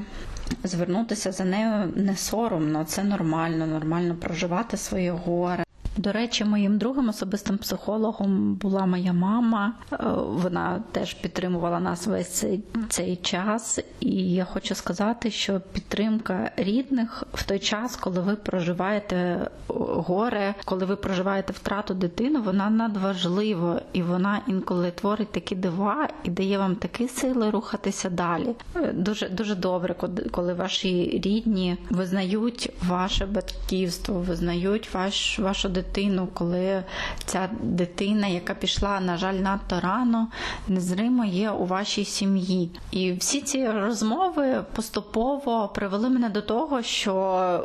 звернутися 0.65 1.33
за 1.33 1.45
нею 1.45 1.93
не 1.97 2.17
соромно, 2.17 2.85
це 2.85 3.05
нормально, 3.05 3.67
нормально 3.67 4.15
проживати 4.15 4.77
своє 4.77 5.11
горе. 5.11 5.65
До 5.99 6.13
речі, 6.13 6.45
моїм 6.45 6.79
другим 6.79 7.09
особистим 7.09 7.59
психологом 7.59 8.55
була 8.55 8.87
моя 8.87 9.13
мама. 9.13 9.73
Е, 9.93 9.97
вона 10.27 10.83
теж 10.93 11.15
підтримувала 11.15 11.81
нас 11.81 12.07
весь 12.07 12.29
цей, 12.29 12.61
цей 12.89 13.17
час, 13.17 13.81
і 14.01 14.33
я 14.33 14.45
хочу 14.45 14.75
сказати, 14.75 15.31
що 15.31 15.61
підтримка 15.73 16.51
рідних 16.57 17.25
в 17.35 17.47
той 17.47 17.59
час, 17.59 17.97
коли 17.97 18.21
ви 18.21 18.37
проживаєте 18.37 19.17
е, 19.17 19.49
горе, 19.69 20.55
коли 20.65 20.85
ви 20.85 20.97
проживаєте 20.97 21.53
втрату 21.53 21.95
дитини, 21.95 22.41
вона 22.41 22.71
надважлива 22.71 23.83
і 23.93 24.03
вона 24.03 24.41
інколи 24.47 24.91
творить 24.91 25.33
такі 25.33 25.55
дива 25.55 26.09
і 26.25 26.31
дає 26.31 26.59
вам 26.59 26.77
такі 26.77 27.09
сили 27.09 27.51
рухатися 27.51 28.11
далі. 28.11 28.55
Е, 28.77 28.93
дуже 28.93 29.29
дуже 29.29 29.55
добре, 29.55 29.95
коли 30.31 30.55
ваші 30.55 31.21
рідні 31.25 31.77
визнають 31.91 32.73
ваше 32.83 33.27
батьківство, 33.27 34.15
визнають 34.15 34.95
ваш 34.95 35.39
вашу 35.39 35.69
дитину 35.69 35.88
дитину, 35.89 36.29
коли 36.35 36.85
ця 37.25 37.49
дитина, 37.63 38.27
яка 38.27 38.55
пішла, 38.55 39.01
на 39.01 39.17
жаль, 39.17 39.35
надто 39.35 39.81
рано, 39.81 40.29
незримо 40.69 41.25
є 41.25 41.51
у 41.51 41.65
вашій 41.65 42.05
сім'ї. 42.05 42.71
І 42.91 43.13
всі 43.13 43.41
ці 43.41 43.69
розмови 43.69 44.65
поступово 44.75 45.71
привели 45.75 46.09
мене 46.09 46.29
до 46.29 46.43
того, 46.43 46.83
що 46.83 47.15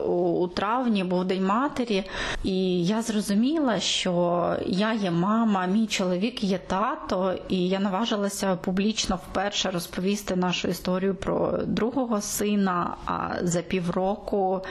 у 0.07 0.47
травні 0.47 1.03
був 1.03 1.26
День 1.26 1.45
матері, 1.45 2.03
і 2.43 2.86
я 2.86 3.01
зрозуміла, 3.01 3.80
що 3.80 4.55
я 4.65 4.93
є 4.93 5.11
мама, 5.11 5.65
мій 5.65 5.88
чоловік 5.88 6.43
є 6.43 6.57
тато, 6.57 7.36
і 7.49 7.69
я 7.69 7.80
наважилася 7.80 8.55
публічно 8.55 9.19
вперше 9.30 9.71
розповісти 9.71 10.36
нашу 10.36 10.67
історію 10.67 11.15
про 11.15 11.57
другого 11.65 12.21
сина. 12.21 12.95
А 13.05 13.30
за 13.41 13.61
півроку 13.61 14.61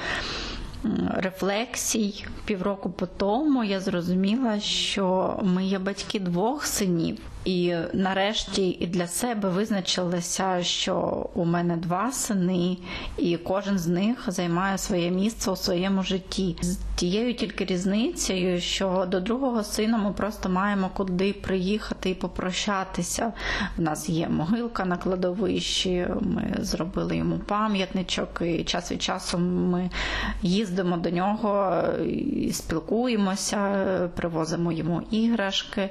рефлексій 1.16 2.24
півроку 2.44 2.90
по 2.90 3.06
тому 3.06 3.64
я 3.64 3.80
зрозуміла, 3.80 4.60
що 4.60 5.38
ми 5.42 5.64
є 5.64 5.78
батьки 5.78 6.20
двох 6.20 6.66
синів. 6.66 7.18
І 7.45 7.74
нарешті 7.93 8.68
і 8.68 8.86
для 8.86 9.07
себе 9.07 9.49
визначилася, 9.49 10.62
що 10.62 11.26
у 11.34 11.45
мене 11.45 11.76
два 11.76 12.12
сини, 12.12 12.76
і 13.18 13.36
кожен 13.36 13.78
з 13.78 13.86
них 13.86 14.24
займає 14.26 14.78
своє 14.78 15.11
місце 15.11 15.51
у 15.51 15.57
своєму 15.57 16.03
житті. 16.03 16.57
З 16.61 16.78
тією 16.97 17.34
тільки 17.34 17.64
різницею, 17.64 18.61
що 18.61 19.07
до 19.09 19.20
другого 19.20 19.62
сина 19.64 19.99
ми 19.99 20.12
просто 20.12 20.49
маємо 20.49 20.90
куди 20.95 21.32
приїхати 21.32 22.11
і 22.11 22.14
попрощатися. 22.14 23.32
У 23.78 23.82
нас 23.82 24.09
є 24.09 24.28
могилка 24.28 24.84
на 24.84 24.97
кладовищі. 24.97 26.07
Ми 26.20 26.55
зробили 26.61 27.16
йому 27.16 27.38
пам'ятничок, 27.38 28.43
і 28.43 28.64
час 28.64 28.93
від 28.93 29.03
часу 29.03 29.38
ми 29.38 29.90
їздимо 30.43 30.97
до 30.97 31.11
нього, 31.11 31.82
і 32.07 32.53
спілкуємося, 32.53 33.59
привозимо 34.16 34.72
йому 34.72 35.03
іграшки. 35.11 35.90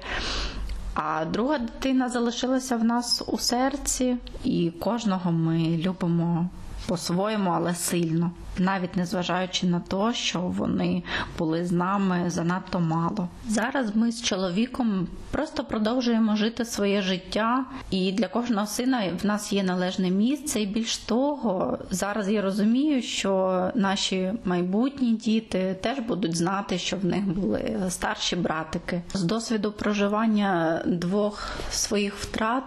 А 0.93 1.25
друга 1.25 1.57
дитина 1.57 2.09
залишилася 2.09 2.77
в 2.77 2.83
нас 2.83 3.23
у 3.27 3.37
серці, 3.37 4.17
і 4.43 4.71
кожного 4.79 5.31
ми 5.31 5.57
любимо 5.77 6.49
по-своєму, 6.88 7.49
але 7.49 7.75
сильно 7.75 8.32
навіть 8.57 8.95
незважаючи 8.95 9.67
на 9.67 9.79
те, 9.79 10.13
що 10.13 10.39
вони 10.39 11.03
були 11.38 11.65
з 11.65 11.71
нами 11.71 12.29
занадто 12.29 12.79
мало. 12.79 13.27
Зараз 13.47 13.95
ми 13.95 14.11
з 14.11 14.23
чоловіком 14.23 15.07
просто 15.32 15.63
продовжуємо 15.63 16.36
жити 16.36 16.65
своє 16.65 17.01
життя, 17.01 17.65
і 17.91 18.11
для 18.11 18.27
кожного 18.27 18.67
сина 18.67 19.03
в 19.23 19.25
нас 19.25 19.53
є 19.53 19.63
належне 19.63 20.09
місце. 20.09 20.61
І 20.61 20.65
більш 20.65 20.97
того, 20.97 21.77
зараз 21.91 22.29
я 22.29 22.41
розумію, 22.41 23.01
що 23.01 23.71
наші 23.75 24.34
майбутні 24.45 25.11
діти 25.13 25.75
теж 25.82 25.99
будуть 25.99 26.36
знати, 26.36 26.77
що 26.77 26.97
в 26.97 27.05
них 27.05 27.23
були 27.23 27.79
старші 27.89 28.36
братики 28.36 29.01
з 29.13 29.23
досвіду 29.23 29.71
проживання 29.71 30.82
двох 30.86 31.49
своїх 31.71 32.15
втрат 32.15 32.63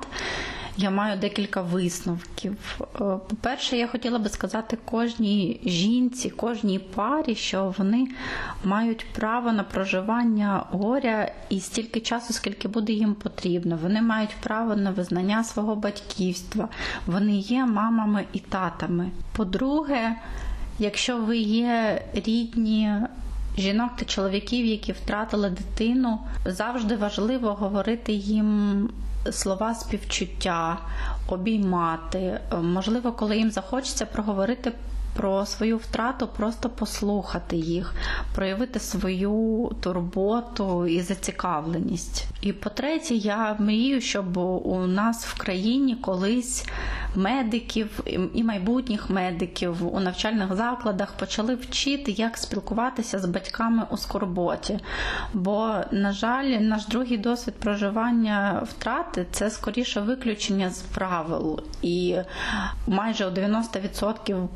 я 0.77 0.91
маю 0.91 1.19
декілька 1.19 1.63
висновків. 1.63 2.57
Е, 2.81 2.85
по-перше, 3.29 3.77
я 3.77 3.87
хотіла 3.87 4.19
би 4.19 4.29
сказати 4.29 4.79
кожній 4.85 5.61
жінці, 5.65 6.31
кожній 6.31 6.79
парі, 6.79 7.35
що 7.35 7.75
вони 7.79 8.09
мають 8.65 9.07
право 9.13 9.53
на 9.53 9.63
проживання 9.63 10.65
горя 10.71 11.33
і 11.49 11.61
стільки 11.61 12.01
часу, 12.01 12.33
скільки 12.33 12.69
буде 12.69 12.93
їм 12.93 13.15
потрібно. 13.15 13.79
Вони 13.83 14.03
мають 14.03 14.37
право 14.41 14.77
на 14.77 14.91
визнання 14.91 15.45
свого 15.45 15.77
батьківства, 15.77 16.69
вони 17.07 17.37
є 17.37 17.67
мамами 17.67 18.25
і 18.33 18.39
татами. 18.39 19.11
По-друге, 19.37 20.17
якщо 20.79 21.17
ви 21.17 21.37
є 21.39 22.03
рідні. 22.15 22.93
Жінок 23.59 23.91
та 23.97 24.05
чоловіків, 24.05 24.67
які 24.67 24.93
втратили 24.93 25.51
дитину, 25.51 26.19
завжди 26.47 26.97
важливо 26.97 27.55
говорити 27.55 28.13
їм 28.13 28.89
слова 29.33 29.75
співчуття, 29.75 30.79
обіймати. 31.29 32.41
Можливо, 32.63 33.13
коли 33.13 33.37
їм 33.37 33.51
захочеться 33.51 34.07
проговорити. 34.07 34.73
Про 35.17 35.47
свою 35.47 35.77
втрату, 35.77 36.29
просто 36.37 36.69
послухати 36.69 37.57
їх, 37.57 37.95
проявити 38.35 38.81
свою 38.81 39.71
турботу 39.81 40.87
і 40.87 41.01
зацікавленість. 41.01 42.27
І 42.41 42.53
по-третє, 42.53 43.15
я 43.15 43.57
мрію, 43.59 44.01
щоб 44.01 44.37
у 44.37 44.87
нас 44.87 45.27
в 45.27 45.39
країні 45.39 45.95
колись 45.95 46.67
медиків 47.17 48.01
і 48.35 48.43
майбутніх 48.43 49.11
медиків 49.11 49.95
у 49.97 50.01
навчальних 50.01 50.55
закладах 50.55 51.13
почали 51.13 51.55
вчити, 51.55 52.13
як 52.13 52.37
спілкуватися 52.37 53.19
з 53.19 53.25
батьками 53.25 53.83
у 53.91 53.97
скорботі. 53.97 54.79
Бо, 55.33 55.75
на 55.91 56.13
жаль, 56.13 56.45
наш 56.45 56.87
другий 56.87 57.19
досвід 57.19 57.55
проживання 57.55 58.63
втрати 58.67 59.27
це 59.31 59.51
скоріше 59.51 60.01
виключення 60.01 60.71
з 60.71 60.83
правил. 60.83 61.61
І 61.83 62.17
майже 62.87 63.27
у 63.27 63.31
90% 63.31 64.49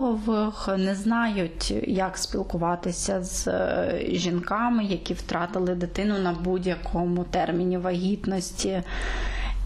пологових 0.00 0.68
не 0.78 0.94
знають, 0.94 1.74
як 1.86 2.18
спілкуватися 2.18 3.22
з 3.22 3.48
е, 3.48 4.00
жінками, 4.12 4.84
які 4.84 5.14
втратили 5.14 5.74
дитину 5.74 6.18
на 6.18 6.32
будь-якому 6.32 7.24
терміні 7.24 7.78
вагітності 7.78 8.82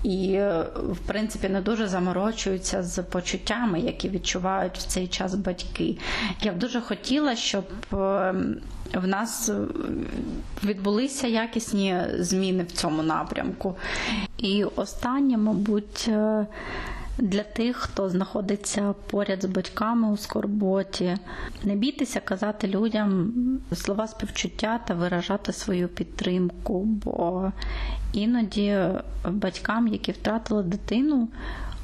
і, 0.03 0.39
в 0.77 0.99
принципі, 1.07 1.49
не 1.49 1.61
дуже 1.61 1.89
заморочуються 1.89 2.83
з 2.83 3.03
почуттями, 3.03 3.81
які 3.81 4.09
відчувають 4.09 4.79
в 4.79 4.83
цей 4.83 5.07
час 5.09 5.35
батьки. 5.35 5.97
Я 6.43 6.53
б 6.53 6.59
дуже 6.59 6.81
хотіла, 6.81 7.37
щоб 7.37 7.65
ем, 7.93 8.57
в 8.95 9.07
нас 9.07 9.51
відбулися 10.65 11.27
якісні 11.27 11.97
зміни 12.19 12.63
в 12.63 12.73
цьому 12.73 13.03
напрямку. 13.03 13.77
І 14.39 14.65
останнє, 14.65 15.37
мабуть, 15.37 16.07
е, 16.09 16.47
Для 17.19 17.43
тих, 17.43 17.77
хто 17.77 18.09
знаходиться 18.09 18.95
поряд 19.11 19.43
з 19.43 19.45
батьками 19.45 20.13
у 20.13 20.17
скорботі, 20.17 21.17
не 21.63 21.75
бійтеся 21.75 22.21
казати 22.21 22.69
людям 22.69 23.33
слова 23.73 24.07
співчуття 24.09 24.81
та 24.87 24.95
виражати 24.95 25.53
свою 25.53 25.89
підтримку, 25.89 26.85
бо 26.85 27.53
іноді 28.13 28.79
батькам, 29.29 29.89
які 29.89 30.13
втратили 30.13 30.63
дитину, 30.63 31.29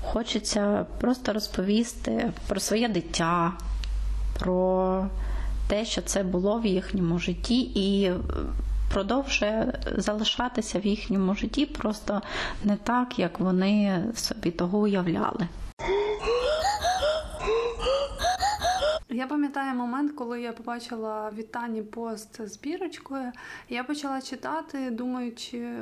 хочеться 0.03 0.87
просто 1.01 1.33
розповісти 1.33 2.33
про 2.49 2.61
своє 2.61 2.89
дитя, 2.89 3.53
про 4.39 5.07
те, 5.69 5.85
що 5.85 6.03
це 6.03 6.23
було 6.23 6.59
в 6.59 6.67
їхньому 6.67 7.19
житті, 7.19 7.61
і 7.61 8.13
продовжує 8.91 9.81
залишатися 9.97 10.79
в 10.79 10.87
їхньому 10.87 11.35
житті 11.35 11.67
просто 11.67 12.23
не 12.65 12.77
так, 12.77 13.19
як 13.19 13.41
вони 13.41 14.05
собі 14.15 14.51
того 14.51 14.79
уявляли. 14.79 15.49
Я 19.13 19.27
пам'ятаю 19.27 19.75
момент, 19.75 20.13
коли 20.13 20.41
я 20.41 20.53
побачила 20.53 21.31
від 21.31 21.53
Тані 21.53 21.83
пост 21.83 22.49
з 22.49 22.59
бірочкою. 22.59 23.33
Я 23.69 23.85
почала 23.85 24.21
читати, 24.21 24.91
думаючи, 24.91 25.73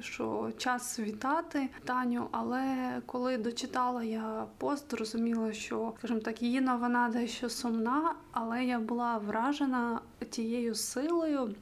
що 0.00 0.50
час 0.58 0.98
вітати 0.98 1.68
Таню. 1.84 2.28
Але 2.32 2.76
коли 3.06 3.36
дочитала 3.38 4.04
я 4.04 4.44
пост, 4.58 4.90
зрозуміла, 4.90 5.52
що 5.52 5.92
скажімо 5.98 6.20
так, 6.20 6.42
її 6.42 6.60
новина 6.60 7.08
дещо 7.08 7.48
сумна, 7.48 8.14
але 8.32 8.64
я 8.64 8.78
була 8.78 9.18
вражена 9.18 10.00
тією 10.30 10.74
силою, 10.74 11.54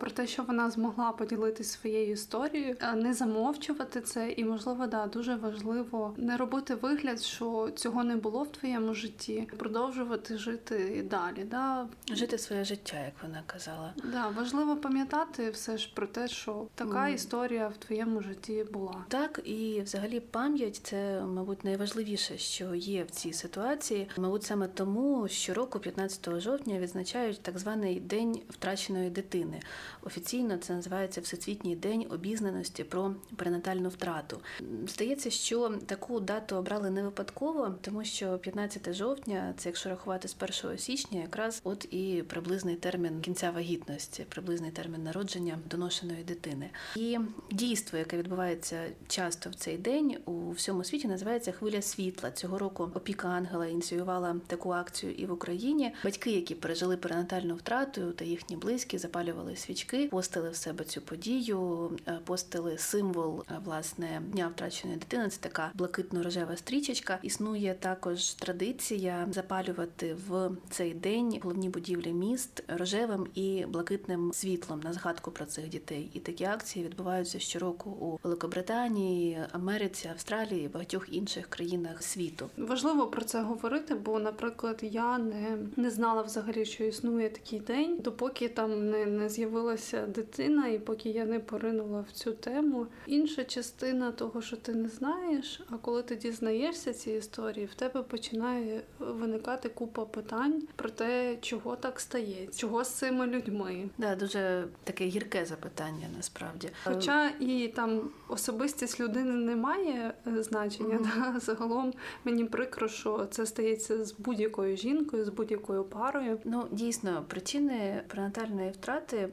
про 0.00 0.10
те, 0.10 0.26
що 0.26 0.42
вона 0.42 0.70
змогла 0.70 1.12
поділитися 1.12 1.78
своєю 1.78 2.12
історією, 2.12 2.76
не 2.94 3.14
замовчувати 3.14 4.00
це, 4.00 4.30
і 4.30 4.44
можливо, 4.44 4.86
да, 4.86 5.06
дуже 5.06 5.34
важливо 5.34 6.14
не 6.16 6.36
робити 6.36 6.74
вигляд, 6.74 7.20
що 7.20 7.70
цього 7.74 8.04
не 8.04 8.16
було 8.16 8.42
в 8.42 8.52
твоєму 8.52 8.94
житті, 8.94 9.48
продовжувати 9.56 10.38
жити 10.38 11.04
далі. 11.10 11.44
Да? 11.50 11.86
Жити 12.12 12.38
своє 12.38 12.64
життя, 12.64 12.96
як 13.04 13.14
вона 13.22 13.42
казала. 13.46 13.94
Да, 14.12 14.28
важливо 14.28 14.76
пам'ятати 14.76 15.50
все 15.50 15.78
ж 15.78 15.92
про 15.94 16.06
те, 16.06 16.28
що 16.28 16.66
така 16.74 16.98
mm. 16.98 17.14
історія 17.14 17.68
в 17.68 17.76
твоєму 17.76 18.22
житті 18.22 18.64
була. 18.72 19.04
Так, 19.08 19.40
і 19.44 19.80
взагалі 19.84 20.20
пам'ять 20.20 20.80
це, 20.82 21.20
мабуть, 21.20 21.64
найважливіше, 21.64 22.38
що 22.38 22.74
є 22.74 23.04
в 23.04 23.10
цій 23.10 23.32
ситуації. 23.32 24.08
Мабуть, 24.16 24.42
саме 24.42 24.68
тому 24.68 25.28
щороку, 25.28 25.78
15 25.78 26.40
жовтня, 26.40 26.78
відзначають 26.78 27.42
так 27.42 27.58
званий 27.58 28.00
день 28.00 28.40
втраченої 28.48 29.10
дитини 29.10 29.51
дитини. 29.52 29.62
Офіційно 30.02 30.56
це 30.56 30.72
називається 30.72 31.20
Всесвітній 31.20 31.76
день 31.76 32.06
обізнаності 32.10 32.84
про 32.84 33.14
перинатальну 33.36 33.88
втрату. 33.88 34.40
Здається, 34.88 35.30
що 35.30 35.78
таку 35.86 36.20
дату 36.20 36.56
обрали 36.56 36.90
не 36.90 37.02
випадково, 37.02 37.74
тому 37.80 38.04
що 38.04 38.38
15 38.38 38.94
жовтня, 38.94 39.54
це 39.56 39.68
якщо 39.68 39.88
рахувати 39.88 40.28
з 40.28 40.36
1 40.64 40.78
січня, 40.78 41.20
якраз 41.20 41.60
от 41.64 41.84
і 41.90 42.24
приблизний 42.28 42.76
термін 42.76 43.20
кінця 43.20 43.50
вагітності, 43.50 44.26
приблизний 44.28 44.70
термін 44.70 45.02
народження 45.02 45.58
доношеної 45.70 46.24
дитини. 46.24 46.70
І 46.96 47.18
дійство, 47.50 47.98
яке 47.98 48.16
відбувається 48.18 48.82
часто 49.08 49.50
в 49.50 49.54
цей 49.54 49.78
день, 49.78 50.16
у 50.24 50.50
всьому 50.50 50.84
світі 50.84 51.08
називається 51.08 51.52
Хвиля 51.52 51.82
світла. 51.82 52.30
Цього 52.30 52.58
року 52.58 52.90
опіка 52.94 53.28
ангела 53.28 53.66
ініціювала 53.66 54.36
таку 54.46 54.70
акцію 54.70 55.12
і 55.12 55.26
в 55.26 55.32
Україні. 55.32 55.94
Батьки, 56.04 56.30
які 56.30 56.54
пережили 56.54 56.96
перинатальну 56.96 57.54
втрату, 57.54 58.12
та 58.12 58.24
їхні 58.24 58.56
близькі 58.56 58.98
запалювали 58.98 59.41
запалювали 59.42 59.56
свічки, 59.56 60.08
постили 60.08 60.50
в 60.50 60.56
себе 60.56 60.84
цю 60.84 61.00
подію, 61.00 61.90
е, 62.08 62.18
постили 62.24 62.78
символ 62.78 63.44
е, 63.50 63.54
власне 63.64 64.22
дня 64.32 64.48
втраченої 64.54 64.98
дитини. 64.98 65.28
Це 65.28 65.40
така 65.40 65.72
блакитно-рожева 65.74 66.56
стрічечка. 66.56 67.18
Існує 67.22 67.74
також 67.74 68.34
традиція 68.34 69.26
запалювати 69.30 70.16
в 70.28 70.50
цей 70.70 70.94
день 70.94 71.40
головні 71.42 71.68
будівлі 71.68 72.12
міст 72.12 72.64
рожевим 72.68 73.26
і 73.34 73.64
блакитним 73.68 74.32
світлом 74.34 74.80
на 74.80 74.92
згадку 74.92 75.30
про 75.30 75.44
цих 75.44 75.68
дітей. 75.68 76.10
І 76.14 76.18
такі 76.20 76.44
акції 76.44 76.84
відбуваються 76.84 77.38
щороку 77.38 77.90
у 77.90 78.18
Великобританії, 78.22 79.38
Америці, 79.52 80.08
Австралії 80.12 80.68
багатьох 80.68 81.12
інших 81.12 81.46
країнах 81.46 82.02
світу. 82.02 82.50
Важливо 82.56 83.06
про 83.06 83.24
це 83.24 83.42
говорити, 83.42 83.94
бо, 83.94 84.18
наприклад, 84.18 84.78
я 84.82 85.18
не 85.18 85.58
не 85.76 85.90
знала 85.90 86.22
взагалі, 86.22 86.64
що 86.64 86.84
існує 86.84 87.28
такий 87.28 87.60
день, 87.60 87.98
допоки 88.04 88.48
там 88.48 88.90
не 88.90 89.06
не 89.06 89.28
з'явилася 89.32 90.06
дитина, 90.06 90.68
і 90.68 90.78
поки 90.78 91.08
я 91.08 91.24
не 91.24 91.40
поринула 91.40 92.04
в 92.08 92.12
цю 92.12 92.32
тему. 92.32 92.86
Інша 93.06 93.44
частина 93.44 94.12
того, 94.12 94.42
що 94.42 94.56
ти 94.56 94.74
не 94.74 94.88
знаєш, 94.88 95.60
а 95.70 95.76
коли 95.76 96.02
ти 96.02 96.16
дізнаєшся 96.16 96.92
ці 96.92 97.10
історії, 97.10 97.66
в 97.66 97.74
тебе 97.74 98.02
починає 98.02 98.80
виникати 98.98 99.68
купа 99.68 100.04
питань 100.04 100.62
про 100.76 100.90
те, 100.90 101.36
чого 101.40 101.76
так 101.76 102.00
стається, 102.00 102.60
чого 102.60 102.84
з 102.84 102.88
цими 102.90 103.26
людьми. 103.26 103.88
Да, 103.98 104.16
дуже 104.16 104.64
таке 104.84 105.04
гірке 105.04 105.44
запитання 105.44 106.06
насправді. 106.16 106.68
Хоча 106.84 107.30
і 107.40 107.68
там 107.68 108.10
особистість 108.28 109.00
людини 109.00 109.32
не 109.32 109.56
має 109.56 110.14
е, 110.26 110.42
значення, 110.42 110.98
mm-hmm. 110.98 111.32
да? 111.32 111.40
загалом 111.40 111.92
мені 112.24 112.44
прикро, 112.44 112.88
що 112.88 113.26
це 113.30 113.46
стається 113.46 114.04
з 114.04 114.12
будь-якою 114.18 114.76
жінкою, 114.76 115.24
з 115.24 115.28
будь-якою 115.28 115.84
парою. 115.84 116.38
Ну 116.44 116.66
дійсно 116.70 117.24
причини 117.28 118.02
пренатальної 118.08 118.70
втрати 118.70 119.11
Е, 119.12 119.28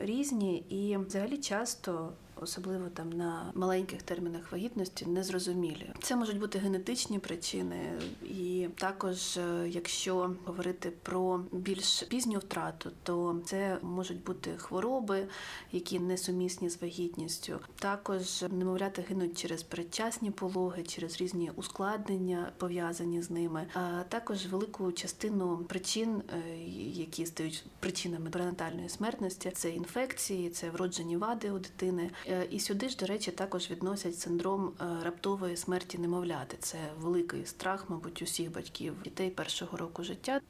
різні 0.00 0.56
і 0.56 0.96
взагалі 0.96 1.38
часто 1.38 2.12
особливо 2.40 2.88
там 2.88 3.10
на 3.12 3.52
маленьких 3.54 4.02
термінах 4.02 4.52
вагітності, 4.52 5.06
незрозумілі. 5.06 5.92
Це 6.02 6.16
можуть 6.16 6.38
бути 6.38 6.58
генетичні 6.58 7.18
причини, 7.18 7.92
і 8.22 8.68
також, 8.76 9.36
е, 9.36 9.68
якщо 9.68 10.34
говорити 10.44 10.92
про 11.02 11.40
більш 11.52 12.02
пізню 12.02 12.38
втрату, 12.38 12.90
то 13.02 13.40
це 13.44 13.78
можуть 13.82 14.24
бути 14.24 14.50
хвороби, 14.56 15.26
які 15.72 16.00
несумісні 16.00 16.70
з 16.70 16.82
вагітністю. 16.82 17.60
Також 17.78 18.44
немовляти 18.50 19.04
гинуть 19.08 19.38
через 19.38 19.62
передчасні 19.62 20.30
пологи, 20.30 20.82
через 20.82 21.20
різні 21.20 21.50
ускладнення 21.56 22.52
пов'язані 22.56 23.22
з 23.22 23.30
ними. 23.30 23.66
А 23.74 24.02
також 24.08 24.46
велику 24.46 24.92
частину 24.92 25.64
причин, 25.68 26.22
е, 26.32 26.58
які 26.92 27.26
стають 27.26 27.64
причинами 27.80 28.30
перинатальної 28.30 28.88
смертності, 28.88 29.50
це 29.50 29.70
інфекції, 29.70 30.50
це 30.50 30.70
вроджені 30.70 31.16
вади 31.16 31.50
у 31.50 31.58
дитини. 31.58 32.10
Е, 32.28 32.46
і 32.50 32.60
сюди 32.60 32.88
ж, 32.88 32.96
до 32.96 33.06
речі, 33.06 33.30
також 33.30 33.70
відносять 33.70 34.18
синдром 34.18 34.72
е, 34.80 34.84
раптової 35.04 35.56
смерті 35.56 35.98
немовляти. 35.98 36.56
Це 36.60 36.78
великий 37.00 37.46
страх, 37.46 37.84
мабуть, 37.88 38.22
усіх 38.22 38.52
батьків 38.52 38.94
дітей 39.04 39.30
першого 39.30 39.76
року 39.76 40.04
життя. 40.04 40.40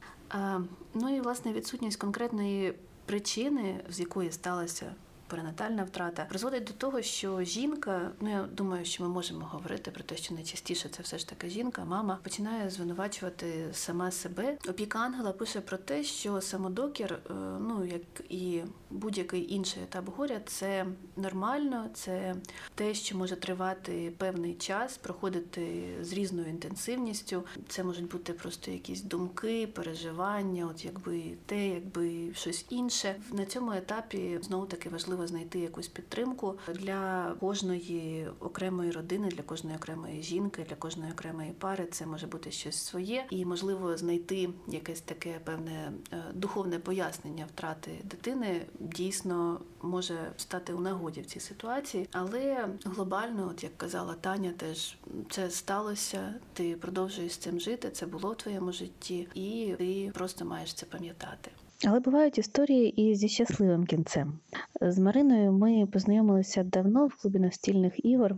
Ну 0.93 1.15
і 1.15 1.21
власне 1.21 1.53
відсутність 1.53 1.99
конкретної 1.99 2.73
причини, 3.05 3.79
з 3.89 3.99
якої 3.99 4.31
сталося 4.31 4.95
перинатальна 5.27 5.83
втрата 5.83 6.25
призводить 6.29 6.63
до 6.63 6.73
того, 6.73 7.01
що 7.01 7.43
жінка, 7.43 8.11
ну 8.21 8.29
я 8.29 8.43
думаю, 8.43 8.85
що 8.85 9.03
ми 9.03 9.09
можемо 9.09 9.45
говорити 9.45 9.91
про 9.91 10.03
те, 10.03 10.17
що 10.17 10.33
найчастіше 10.33 10.89
це 10.89 11.03
все 11.03 11.17
ж 11.17 11.29
таки 11.29 11.49
жінка, 11.49 11.85
мама 11.85 12.19
починає 12.23 12.69
звинувачувати 12.69 13.69
сама 13.73 14.11
себе. 14.11 14.57
Опіка 14.69 14.99
ангела 14.99 15.31
пише 15.31 15.61
про 15.61 15.77
те, 15.77 16.03
що 16.03 16.41
самодокір, 16.41 17.13
е, 17.13 17.33
ну 17.59 17.85
як 17.85 18.01
і 18.29 18.61
будь-який 18.89 19.53
інший 19.53 19.83
етап 19.83 20.05
горя, 20.17 20.41
це 20.45 20.85
нормально, 21.15 21.89
це 21.93 22.35
те, 22.75 22.93
що 22.93 23.17
може 23.17 23.35
тривати 23.35 24.13
певний 24.17 24.53
час, 24.53 24.97
проходити 24.97 25.95
з 26.01 26.13
різною 26.13 26.49
інтенсивністю. 26.49 27.43
Це 27.67 27.83
можуть 27.83 28.11
бути 28.11 28.33
просто 28.33 28.71
якісь 28.71 29.01
думки, 29.01 29.67
переживання, 29.67 30.67
от 30.71 30.85
якби 30.85 31.23
те, 31.45 31.67
якби 31.67 32.33
щось 32.33 32.65
інше. 32.69 33.15
На 33.31 33.45
цьому 33.45 33.71
етапі 33.71 34.39
знову 34.41 34.65
таки 34.65 34.89
важливо 34.89 35.16
важливо 35.17 35.27
знайти 35.27 35.59
якусь 35.59 35.87
підтримку 35.87 36.55
для 36.73 37.33
кожної 37.39 38.27
окремої 38.39 38.91
родини, 38.91 39.27
для 39.27 39.43
кожної 39.43 39.75
окремої 39.75 40.23
жінки, 40.23 40.65
для 40.69 40.75
кожної 40.75 41.11
окремої 41.11 41.51
пари. 41.51 41.87
Це 41.91 42.05
може 42.05 42.27
бути 42.27 42.51
щось 42.51 42.75
своє, 42.75 43.25
і 43.29 43.45
можливо 43.45 43.97
знайти 43.97 44.49
якесь 44.67 45.01
таке 45.01 45.39
певне 45.43 45.91
е, 46.13 46.23
духовне 46.33 46.79
пояснення 46.79 47.45
втрати 47.45 47.91
дитини 48.03 48.65
дійсно 48.79 49.61
може 49.81 50.31
стати 50.37 50.73
у 50.73 50.79
нагоді 50.79 51.21
в 51.21 51.25
цій 51.25 51.39
ситуації, 51.39 52.09
але 52.11 52.67
глобально, 52.85 53.49
от 53.51 53.63
як 53.63 53.77
казала 53.77 54.13
Таня, 54.13 54.53
теж 54.57 54.97
це 55.29 55.49
сталося. 55.49 56.33
Ти 56.53 56.75
продовжуєш 56.75 57.33
з 57.33 57.37
цим 57.37 57.59
жити. 57.59 57.89
Це 57.89 58.05
було 58.05 58.31
в 58.31 58.37
твоєму 58.37 58.71
житті, 58.71 59.27
і 59.33 59.75
ти 59.77 60.11
просто 60.13 60.45
маєш 60.45 60.73
це 60.73 60.85
пам'ятати. 60.85 61.51
Але 61.85 61.99
бувають 61.99 62.37
історії 62.37 63.01
і 63.01 63.15
зі 63.15 63.27
щасливим 63.27 63.85
кінцем. 63.85 64.39
З 64.81 64.99
Мариною 64.99 65.51
ми 65.51 65.85
познайомилися 65.85 66.63
давно 66.63 67.07
в 67.07 67.15
клубі 67.15 67.39
настільних 67.39 68.05
ігор, 68.05 68.35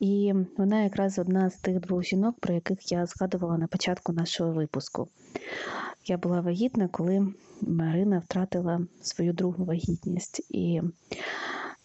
і 0.00 0.32
вона 0.56 0.82
якраз 0.82 1.18
одна 1.18 1.50
з 1.50 1.56
тих 1.56 1.80
двох 1.80 2.04
жінок, 2.04 2.36
про 2.40 2.54
яких 2.54 2.92
я 2.92 3.06
згадувала 3.06 3.58
на 3.58 3.66
початку 3.66 4.12
нашого 4.12 4.52
випуску. 4.52 5.08
Я 6.06 6.18
була 6.18 6.40
вагітна, 6.40 6.88
коли 6.88 7.34
Марина 7.60 8.18
втратила 8.18 8.86
свою 9.02 9.32
другу 9.32 9.64
вагітність. 9.64 10.46
І 10.50 10.82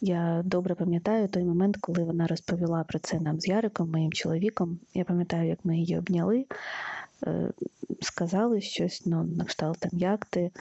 Я 0.01 0.41
добре 0.45 0.75
пам'ятаю 0.75 1.27
той 1.27 1.43
момент, 1.43 1.77
коли 1.81 2.03
вона 2.03 2.27
розповіла 2.27 2.83
про 2.83 2.99
це 2.99 3.19
нам 3.19 3.39
з 3.39 3.47
Яриком, 3.47 3.91
моїм 3.91 4.11
чоловіком. 4.11 4.79
Я 4.93 5.03
пам'ятаю, 5.03 5.49
як 5.49 5.65
ми 5.65 5.77
її 5.77 5.97
обняли, 5.97 6.45
сказали 8.01 8.61
щось, 8.61 9.01
ну, 9.05 9.23
на 9.23 9.45
кшталт 9.45 9.77
там 9.79 9.91
як 9.93 10.25
ти, 10.25 10.51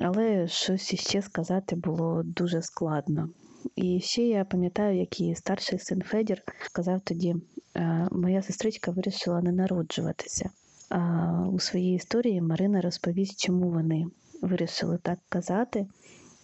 але 0.00 0.48
щось 0.48 0.92
іще 0.92 1.22
сказати 1.22 1.76
було 1.76 2.22
дуже 2.22 2.62
складно. 2.62 3.28
І 3.76 4.00
ще 4.00 4.22
я 4.22 4.44
пам'ятаю, 4.44 4.98
як 4.98 5.20
її 5.20 5.34
старший 5.34 5.78
син 5.78 6.02
Федір 6.02 6.42
сказав 6.64 7.00
тоді: 7.00 7.36
«Е, 7.76 8.08
моя 8.12 8.42
сестричка 8.42 8.90
вирішила 8.90 9.42
не 9.42 9.52
народжуватися. 9.52 10.50
А 10.88 11.48
у 11.52 11.60
своїй 11.60 11.94
історії 11.94 12.40
Марина 12.40 12.80
розповість, 12.80 13.40
чому 13.40 13.70
вони 13.70 14.06
вирішили 14.42 14.98
так 15.02 15.18
казати. 15.28 15.86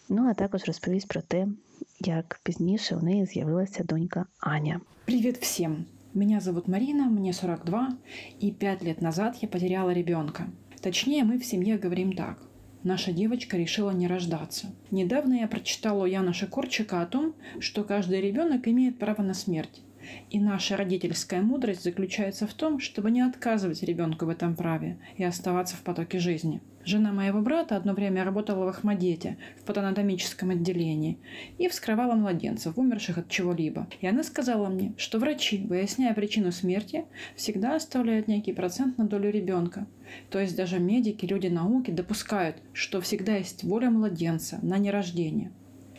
Ну 0.08 0.28
а 0.30 0.34
також 0.34 0.64
розповість 0.64 1.08
про 1.08 1.22
те, 1.22 1.46
як 2.00 2.40
пізніше 2.42 2.96
у 2.96 3.00
неї 3.00 3.26
з'явилася 3.26 3.84
донька 3.84 4.26
Аня. 4.40 4.80
Привет 5.04 5.38
всем! 5.38 5.84
Меня 6.12 6.40
зовут 6.40 6.66
Марина, 6.66 7.04
мне 7.04 7.32
42, 7.32 7.96
и 8.40 8.50
пять 8.50 8.82
лет 8.82 9.00
назад 9.00 9.36
я 9.42 9.46
потеряла 9.48 9.90
ребенка. 9.90 10.48
Точнее, 10.82 11.22
мы 11.22 11.38
в 11.38 11.44
семье 11.44 11.78
говорим 11.78 12.14
так. 12.14 12.42
Наша 12.82 13.12
девочка 13.12 13.56
решила 13.56 13.92
не 13.92 14.08
рождаться. 14.08 14.74
Недавно 14.90 15.34
я 15.34 15.46
прочитала 15.46 16.02
у 16.02 16.06
Яна 16.06 16.32
Шикорчика 16.32 17.00
о 17.00 17.06
том, 17.06 17.36
что 17.60 17.84
каждый 17.84 18.20
ребенок 18.20 18.66
имеет 18.66 18.98
право 18.98 19.22
на 19.22 19.34
смерть. 19.34 19.82
И 20.30 20.40
наша 20.40 20.76
родительская 20.76 21.42
мудрость 21.42 21.84
заключается 21.84 22.48
в 22.48 22.54
том, 22.54 22.80
чтобы 22.80 23.12
не 23.12 23.20
отказывать 23.20 23.84
ребенку 23.84 24.26
в 24.26 24.30
этом 24.30 24.56
праве 24.56 24.98
и 25.16 25.22
оставаться 25.22 25.76
в 25.76 25.82
потоке 25.82 26.18
жизни. 26.18 26.60
Жена 26.84 27.12
моего 27.12 27.42
брата 27.42 27.76
одно 27.76 27.92
время 27.92 28.24
работала 28.24 28.64
в 28.64 28.68
Ахмадете, 28.68 29.36
в 29.58 29.64
патанатомическом 29.64 30.50
отделении, 30.50 31.18
и 31.58 31.68
вскрывала 31.68 32.14
младенцев, 32.14 32.78
умерших 32.78 33.18
от 33.18 33.28
чего-либо. 33.28 33.86
И 34.00 34.06
она 34.06 34.22
сказала 34.22 34.68
мне, 34.68 34.94
что 34.96 35.18
врачи, 35.18 35.66
выясняя 35.68 36.14
причину 36.14 36.52
смерти, 36.52 37.04
всегда 37.36 37.76
оставляют 37.76 38.28
некий 38.28 38.54
процент 38.54 38.96
на 38.96 39.06
долю 39.06 39.30
ребенка. 39.30 39.86
То 40.30 40.38
есть 40.40 40.56
даже 40.56 40.78
медики, 40.78 41.26
люди 41.26 41.48
науки 41.48 41.90
допускают, 41.90 42.56
что 42.72 43.00
всегда 43.00 43.36
есть 43.36 43.62
воля 43.62 43.90
младенца 43.90 44.58
на 44.62 44.78
нерождение. 44.78 45.52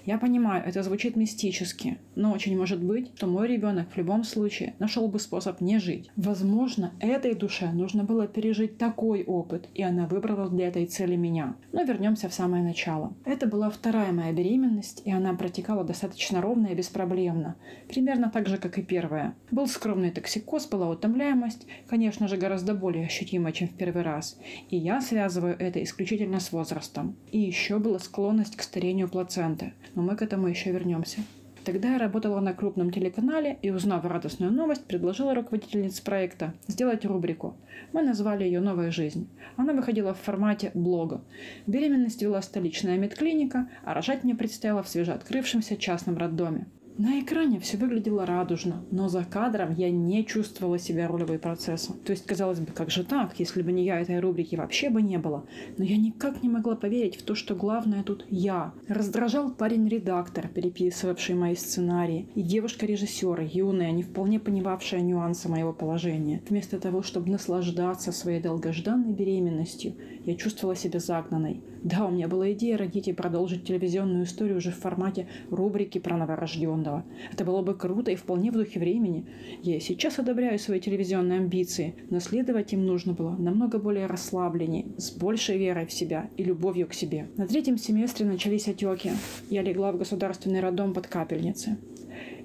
Я 0.05 0.17
понимаю, 0.17 0.63
это 0.65 0.81
звучит 0.81 1.15
мистически, 1.15 1.99
но 2.15 2.31
очень 2.31 2.57
может 2.57 2.81
быть, 2.83 3.11
что 3.15 3.27
мой 3.27 3.47
ребенок 3.47 3.87
в 3.91 3.97
любом 3.97 4.23
случае 4.23 4.73
нашел 4.79 5.07
бы 5.07 5.19
способ 5.19 5.61
не 5.61 5.77
жить. 5.77 6.09
Возможно, 6.15 6.93
этой 6.99 7.35
душе 7.35 7.71
нужно 7.71 8.03
было 8.03 8.27
пережить 8.27 8.79
такой 8.79 9.23
опыт, 9.23 9.69
и 9.75 9.83
она 9.83 10.07
выбрала 10.07 10.49
для 10.49 10.69
этой 10.69 10.87
цели 10.87 11.15
меня. 11.15 11.55
Но 11.71 11.83
вернемся 11.83 12.29
в 12.29 12.33
самое 12.33 12.63
начало. 12.63 13.13
Это 13.25 13.45
была 13.45 13.69
вторая 13.69 14.11
моя 14.11 14.33
беременность, 14.33 15.03
и 15.05 15.11
она 15.11 15.35
протекала 15.35 15.83
достаточно 15.83 16.41
ровно 16.41 16.67
и 16.67 16.75
беспроблемно. 16.75 17.55
Примерно 17.87 18.31
так 18.31 18.47
же, 18.47 18.57
как 18.57 18.79
и 18.79 18.83
первая. 18.83 19.35
Был 19.51 19.67
скромный 19.67 20.09
токсикоз, 20.09 20.65
была 20.67 20.89
утомляемость, 20.89 21.67
конечно 21.87 22.27
же, 22.27 22.37
гораздо 22.37 22.73
более 22.73 23.05
ощутимая, 23.05 23.53
чем 23.53 23.67
в 23.67 23.73
первый 23.73 24.01
раз. 24.01 24.39
И 24.71 24.77
я 24.77 24.99
связываю 24.99 25.55
это 25.59 25.83
исключительно 25.83 26.39
с 26.39 26.51
возрастом. 26.51 27.15
И 27.31 27.39
еще 27.39 27.77
была 27.77 27.99
склонность 27.99 28.55
к 28.55 28.63
старению 28.63 29.07
плаценты 29.07 29.73
но 29.95 30.00
мы 30.01 30.15
к 30.15 30.21
этому 30.21 30.47
еще 30.47 30.71
вернемся. 30.71 31.21
Тогда 31.63 31.93
я 31.93 31.99
работала 31.99 32.39
на 32.39 32.53
крупном 32.53 32.91
телеканале 32.91 33.59
и, 33.61 33.69
узнав 33.69 34.03
радостную 34.03 34.51
новость, 34.51 34.83
предложила 34.85 35.35
руководительнице 35.35 36.03
проекта 36.03 36.55
сделать 36.67 37.05
рубрику. 37.05 37.55
Мы 37.93 38.01
назвали 38.01 38.43
ее 38.43 38.61
«Новая 38.61 38.89
жизнь». 38.89 39.29
Она 39.57 39.73
выходила 39.73 40.15
в 40.15 40.19
формате 40.19 40.71
блога. 40.73 41.21
Беременность 41.67 42.21
вела 42.21 42.41
столичная 42.41 42.97
медклиника, 42.97 43.69
а 43.83 43.93
рожать 43.93 44.23
мне 44.23 44.33
предстояло 44.33 44.81
в 44.81 44.89
свежеоткрывшемся 44.89 45.77
частном 45.77 46.17
роддоме. 46.17 46.65
На 46.97 47.19
экране 47.21 47.59
все 47.59 47.77
выглядело 47.77 48.25
радужно, 48.25 48.83
но 48.91 49.07
за 49.07 49.23
кадром 49.23 49.73
я 49.73 49.89
не 49.89 50.25
чувствовала 50.25 50.77
себя 50.77 51.07
ролевой 51.07 51.39
процессом. 51.39 51.95
То 52.05 52.11
есть, 52.11 52.25
казалось 52.25 52.59
бы, 52.59 52.71
как 52.73 52.91
же 52.91 53.03
так, 53.03 53.39
если 53.39 53.61
бы 53.61 53.71
не 53.71 53.85
я, 53.85 53.99
этой 53.99 54.19
рубрики 54.19 54.55
вообще 54.55 54.89
бы 54.89 55.01
не 55.01 55.17
было. 55.17 55.45
Но 55.77 55.85
я 55.85 55.97
никак 55.97 56.43
не 56.43 56.49
могла 56.49 56.75
поверить 56.75 57.15
в 57.15 57.23
то, 57.23 57.33
что 57.33 57.55
главное 57.55 58.03
тут 58.03 58.25
я. 58.29 58.73
Раздражал 58.87 59.51
парень-редактор, 59.51 60.49
переписывавший 60.49 61.35
мои 61.35 61.55
сценарии, 61.55 62.27
и 62.35 62.41
девушка-режиссер, 62.41 63.41
юная, 63.51 63.91
не 63.91 64.03
вполне 64.03 64.39
понимавшая 64.39 65.01
нюансы 65.01 65.47
моего 65.49 65.73
положения. 65.73 66.41
Вместо 66.49 66.79
того, 66.79 67.03
чтобы 67.03 67.31
наслаждаться 67.31 68.11
своей 68.11 68.41
долгожданной 68.41 69.13
беременностью, 69.13 69.95
я 70.25 70.35
чувствовала 70.35 70.75
себя 70.75 70.99
загнанной. 70.99 71.61
Да, 71.83 72.05
у 72.05 72.11
меня 72.11 72.27
была 72.27 72.51
идея 72.51 72.77
родить 72.77 73.07
и 73.07 73.13
продолжить 73.13 73.65
телевизионную 73.65 74.25
историю 74.25 74.57
уже 74.57 74.71
в 74.71 74.77
формате 74.77 75.27
рубрики 75.49 75.97
про 75.97 76.15
новорожденного. 76.81 77.05
Это 77.31 77.45
было 77.45 77.61
бы 77.61 77.73
круто 77.73 78.11
и 78.11 78.15
вполне 78.15 78.51
в 78.51 78.55
духе 78.55 78.79
времени. 78.79 79.25
Я 79.61 79.77
и 79.77 79.79
сейчас 79.79 80.19
одобряю 80.19 80.59
свои 80.59 80.79
телевизионные 80.79 81.39
амбиции, 81.39 81.95
но 82.09 82.19
следовать 82.19 82.73
им 82.73 82.85
нужно 82.85 83.13
было 83.13 83.35
намного 83.37 83.77
более 83.77 84.07
расслабленнее, 84.07 84.85
с 84.97 85.11
большей 85.11 85.57
верой 85.57 85.85
в 85.85 85.93
себя 85.93 86.29
и 86.37 86.43
любовью 86.43 86.87
к 86.87 86.93
себе. 86.93 87.27
На 87.37 87.47
третьем 87.47 87.77
семестре 87.77 88.25
начались 88.25 88.67
отеки. 88.67 89.11
Я 89.49 89.61
легла 89.61 89.91
в 89.91 89.97
государственный 89.97 90.59
роддом 90.59 90.93
под 90.93 91.07
капельницы. 91.07 91.77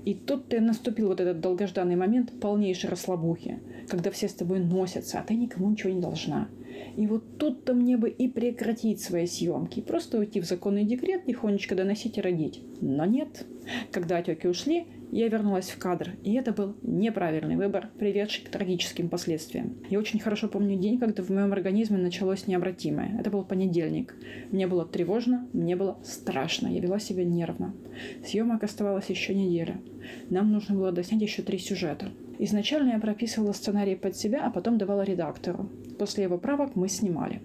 И 0.05 0.15
тут-то 0.15 0.61
наступил 0.61 1.09
вот 1.09 1.21
этот 1.21 1.41
долгожданный 1.41 1.97
момент 1.97 2.39
полнейшей 2.41 2.91
расслабухи, 2.91 3.59
когда 3.89 4.13
все 4.13 4.29
с 4.29 4.35
тобой 4.35 4.61
носятся, 4.61 5.19
а 5.19 5.25
ты 5.25 5.35
никому 5.35 5.69
ничего 5.71 5.93
не 5.93 6.01
должна. 6.01 6.49
И 6.97 7.07
вот 7.07 7.39
тут-то 7.39 7.75
мне 7.75 7.97
бы 7.97 8.09
и 8.09 8.29
прекратить 8.29 9.01
свои 9.01 9.27
съемки, 9.27 9.81
просто 9.81 10.19
уйти 10.19 10.41
в 10.41 10.45
законный 10.45 10.85
декрет, 10.85 11.27
тихонечко 11.27 11.75
доносить 11.75 12.19
и 12.19 12.21
родить. 12.21 12.63
Но 12.81 13.05
нет. 13.05 13.47
Когда 13.91 14.19
отеки 14.19 14.47
ушли, 14.47 14.87
я 15.13 15.29
вернулась 15.29 15.71
в 15.71 15.79
кадр, 15.79 16.11
и 16.25 16.35
это 16.35 16.53
был 16.53 16.75
неправильный 16.83 17.57
выбор, 17.57 17.91
приведший 17.99 18.45
к 18.45 18.49
трагическим 18.49 19.09
последствиям. 19.09 19.77
Я 19.89 19.99
очень 19.99 20.19
хорошо 20.19 20.49
помню 20.49 20.79
день, 20.79 20.99
когда 20.99 21.23
в 21.23 21.31
моем 21.31 21.53
организме 21.53 21.97
началось 21.97 22.47
необратимое. 22.47 23.19
Это 23.19 23.31
был 23.31 23.45
понедельник. 23.45 24.15
Мне 24.51 24.67
было 24.67 24.85
тревожно, 24.85 25.49
мне 25.53 25.77
было 25.77 25.99
страшно, 26.05 26.69
я 26.69 26.81
вела 26.81 26.99
себя 26.99 27.25
нервно. 27.25 27.75
Съемок 28.25 28.65
оставалась 28.65 29.09
еще 29.09 29.35
неделя. 29.35 29.81
Нам 30.29 30.51
нужно 30.53 30.75
было 30.75 30.93
доснять 30.93 31.23
еще 31.23 31.43
три 31.43 31.59
сюжета. 31.59 32.11
Изначально 32.39 32.93
я 32.93 32.99
прописывала 32.99 33.53
сценарий 33.53 33.97
под 33.97 34.17
себя, 34.17 34.47
а 34.47 34.51
потом 34.51 34.79
давала 34.79 35.03
редактору. 35.03 35.71
После 35.99 36.25
его 36.25 36.39
правок 36.39 36.77
мы 36.77 36.89
снимали. 36.89 37.41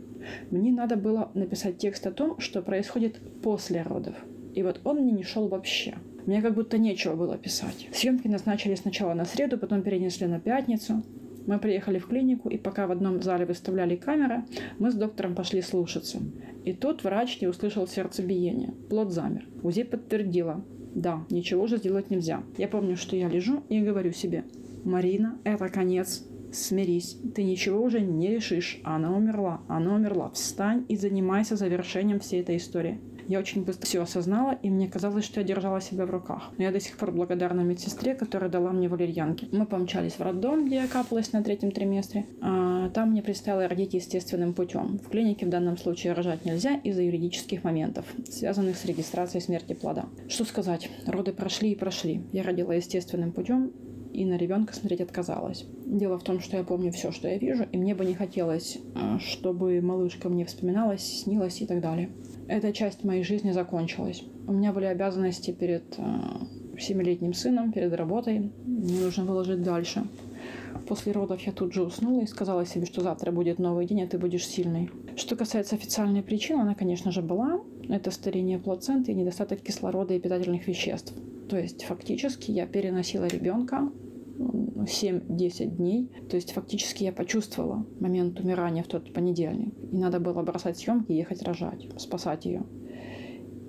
Мне 0.50 0.72
надо 0.72 0.96
было 0.96 1.32
написать 1.34 1.78
текст 1.78 2.06
о 2.08 2.12
том, 2.12 2.40
что 2.40 2.62
происходит 2.62 3.20
после 3.42 3.82
родов. 3.82 4.16
И 4.54 4.64
вот 4.64 4.82
он 4.84 4.98
мне 4.98 5.12
не 5.12 5.24
шел 5.24 5.48
вообще. 5.48 5.96
Мне 6.26 6.42
как 6.42 6.54
будто 6.54 6.78
нечего 6.78 7.16
было 7.16 7.38
писать. 7.38 7.88
Съемки 7.94 8.28
назначили 8.28 8.76
сначала 8.76 9.14
на 9.14 9.26
среду, 9.26 9.58
потом 9.58 9.82
перенесли 9.82 10.28
на 10.28 10.40
пятницу. 10.40 11.04
Мы 11.48 11.58
приехали 11.58 11.98
в 11.98 12.08
клинику, 12.08 12.50
и 12.50 12.58
пока 12.58 12.86
в 12.86 12.92
одном 12.92 13.22
зале 13.22 13.46
выставляли 13.46 13.96
камеры, 13.96 14.44
мы 14.78 14.92
с 14.92 14.94
доктором 14.94 15.34
пошли 15.34 15.62
слушаться. 15.62 16.20
И 16.66 16.74
тут 16.74 17.04
врач 17.04 17.42
не 17.42 17.48
услышал 17.48 17.88
сердцебиение. 17.88 18.74
Плод 18.90 19.12
замер. 19.12 19.48
УЗИ 19.64 19.84
подтвердила. 19.84 20.64
Да, 20.94 21.26
ничего 21.30 21.66
же 21.68 21.78
сделать 21.78 22.12
нельзя. 22.12 22.44
Я 22.58 22.68
помню, 22.68 22.98
что 22.98 23.16
я 23.16 23.28
лежу 23.28 23.64
и 23.70 23.80
говорю 23.80 24.12
себе, 24.12 24.44
Марина, 24.84 25.40
это 25.44 25.70
конец, 25.70 26.24
Смирись, 26.52 27.18
ты 27.34 27.44
ничего 27.44 27.82
уже 27.82 28.02
не 28.02 28.30
решишь. 28.30 28.82
Она 28.84 29.16
умерла, 29.16 29.62
она 29.70 29.96
умерла. 29.96 30.32
Встань 30.32 30.86
и 30.90 30.98
занимайся 30.98 31.56
завершением 31.56 32.20
всей 32.20 32.42
этой 32.42 32.58
истории. 32.58 33.00
Я 33.28 33.40
очень 33.40 33.64
быстро 33.64 33.86
все 33.86 34.02
осознала, 34.02 34.58
и 34.62 34.70
мне 34.70 34.90
казалось, 34.90 35.24
что 35.24 35.40
я 35.40 35.46
держала 35.46 35.80
себя 35.80 36.06
в 36.06 36.10
руках. 36.10 36.52
Но 36.58 36.66
я 36.66 36.72
до 36.72 36.82
сих 36.82 36.98
пор 36.98 37.12
благодарна 37.12 37.62
медсестре, 37.62 38.14
которая 38.14 38.50
дала 38.50 38.74
мне 38.74 38.90
валерьянки. 38.90 39.48
Мы 39.54 39.66
помчались 39.66 40.14
в 40.14 40.22
роддом, 40.22 40.66
где 40.66 40.76
я 40.76 40.88
капалась 40.88 41.32
на 41.32 41.42
третьем 41.42 41.72
триместре. 41.72 42.26
А 42.42 42.90
там 42.90 43.12
мне 43.12 43.22
предстояло 43.22 43.70
родить 43.70 43.94
естественным 43.94 44.54
путем. 44.54 45.00
В 45.00 45.10
клинике 45.10 45.46
в 45.46 45.50
данном 45.50 45.78
случае 45.78 46.12
рожать 46.12 46.44
нельзя 46.44 46.76
из-за 46.84 47.04
юридических 47.04 47.64
моментов, 47.64 48.06
связанных 48.30 48.76
с 48.76 48.84
регистрацией 48.84 49.42
смерти 49.42 49.74
плода. 49.74 50.08
Что 50.28 50.44
сказать, 50.44 50.90
роды 51.06 51.32
прошли 51.32 51.72
и 51.72 51.76
прошли. 51.76 52.24
Я 52.34 52.44
родила 52.44 52.74
естественным 52.74 53.32
путем, 53.32 53.72
и 54.14 54.26
на 54.26 54.38
ребенка 54.38 54.74
смотреть 54.74 55.02
отказалась. 55.02 55.66
Дело 55.86 56.18
в 56.18 56.24
том, 56.24 56.40
что 56.40 56.58
я 56.58 56.64
помню 56.64 56.92
все, 56.92 57.12
что 57.12 57.28
я 57.28 57.38
вижу, 57.38 57.66
и 57.72 57.78
мне 57.78 57.96
бы 57.96 58.06
не 58.06 58.14
хотелось, 58.14 58.78
а, 58.96 59.20
чтобы 59.20 59.82
малышка 59.82 60.30
мне 60.30 60.46
вспоминалась, 60.46 61.22
снилась 61.22 61.62
и 61.62 61.66
так 61.66 61.82
далее. 61.82 62.10
Эта 62.48 62.74
часть 62.74 63.04
моей 63.04 63.24
жизни 63.24 63.52
закончилась. 63.52 64.24
У 64.48 64.54
меня 64.54 64.74
были 64.74 64.86
обязанности 64.86 65.52
перед 65.52 65.84
а, 65.98 66.42
семилетним 66.80 67.34
сыном, 67.34 67.72
перед 67.72 67.94
работой. 67.94 68.52
Мне 68.66 69.00
нужно 69.00 69.26
было 69.26 69.44
жить 69.44 69.64
дальше. 69.64 70.04
После 70.88 71.12
родов 71.12 71.42
я 71.42 71.52
тут 71.52 71.74
же 71.74 71.84
уснула 71.84 72.22
и 72.22 72.28
сказала 72.28 72.66
себе, 72.66 72.86
что 72.86 73.02
завтра 73.02 73.32
будет 73.32 73.60
новый 73.60 73.86
день, 73.86 74.04
а 74.04 74.08
ты 74.08 74.18
будешь 74.18 74.46
сильной. 74.46 74.90
Что 75.16 75.36
касается 75.36 75.76
официальной 75.76 76.24
причины, 76.24 76.62
она, 76.62 76.76
конечно 76.76 77.12
же, 77.12 77.22
была. 77.22 77.62
Это 77.90 78.12
старение 78.12 78.60
плаценты 78.60 79.12
и 79.12 79.16
недостаток 79.16 79.62
кислорода 79.62 80.14
и 80.14 80.20
питательных 80.20 80.68
веществ. 80.68 81.14
То 81.50 81.58
есть 81.58 81.84
фактически 81.84 82.52
я 82.52 82.66
переносила 82.66 83.26
ребенка 83.26 83.92
7-10 84.38 85.66
дней. 85.66 86.10
То 86.30 86.36
есть 86.36 86.54
фактически 86.54 87.04
я 87.04 87.12
почувствовала 87.12 87.86
момент 88.00 88.40
умирания 88.40 88.84
в 88.84 88.88
тот 88.88 89.14
понедельник. 89.14 89.74
И 89.92 89.98
надо 89.98 90.20
было 90.20 90.42
бросать 90.44 90.78
съемки 90.78 91.12
и 91.12 91.18
ехать 91.18 91.44
рожать, 91.44 91.88
спасать 91.98 92.46
ее. 92.46 92.64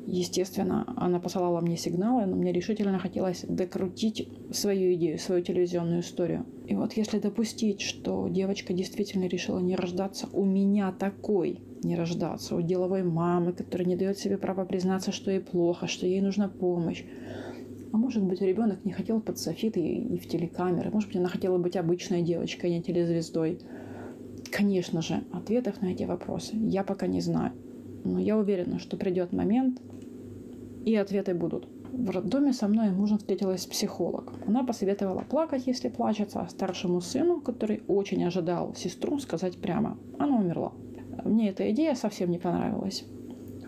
Естественно, 0.07 0.93
она 0.97 1.21
посылала 1.21 1.61
мне 1.61 1.77
сигналы, 1.77 2.27
но 2.27 2.37
мне 2.37 2.53
решительно 2.53 2.99
хотелось 2.99 3.45
докрутить 3.49 4.29
свою 4.51 4.95
идею, 4.95 5.19
свою 5.19 5.43
телевизионную 5.43 6.01
историю. 6.01 6.45
И 6.67 6.75
вот 6.75 6.95
если 6.95 7.19
допустить, 7.19 7.81
что 7.81 8.27
девочка 8.29 8.73
действительно 8.73 9.27
решила 9.27 9.61
не 9.61 9.77
рождаться, 9.77 10.29
у 10.33 10.45
меня 10.45 10.93
такой 10.93 11.61
не 11.85 11.97
рождаться, 11.97 12.57
у 12.57 12.63
деловой 12.63 13.05
мамы, 13.05 13.53
которая 13.53 13.87
не 13.87 13.97
дает 13.97 14.19
себе 14.19 14.39
права 14.39 14.65
признаться, 14.65 15.13
что 15.13 15.31
ей 15.31 15.41
плохо, 15.41 15.87
что 15.87 16.07
ей 16.07 16.21
нужна 16.21 16.49
помощь. 16.49 17.05
А 17.93 17.97
может 17.97 18.25
быть, 18.25 18.41
ребенок 18.41 18.85
не 18.85 18.93
хотел 18.93 19.21
под 19.21 19.39
софит 19.39 19.77
и, 19.77 20.15
и 20.15 20.19
в 20.19 20.27
телекамеры. 20.27 20.91
Может 20.91 21.11
быть, 21.11 21.19
она 21.19 21.29
хотела 21.29 21.59
быть 21.59 21.77
обычной 21.77 22.23
девочкой, 22.23 22.71
а 22.71 22.73
не 22.73 22.83
телезвездой. 22.83 23.61
Конечно 24.51 25.03
же, 25.03 25.23
ответов 25.31 25.81
на 25.81 25.87
эти 25.87 26.05
вопросы 26.05 26.57
я 26.57 26.85
пока 26.85 27.07
не 27.07 27.21
знаю. 27.21 27.53
Но 28.05 28.19
я 28.19 28.37
уверена, 28.37 28.79
что 28.79 28.97
придет 28.97 29.33
момент, 29.33 29.81
и 30.85 30.97
ответы 30.97 31.35
будут. 31.35 31.69
В 31.93 32.11
роддоме 32.11 32.53
со 32.53 32.69
мной 32.69 32.91
мужем 32.91 33.19
встретилась 33.19 33.67
психолог. 33.67 34.33
Она 34.47 34.65
посоветовала 34.65 35.21
плакать, 35.21 35.67
если 35.67 35.89
плачется, 35.89 36.41
а 36.41 36.49
старшему 36.49 37.01
сыну, 37.01 37.41
который 37.41 37.83
очень 37.87 38.25
ожидал 38.25 38.75
сестру, 38.75 39.19
сказать 39.19 39.59
прямо. 39.59 39.99
Она 40.19 40.39
умерла. 40.39 40.73
Мне 41.25 41.51
эта 41.51 41.71
идея 41.71 41.95
совсем 41.95 42.31
не 42.31 42.39
понравилась. 42.39 43.05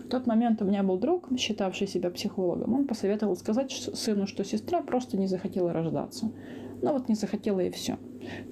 В 0.03 0.07
тот 0.07 0.27
момент 0.27 0.61
у 0.61 0.65
меня 0.65 0.83
был 0.83 0.97
друг, 0.97 1.29
считавший 1.37 1.87
себя 1.87 2.09
психологом. 2.09 2.73
Он 2.73 2.87
посоветовал 2.87 3.35
сказать 3.35 3.71
сыну, 3.71 4.27
что 4.27 4.43
сестра 4.43 4.81
просто 4.81 5.17
не 5.17 5.27
захотела 5.27 5.71
рождаться. 5.71 6.31
Ну 6.81 6.93
вот 6.93 7.07
не 7.09 7.15
захотела 7.15 7.59
и 7.59 7.71
все. 7.71 7.97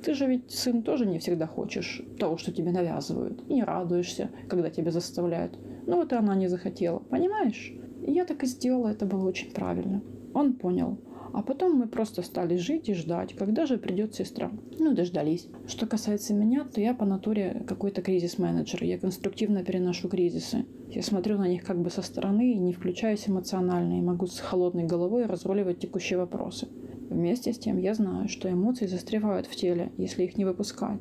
Ты 0.03 0.13
же 0.13 0.27
ведь, 0.27 0.51
сын, 0.51 0.83
тоже 0.83 1.05
не 1.05 1.19
всегда 1.19 1.47
хочешь 1.47 2.01
того, 2.19 2.37
что 2.37 2.51
тебе 2.51 2.71
навязывают. 2.71 3.43
И 3.49 3.55
не 3.55 3.63
радуешься, 3.63 4.29
когда 4.47 4.69
тебя 4.69 4.91
заставляют. 4.91 5.57
Ну 5.85 5.97
вот 5.97 6.11
и 6.11 6.15
она 6.15 6.35
не 6.35 6.47
захотела. 6.47 6.99
Понимаешь? 6.99 7.73
Я 8.05 8.25
так 8.25 8.43
и 8.43 8.47
сделала, 8.47 8.89
это 8.89 9.05
было 9.05 9.27
очень 9.27 9.51
правильно. 9.51 10.01
Он 10.33 10.53
понял. 10.53 10.97
А 11.33 11.41
потом 11.41 11.77
мы 11.77 11.87
просто 11.87 12.21
стали 12.21 12.57
жить 12.57 12.89
и 12.89 12.93
ждать, 12.93 13.33
когда 13.33 13.65
же 13.65 13.79
придет 13.79 14.13
сестра. 14.13 14.51
Ну, 14.77 14.93
дождались. 14.93 15.47
Что 15.67 15.87
касается 15.87 16.33
меня, 16.33 16.63
то 16.63 16.79
я 16.79 16.93
по 16.93 17.05
натуре 17.05 17.63
какой-то 17.67 18.03
кризис-менеджер. 18.03 18.83
Я 18.83 18.99
конструктивно 18.99 19.63
переношу 19.63 20.09
кризисы. 20.09 20.65
Я 20.91 21.01
смотрю 21.01 21.39
на 21.39 21.47
них 21.47 21.63
как 21.63 21.81
бы 21.81 21.89
со 21.89 22.03
стороны 22.03 22.53
и 22.53 22.59
не 22.59 22.71
включаюсь 22.71 23.27
эмоционально, 23.27 23.97
и 23.97 24.01
могу 24.01 24.27
с 24.27 24.39
холодной 24.39 24.83
головой 24.83 25.25
разруливать 25.25 25.79
текущие 25.79 26.19
вопросы. 26.19 26.67
Вместе 27.09 27.51
с 27.51 27.57
тем 27.57 27.79
я 27.79 27.95
знаю, 27.95 28.29
что 28.29 28.51
эмоции 28.51 28.85
застревают 28.85 29.47
в 29.47 29.55
теле, 29.55 29.91
если 29.97 30.23
их 30.23 30.37
не 30.37 30.45
выпускать. 30.45 30.99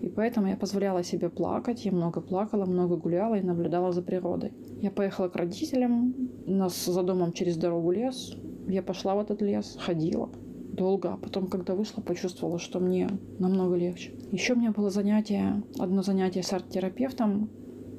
И 0.00 0.08
поэтому 0.08 0.48
я 0.48 0.56
позволяла 0.56 1.02
себе 1.02 1.28
плакать, 1.28 1.84
я 1.84 1.92
много 1.92 2.20
плакала, 2.20 2.64
много 2.64 2.96
гуляла 2.96 3.36
и 3.36 3.42
наблюдала 3.42 3.92
за 3.92 4.02
природой. 4.02 4.52
Я 4.80 4.90
поехала 4.90 5.28
к 5.28 5.36
родителям, 5.36 6.14
нас 6.46 6.84
за 6.84 7.02
домом 7.02 7.32
через 7.32 7.56
дорогу 7.56 7.92
лес, 7.92 8.36
я 8.68 8.82
пошла 8.82 9.14
в 9.14 9.20
этот 9.20 9.42
лес, 9.42 9.76
ходила 9.80 10.30
долго, 10.72 11.12
а 11.12 11.16
потом, 11.16 11.46
когда 11.46 11.74
вышла, 11.74 12.00
почувствовала, 12.00 12.58
что 12.58 12.80
мне 12.80 13.08
намного 13.38 13.76
легче. 13.76 14.12
Еще 14.30 14.54
у 14.54 14.56
меня 14.56 14.72
было 14.72 14.90
занятие, 14.90 15.62
одно 15.78 16.02
занятие 16.02 16.42
с 16.42 16.52
арт-терапевтом. 16.52 17.50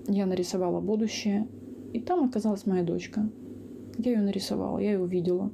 Я 0.07 0.25
нарисовала 0.25 0.81
будущее, 0.81 1.47
и 1.93 1.99
там 1.99 2.25
оказалась 2.25 2.65
моя 2.65 2.83
дочка. 2.83 3.29
Я 3.97 4.13
ее 4.13 4.21
нарисовала, 4.21 4.79
я 4.79 4.93
ее 4.93 4.99
увидела. 4.99 5.51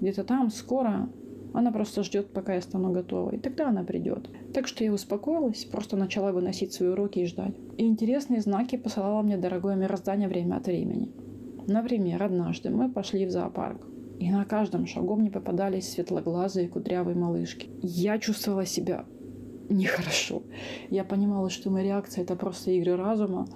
Где-то 0.00 0.24
там 0.24 0.50
скоро 0.50 1.08
она 1.54 1.70
просто 1.70 2.02
ждет, 2.02 2.32
пока 2.32 2.54
я 2.54 2.62
стану 2.62 2.92
готова, 2.92 3.30
и 3.30 3.38
тогда 3.38 3.68
она 3.68 3.84
придет. 3.84 4.30
Так 4.54 4.66
что 4.66 4.84
я 4.84 4.92
успокоилась, 4.92 5.64
просто 5.64 5.96
начала 5.96 6.32
выносить 6.32 6.72
свои 6.72 6.88
уроки 6.88 7.20
и 7.20 7.26
ждать. 7.26 7.54
И 7.76 7.86
интересные 7.86 8.40
знаки 8.40 8.76
посылала 8.76 9.22
мне 9.22 9.36
дорогое 9.36 9.76
мироздание 9.76 10.28
время 10.28 10.56
от 10.56 10.66
времени. 10.66 11.12
Например, 11.66 12.22
однажды 12.22 12.70
мы 12.70 12.90
пошли 12.90 13.26
в 13.26 13.30
зоопарк. 13.30 13.86
И 14.18 14.30
на 14.30 14.44
каждом 14.44 14.86
шагу 14.86 15.16
мне 15.16 15.30
попадались 15.30 15.90
светлоглазые 15.92 16.68
кудрявые 16.68 17.16
малышки. 17.16 17.70
Я 17.82 18.18
чувствовала 18.18 18.64
себя 18.64 19.04
нехорошо. 19.68 20.42
Я 20.90 21.04
понимала, 21.04 21.50
что 21.50 21.70
моя 21.70 21.86
реакция 21.86 22.24
это 22.24 22.36
просто 22.36 22.70
игры 22.70 22.96
разума, 22.96 23.46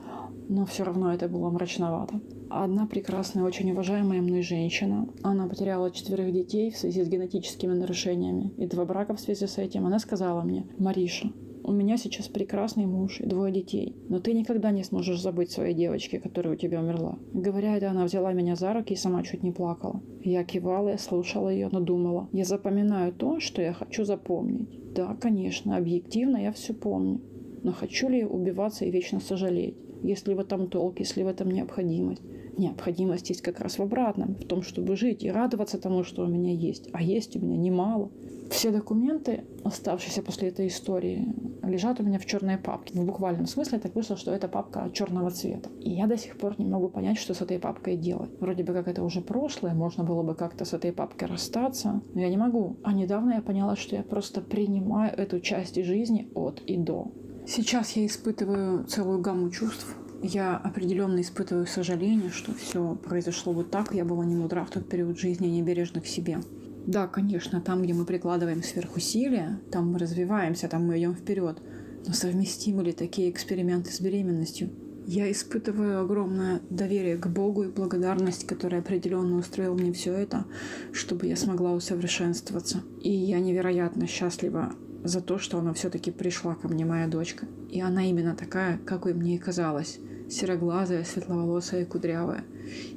но 0.49 0.67
все 0.67 0.85
равно 0.85 1.13
это 1.13 1.29
было 1.29 1.51
мрачновато. 1.51 2.21
Одна 2.59 2.87
прекрасная, 2.87 3.45
очень 3.45 3.71
уважаемая 3.73 4.23
мной 4.23 4.41
женщина, 4.41 5.07
она 5.23 5.47
потеряла 5.47 5.91
четверых 5.91 6.33
детей 6.33 6.71
в 6.71 6.79
связи 6.79 7.05
с 7.05 7.09
генетическими 7.09 7.75
нарушениями 7.75 8.51
и 8.57 8.67
два 8.67 8.87
брака 8.87 9.15
в 9.15 9.21
связи 9.21 9.47
с 9.47 9.59
этим. 9.59 9.85
Она 9.85 9.99
сказала 9.99 10.41
мне, 10.41 10.65
Мариша, 10.79 11.31
у 11.65 11.73
меня 11.73 11.99
сейчас 11.99 12.29
прекрасный 12.29 12.87
муж 12.87 13.21
и 13.21 13.27
двое 13.27 13.53
детей, 13.53 13.95
но 14.09 14.21
ты 14.21 14.33
никогда 14.33 14.71
не 14.71 14.85
сможешь 14.85 15.21
забыть 15.21 15.51
своей 15.51 15.75
девочки, 15.75 16.17
которая 16.17 16.55
у 16.55 16.57
тебя 16.57 16.81
умерла. 16.81 17.19
Говоря 17.35 17.77
это, 17.77 17.91
она 17.91 18.07
взяла 18.07 18.33
меня 18.33 18.57
за 18.57 18.73
руки 18.73 18.95
и 18.95 18.97
сама 18.97 19.23
чуть 19.23 19.43
не 19.43 19.53
плакала. 19.53 20.01
Я 20.25 20.43
кивала, 20.43 20.89
я 20.89 20.99
слушала 20.99 21.51
ее, 21.51 21.69
но 21.71 21.81
думала, 21.81 22.31
я 22.33 22.47
запоминаю 22.47 23.13
то, 23.13 23.39
что 23.39 23.61
я 23.61 23.75
хочу 23.75 24.05
запомнить. 24.05 24.95
Да, 24.95 25.15
конечно, 25.21 25.77
объективно 25.77 26.39
я 26.39 26.53
все 26.53 26.73
помню. 26.73 27.21
Но 27.63 27.73
хочу 27.73 28.09
ли 28.09 28.25
убиваться 28.25 28.87
и 28.87 28.91
вечно 28.91 29.21
сожалеть? 29.21 29.77
Если 30.03 30.33
в 30.33 30.41
этом 30.41 30.69
толк, 30.69 31.01
если 31.01 31.23
в 31.23 31.27
этом 31.27 31.51
необходимость? 31.51 32.23
Необходимость 32.57 33.29
есть 33.29 33.43
как 33.43 33.61
раз 33.61 33.79
в 33.79 33.83
обратном, 33.83 34.35
в 34.35 34.45
том, 34.47 34.63
чтобы 34.63 34.97
жить 34.97 35.23
и 35.23 35.31
радоваться 35.31 35.79
тому, 35.79 36.05
что 36.05 36.25
у 36.25 36.27
меня 36.27 36.53
есть. 36.53 36.89
А 36.93 37.03
есть 37.03 37.37
у 37.37 37.41
меня 37.41 37.57
немало. 37.57 38.11
Все 38.51 38.71
документы, 38.71 39.45
оставшиеся 39.65 40.23
после 40.23 40.49
этой 40.49 40.69
истории, 40.69 41.35
лежат 41.63 42.01
у 42.01 42.05
меня 42.05 42.19
в 42.19 42.27
черной 42.27 42.57
папке. 42.57 42.99
В 42.99 43.05
буквальном 43.05 43.47
смысле 43.47 43.79
так 43.79 43.95
вышло, 43.95 44.17
что 44.17 44.33
это 44.33 44.49
папка 44.49 44.89
черного 44.93 45.31
цвета. 45.31 45.69
И 45.81 45.91
я 45.91 46.07
до 46.07 46.17
сих 46.17 46.39
пор 46.39 46.55
не 46.59 46.65
могу 46.65 46.89
понять, 46.89 47.19
что 47.19 47.35
с 47.35 47.41
этой 47.41 47.59
папкой 47.59 47.97
делать. 47.97 48.31
Вроде 48.41 48.65
бы 48.65 48.73
как 48.73 48.89
это 48.89 49.03
уже 49.03 49.21
прошлое, 49.21 49.75
можно 49.75 50.05
было 50.05 50.23
бы 50.23 50.35
как-то 50.35 50.65
с 50.65 50.73
этой 50.73 50.93
папкой 50.93 51.29
расстаться, 51.29 52.01
но 52.15 52.21
я 52.21 52.31
не 52.31 52.37
могу. 52.37 52.77
А 52.85 52.93
недавно 52.93 53.35
я 53.35 53.43
поняла, 53.43 53.77
что 53.77 53.97
я 53.97 54.03
просто 54.03 54.41
принимаю 54.41 55.13
эту 55.17 55.41
часть 55.41 55.83
жизни 55.83 56.31
от 56.35 56.61
и 56.61 56.77
до. 56.77 57.11
Сейчас 57.47 57.93
я 57.93 58.07
испытываю 58.07 58.85
целую 58.85 59.21
гамму 59.21 59.51
чувств, 59.51 59.97
я 60.23 60.57
определенно 60.57 61.21
испытываю 61.21 61.67
сожаление, 61.67 62.31
что 62.31 62.55
все 62.55 62.95
произошло 62.97 63.53
вот 63.53 63.71
так. 63.71 63.95
Я 63.95 64.05
была 64.05 64.25
не 64.25 64.35
мудра 64.35 64.65
в 64.65 64.71
тот 64.71 64.89
период 64.89 65.19
жизни, 65.19 65.47
не 65.47 65.63
бережна 65.63 66.01
к 66.01 66.07
себе. 66.07 66.39
Да, 66.87 67.09
конечно, 67.09 67.61
там, 67.61 67.83
где 67.83 67.95
мы 67.95 68.05
прикладываем 68.05 68.63
сверхусилия, 68.63 69.61
там 69.73 69.93
мы 69.93 69.99
развиваемся, 69.99 70.69
там 70.69 70.87
мы 70.87 70.99
идем 70.99 71.15
вперед. 71.15 71.61
Но 72.07 72.13
совместимы 72.13 72.85
ли 72.85 72.93
такие 72.93 73.31
эксперименты 73.31 73.91
с 73.91 74.01
беременностью? 74.01 74.71
Я 75.09 75.31
испытываю 75.31 76.01
огромное 76.01 76.61
доверие 76.71 77.17
к 77.17 77.29
Богу 77.29 77.65
и 77.65 77.69
благодарность, 77.69 78.47
которая 78.47 78.81
определенно 78.81 79.37
устроила 79.37 79.75
мне 79.75 79.93
все 79.93 80.13
это, 80.13 80.47
чтобы 80.93 81.27
я 81.27 81.37
смогла 81.37 81.73
усовершенствоваться. 81.73 82.83
И 83.01 83.11
я 83.11 83.39
невероятно 83.39 84.07
счастлива 84.09 84.73
за 85.05 85.21
то, 85.21 85.39
что 85.39 85.59
она 85.59 85.73
все-таки 85.73 86.11
пришла 86.11 86.55
ко 86.55 86.69
мне, 86.69 86.85
моя 86.85 87.07
дочка. 87.07 87.47
И 87.71 87.81
она 87.81 88.09
именно 88.09 88.35
такая, 88.35 88.79
какой 88.79 89.15
мне 89.15 89.37
и 89.37 89.39
казалась. 89.39 89.99
Сероглазая, 90.29 91.05
светловолосая 91.05 91.83
и 91.83 91.85
кудрявая. 91.85 92.45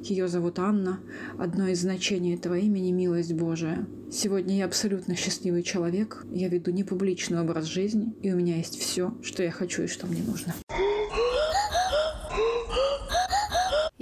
Ее 0.02 0.26
зовут 0.26 0.58
Анна. 0.58 1.00
Одно 1.38 1.68
из 1.68 1.80
значений 1.80 2.34
этого 2.34 2.58
имени– 2.58 2.90
милость 2.92 3.32
Божия. 3.32 3.86
Сегодня 4.10 4.56
я 4.56 4.64
абсолютно 4.64 5.14
счастливый 5.14 5.62
человек. 5.62 6.24
Я 6.32 6.48
веду 6.48 6.72
непубличный 6.72 7.40
образ 7.40 7.66
жизни, 7.66 8.12
и 8.22 8.32
у 8.32 8.36
меня 8.36 8.56
есть 8.56 8.78
все, 8.78 9.14
что 9.22 9.44
я 9.44 9.52
хочу 9.52 9.82
и 9.82 9.86
что 9.86 10.08
мне 10.08 10.22
нужно. 10.22 10.54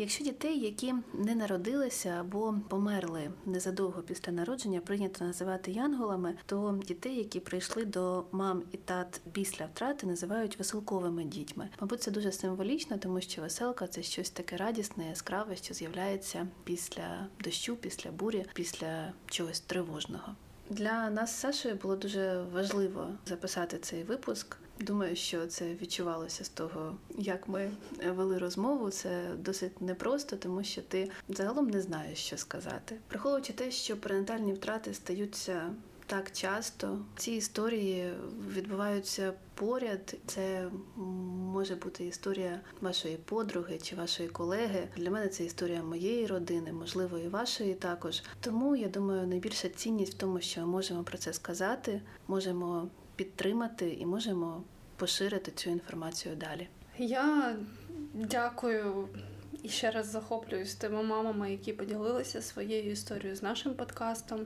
Якщо 0.00 0.24
дітей, 0.24 0.60
які 0.60 0.94
не 1.12 1.34
народилися 1.34 2.08
або 2.08 2.54
померли 2.68 3.30
незадовго 3.46 4.02
після 4.02 4.32
народження, 4.32 4.80
прийнято 4.80 5.24
називати 5.24 5.70
янголами, 5.72 6.34
то 6.46 6.80
дітей, 6.86 7.16
які 7.16 7.40
прийшли 7.40 7.84
до 7.84 8.24
мам 8.32 8.62
і 8.72 8.76
тат 8.76 9.20
після 9.32 9.66
втрати, 9.66 10.06
називають 10.06 10.58
веселковими 10.58 11.24
дітьми. 11.24 11.68
Мабуть, 11.80 12.02
це 12.02 12.10
дуже 12.10 12.32
символічно, 12.32 12.98
тому 12.98 13.20
що 13.20 13.42
веселка 13.42 13.86
це 13.86 14.02
щось 14.02 14.30
таке 14.30 14.56
радісне, 14.56 15.08
яскраве, 15.08 15.56
що 15.56 15.74
з'являється 15.74 16.48
після 16.64 17.26
дощу, 17.44 17.76
після 17.76 18.10
бурі, 18.10 18.46
після 18.54 19.12
чогось 19.26 19.60
тривожного. 19.60 20.34
Для 20.70 21.10
нас 21.10 21.30
з 21.30 21.40
Сашою 21.40 21.74
було 21.74 21.96
дуже 21.96 22.42
важливо 22.52 23.06
записати 23.26 23.78
цей 23.78 24.02
випуск. 24.02 24.56
Думаю, 24.80 25.16
що 25.16 25.46
це 25.46 25.74
відчувалося 25.74 26.44
з 26.44 26.48
того, 26.48 26.96
як 27.18 27.48
ми 27.48 27.70
вели 28.06 28.38
розмову. 28.38 28.90
Це 28.90 29.22
досить 29.38 29.80
непросто, 29.80 30.36
тому 30.36 30.64
що 30.64 30.82
ти 30.82 31.10
загалом 31.28 31.70
не 31.70 31.80
знаєш, 31.80 32.18
що 32.18 32.36
сказати. 32.36 32.96
Враховуючи 33.10 33.52
те, 33.52 33.70
що 33.70 33.96
перинатальні 33.96 34.52
втрати 34.52 34.94
стаються 34.94 35.70
так 36.08 36.32
часто, 36.32 36.98
ці 37.16 37.32
історії 37.32 38.12
відбуваються 38.54 39.32
поряд. 39.54 40.16
Це 40.26 40.68
може 41.52 41.74
бути 41.74 42.06
історія 42.06 42.60
вашої 42.80 43.16
подруги 43.16 43.78
чи 43.82 43.96
вашої 43.96 44.28
колеги. 44.28 44.88
Для 44.96 45.10
мене 45.10 45.28
це 45.28 45.44
історія 45.44 45.82
моєї 45.82 46.26
родини, 46.26 46.72
можливо, 46.72 47.18
і 47.18 47.28
вашої 47.28 47.74
також. 47.74 48.22
Тому 48.40 48.76
я 48.76 48.88
думаю, 48.88 49.26
найбільша 49.26 49.68
цінність 49.68 50.14
в 50.14 50.16
тому, 50.16 50.40
що 50.40 50.66
можемо 50.66 51.02
про 51.02 51.18
це 51.18 51.32
сказати, 51.32 52.00
можемо 52.28 52.88
підтримати 53.18 53.90
і 53.92 54.06
можемо 54.06 54.62
поширити 54.96 55.50
цю 55.50 55.70
інформацію 55.70 56.36
далі. 56.36 56.68
Я 56.98 57.56
дякую 58.14 59.08
І 59.62 59.68
ще 59.68 59.90
раз 59.90 60.06
захоплююсь 60.06 60.74
тими 60.74 61.02
мамами, 61.02 61.50
які 61.50 61.72
поділилися 61.72 62.42
своєю 62.42 62.90
історією 62.90 63.36
з 63.36 63.42
нашим 63.42 63.74
подкастом. 63.74 64.40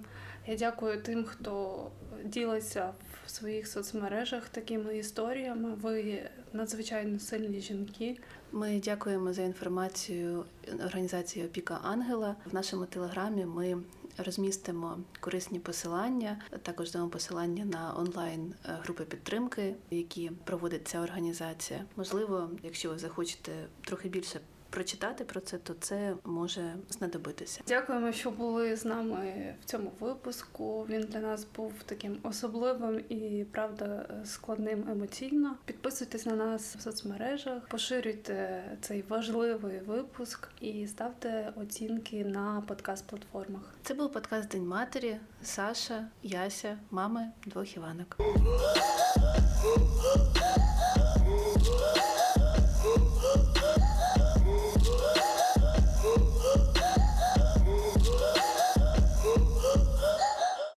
Я 0.46 0.56
дякую 0.56 1.02
тим, 1.02 1.24
хто 1.24 1.90
ділиться 2.24 2.92
в 3.26 3.30
своїх 3.30 3.68
соцмережах 3.68 4.48
такими 4.48 4.98
історіями. 4.98 5.74
Ви 5.74 6.22
надзвичайно 6.52 7.18
сильні 7.18 7.60
жінки. 7.60 8.18
Ми 8.52 8.80
дякуємо 8.84 9.32
за 9.32 9.42
інформацію 9.42 10.44
організації 10.84 11.46
Опіка 11.46 11.80
Ангела. 11.82 12.36
В 12.44 12.54
нашому 12.54 12.86
телеграмі 12.86 13.44
ми 13.44 13.78
розмістимо 14.22 14.98
корисні 15.20 15.58
посилання. 15.58 16.40
Також 16.62 16.92
дамо 16.92 17.08
посилання 17.08 17.64
на 17.64 17.94
онлайн 17.98 18.54
е, 18.64 18.78
групи 18.82 19.04
підтримки, 19.04 19.74
які 19.90 20.30
проводить 20.44 20.88
ця 20.88 21.00
організація. 21.00 21.84
Можливо, 21.96 22.50
якщо 22.62 22.90
ви 22.90 22.98
захочете 22.98 23.52
трохи 23.80 24.08
більше 24.08 24.40
прочитати 24.72 25.24
про 25.24 25.40
це, 25.40 25.58
то 25.58 25.74
це 25.74 26.14
може 26.24 26.74
знадобитися. 26.90 27.60
Дякуємо, 27.68 28.12
що 28.12 28.30
були 28.30 28.76
з 28.76 28.84
нами 28.84 29.54
в 29.62 29.64
цьому 29.64 29.92
випуску. 30.00 30.86
Він 30.88 31.02
для 31.02 31.20
нас 31.20 31.46
був 31.56 31.72
таким 31.86 32.18
особливим 32.22 33.00
і 33.08 33.46
правда 33.52 34.06
складним 34.24 34.84
емоційно. 34.90 35.56
Підписуйтесь 35.64 36.26
на 36.26 36.36
нас 36.36 36.76
в 36.76 36.80
соцмережах, 36.80 37.66
поширюйте 37.68 38.64
цей 38.80 39.04
важливий 39.08 39.80
випуск 39.80 40.48
і 40.60 40.86
ставте 40.86 41.52
оцінки 41.56 42.24
на 42.24 42.62
подкаст-платформах. 42.68 43.62
Це 43.82 43.94
був 43.94 44.12
подкаст 44.12 44.48
День 44.48 44.66
матері, 44.66 45.16
Саша, 45.42 46.08
Яся, 46.22 46.78
мами 46.90 47.30
двох 47.46 47.76
Іванок. 47.76 48.16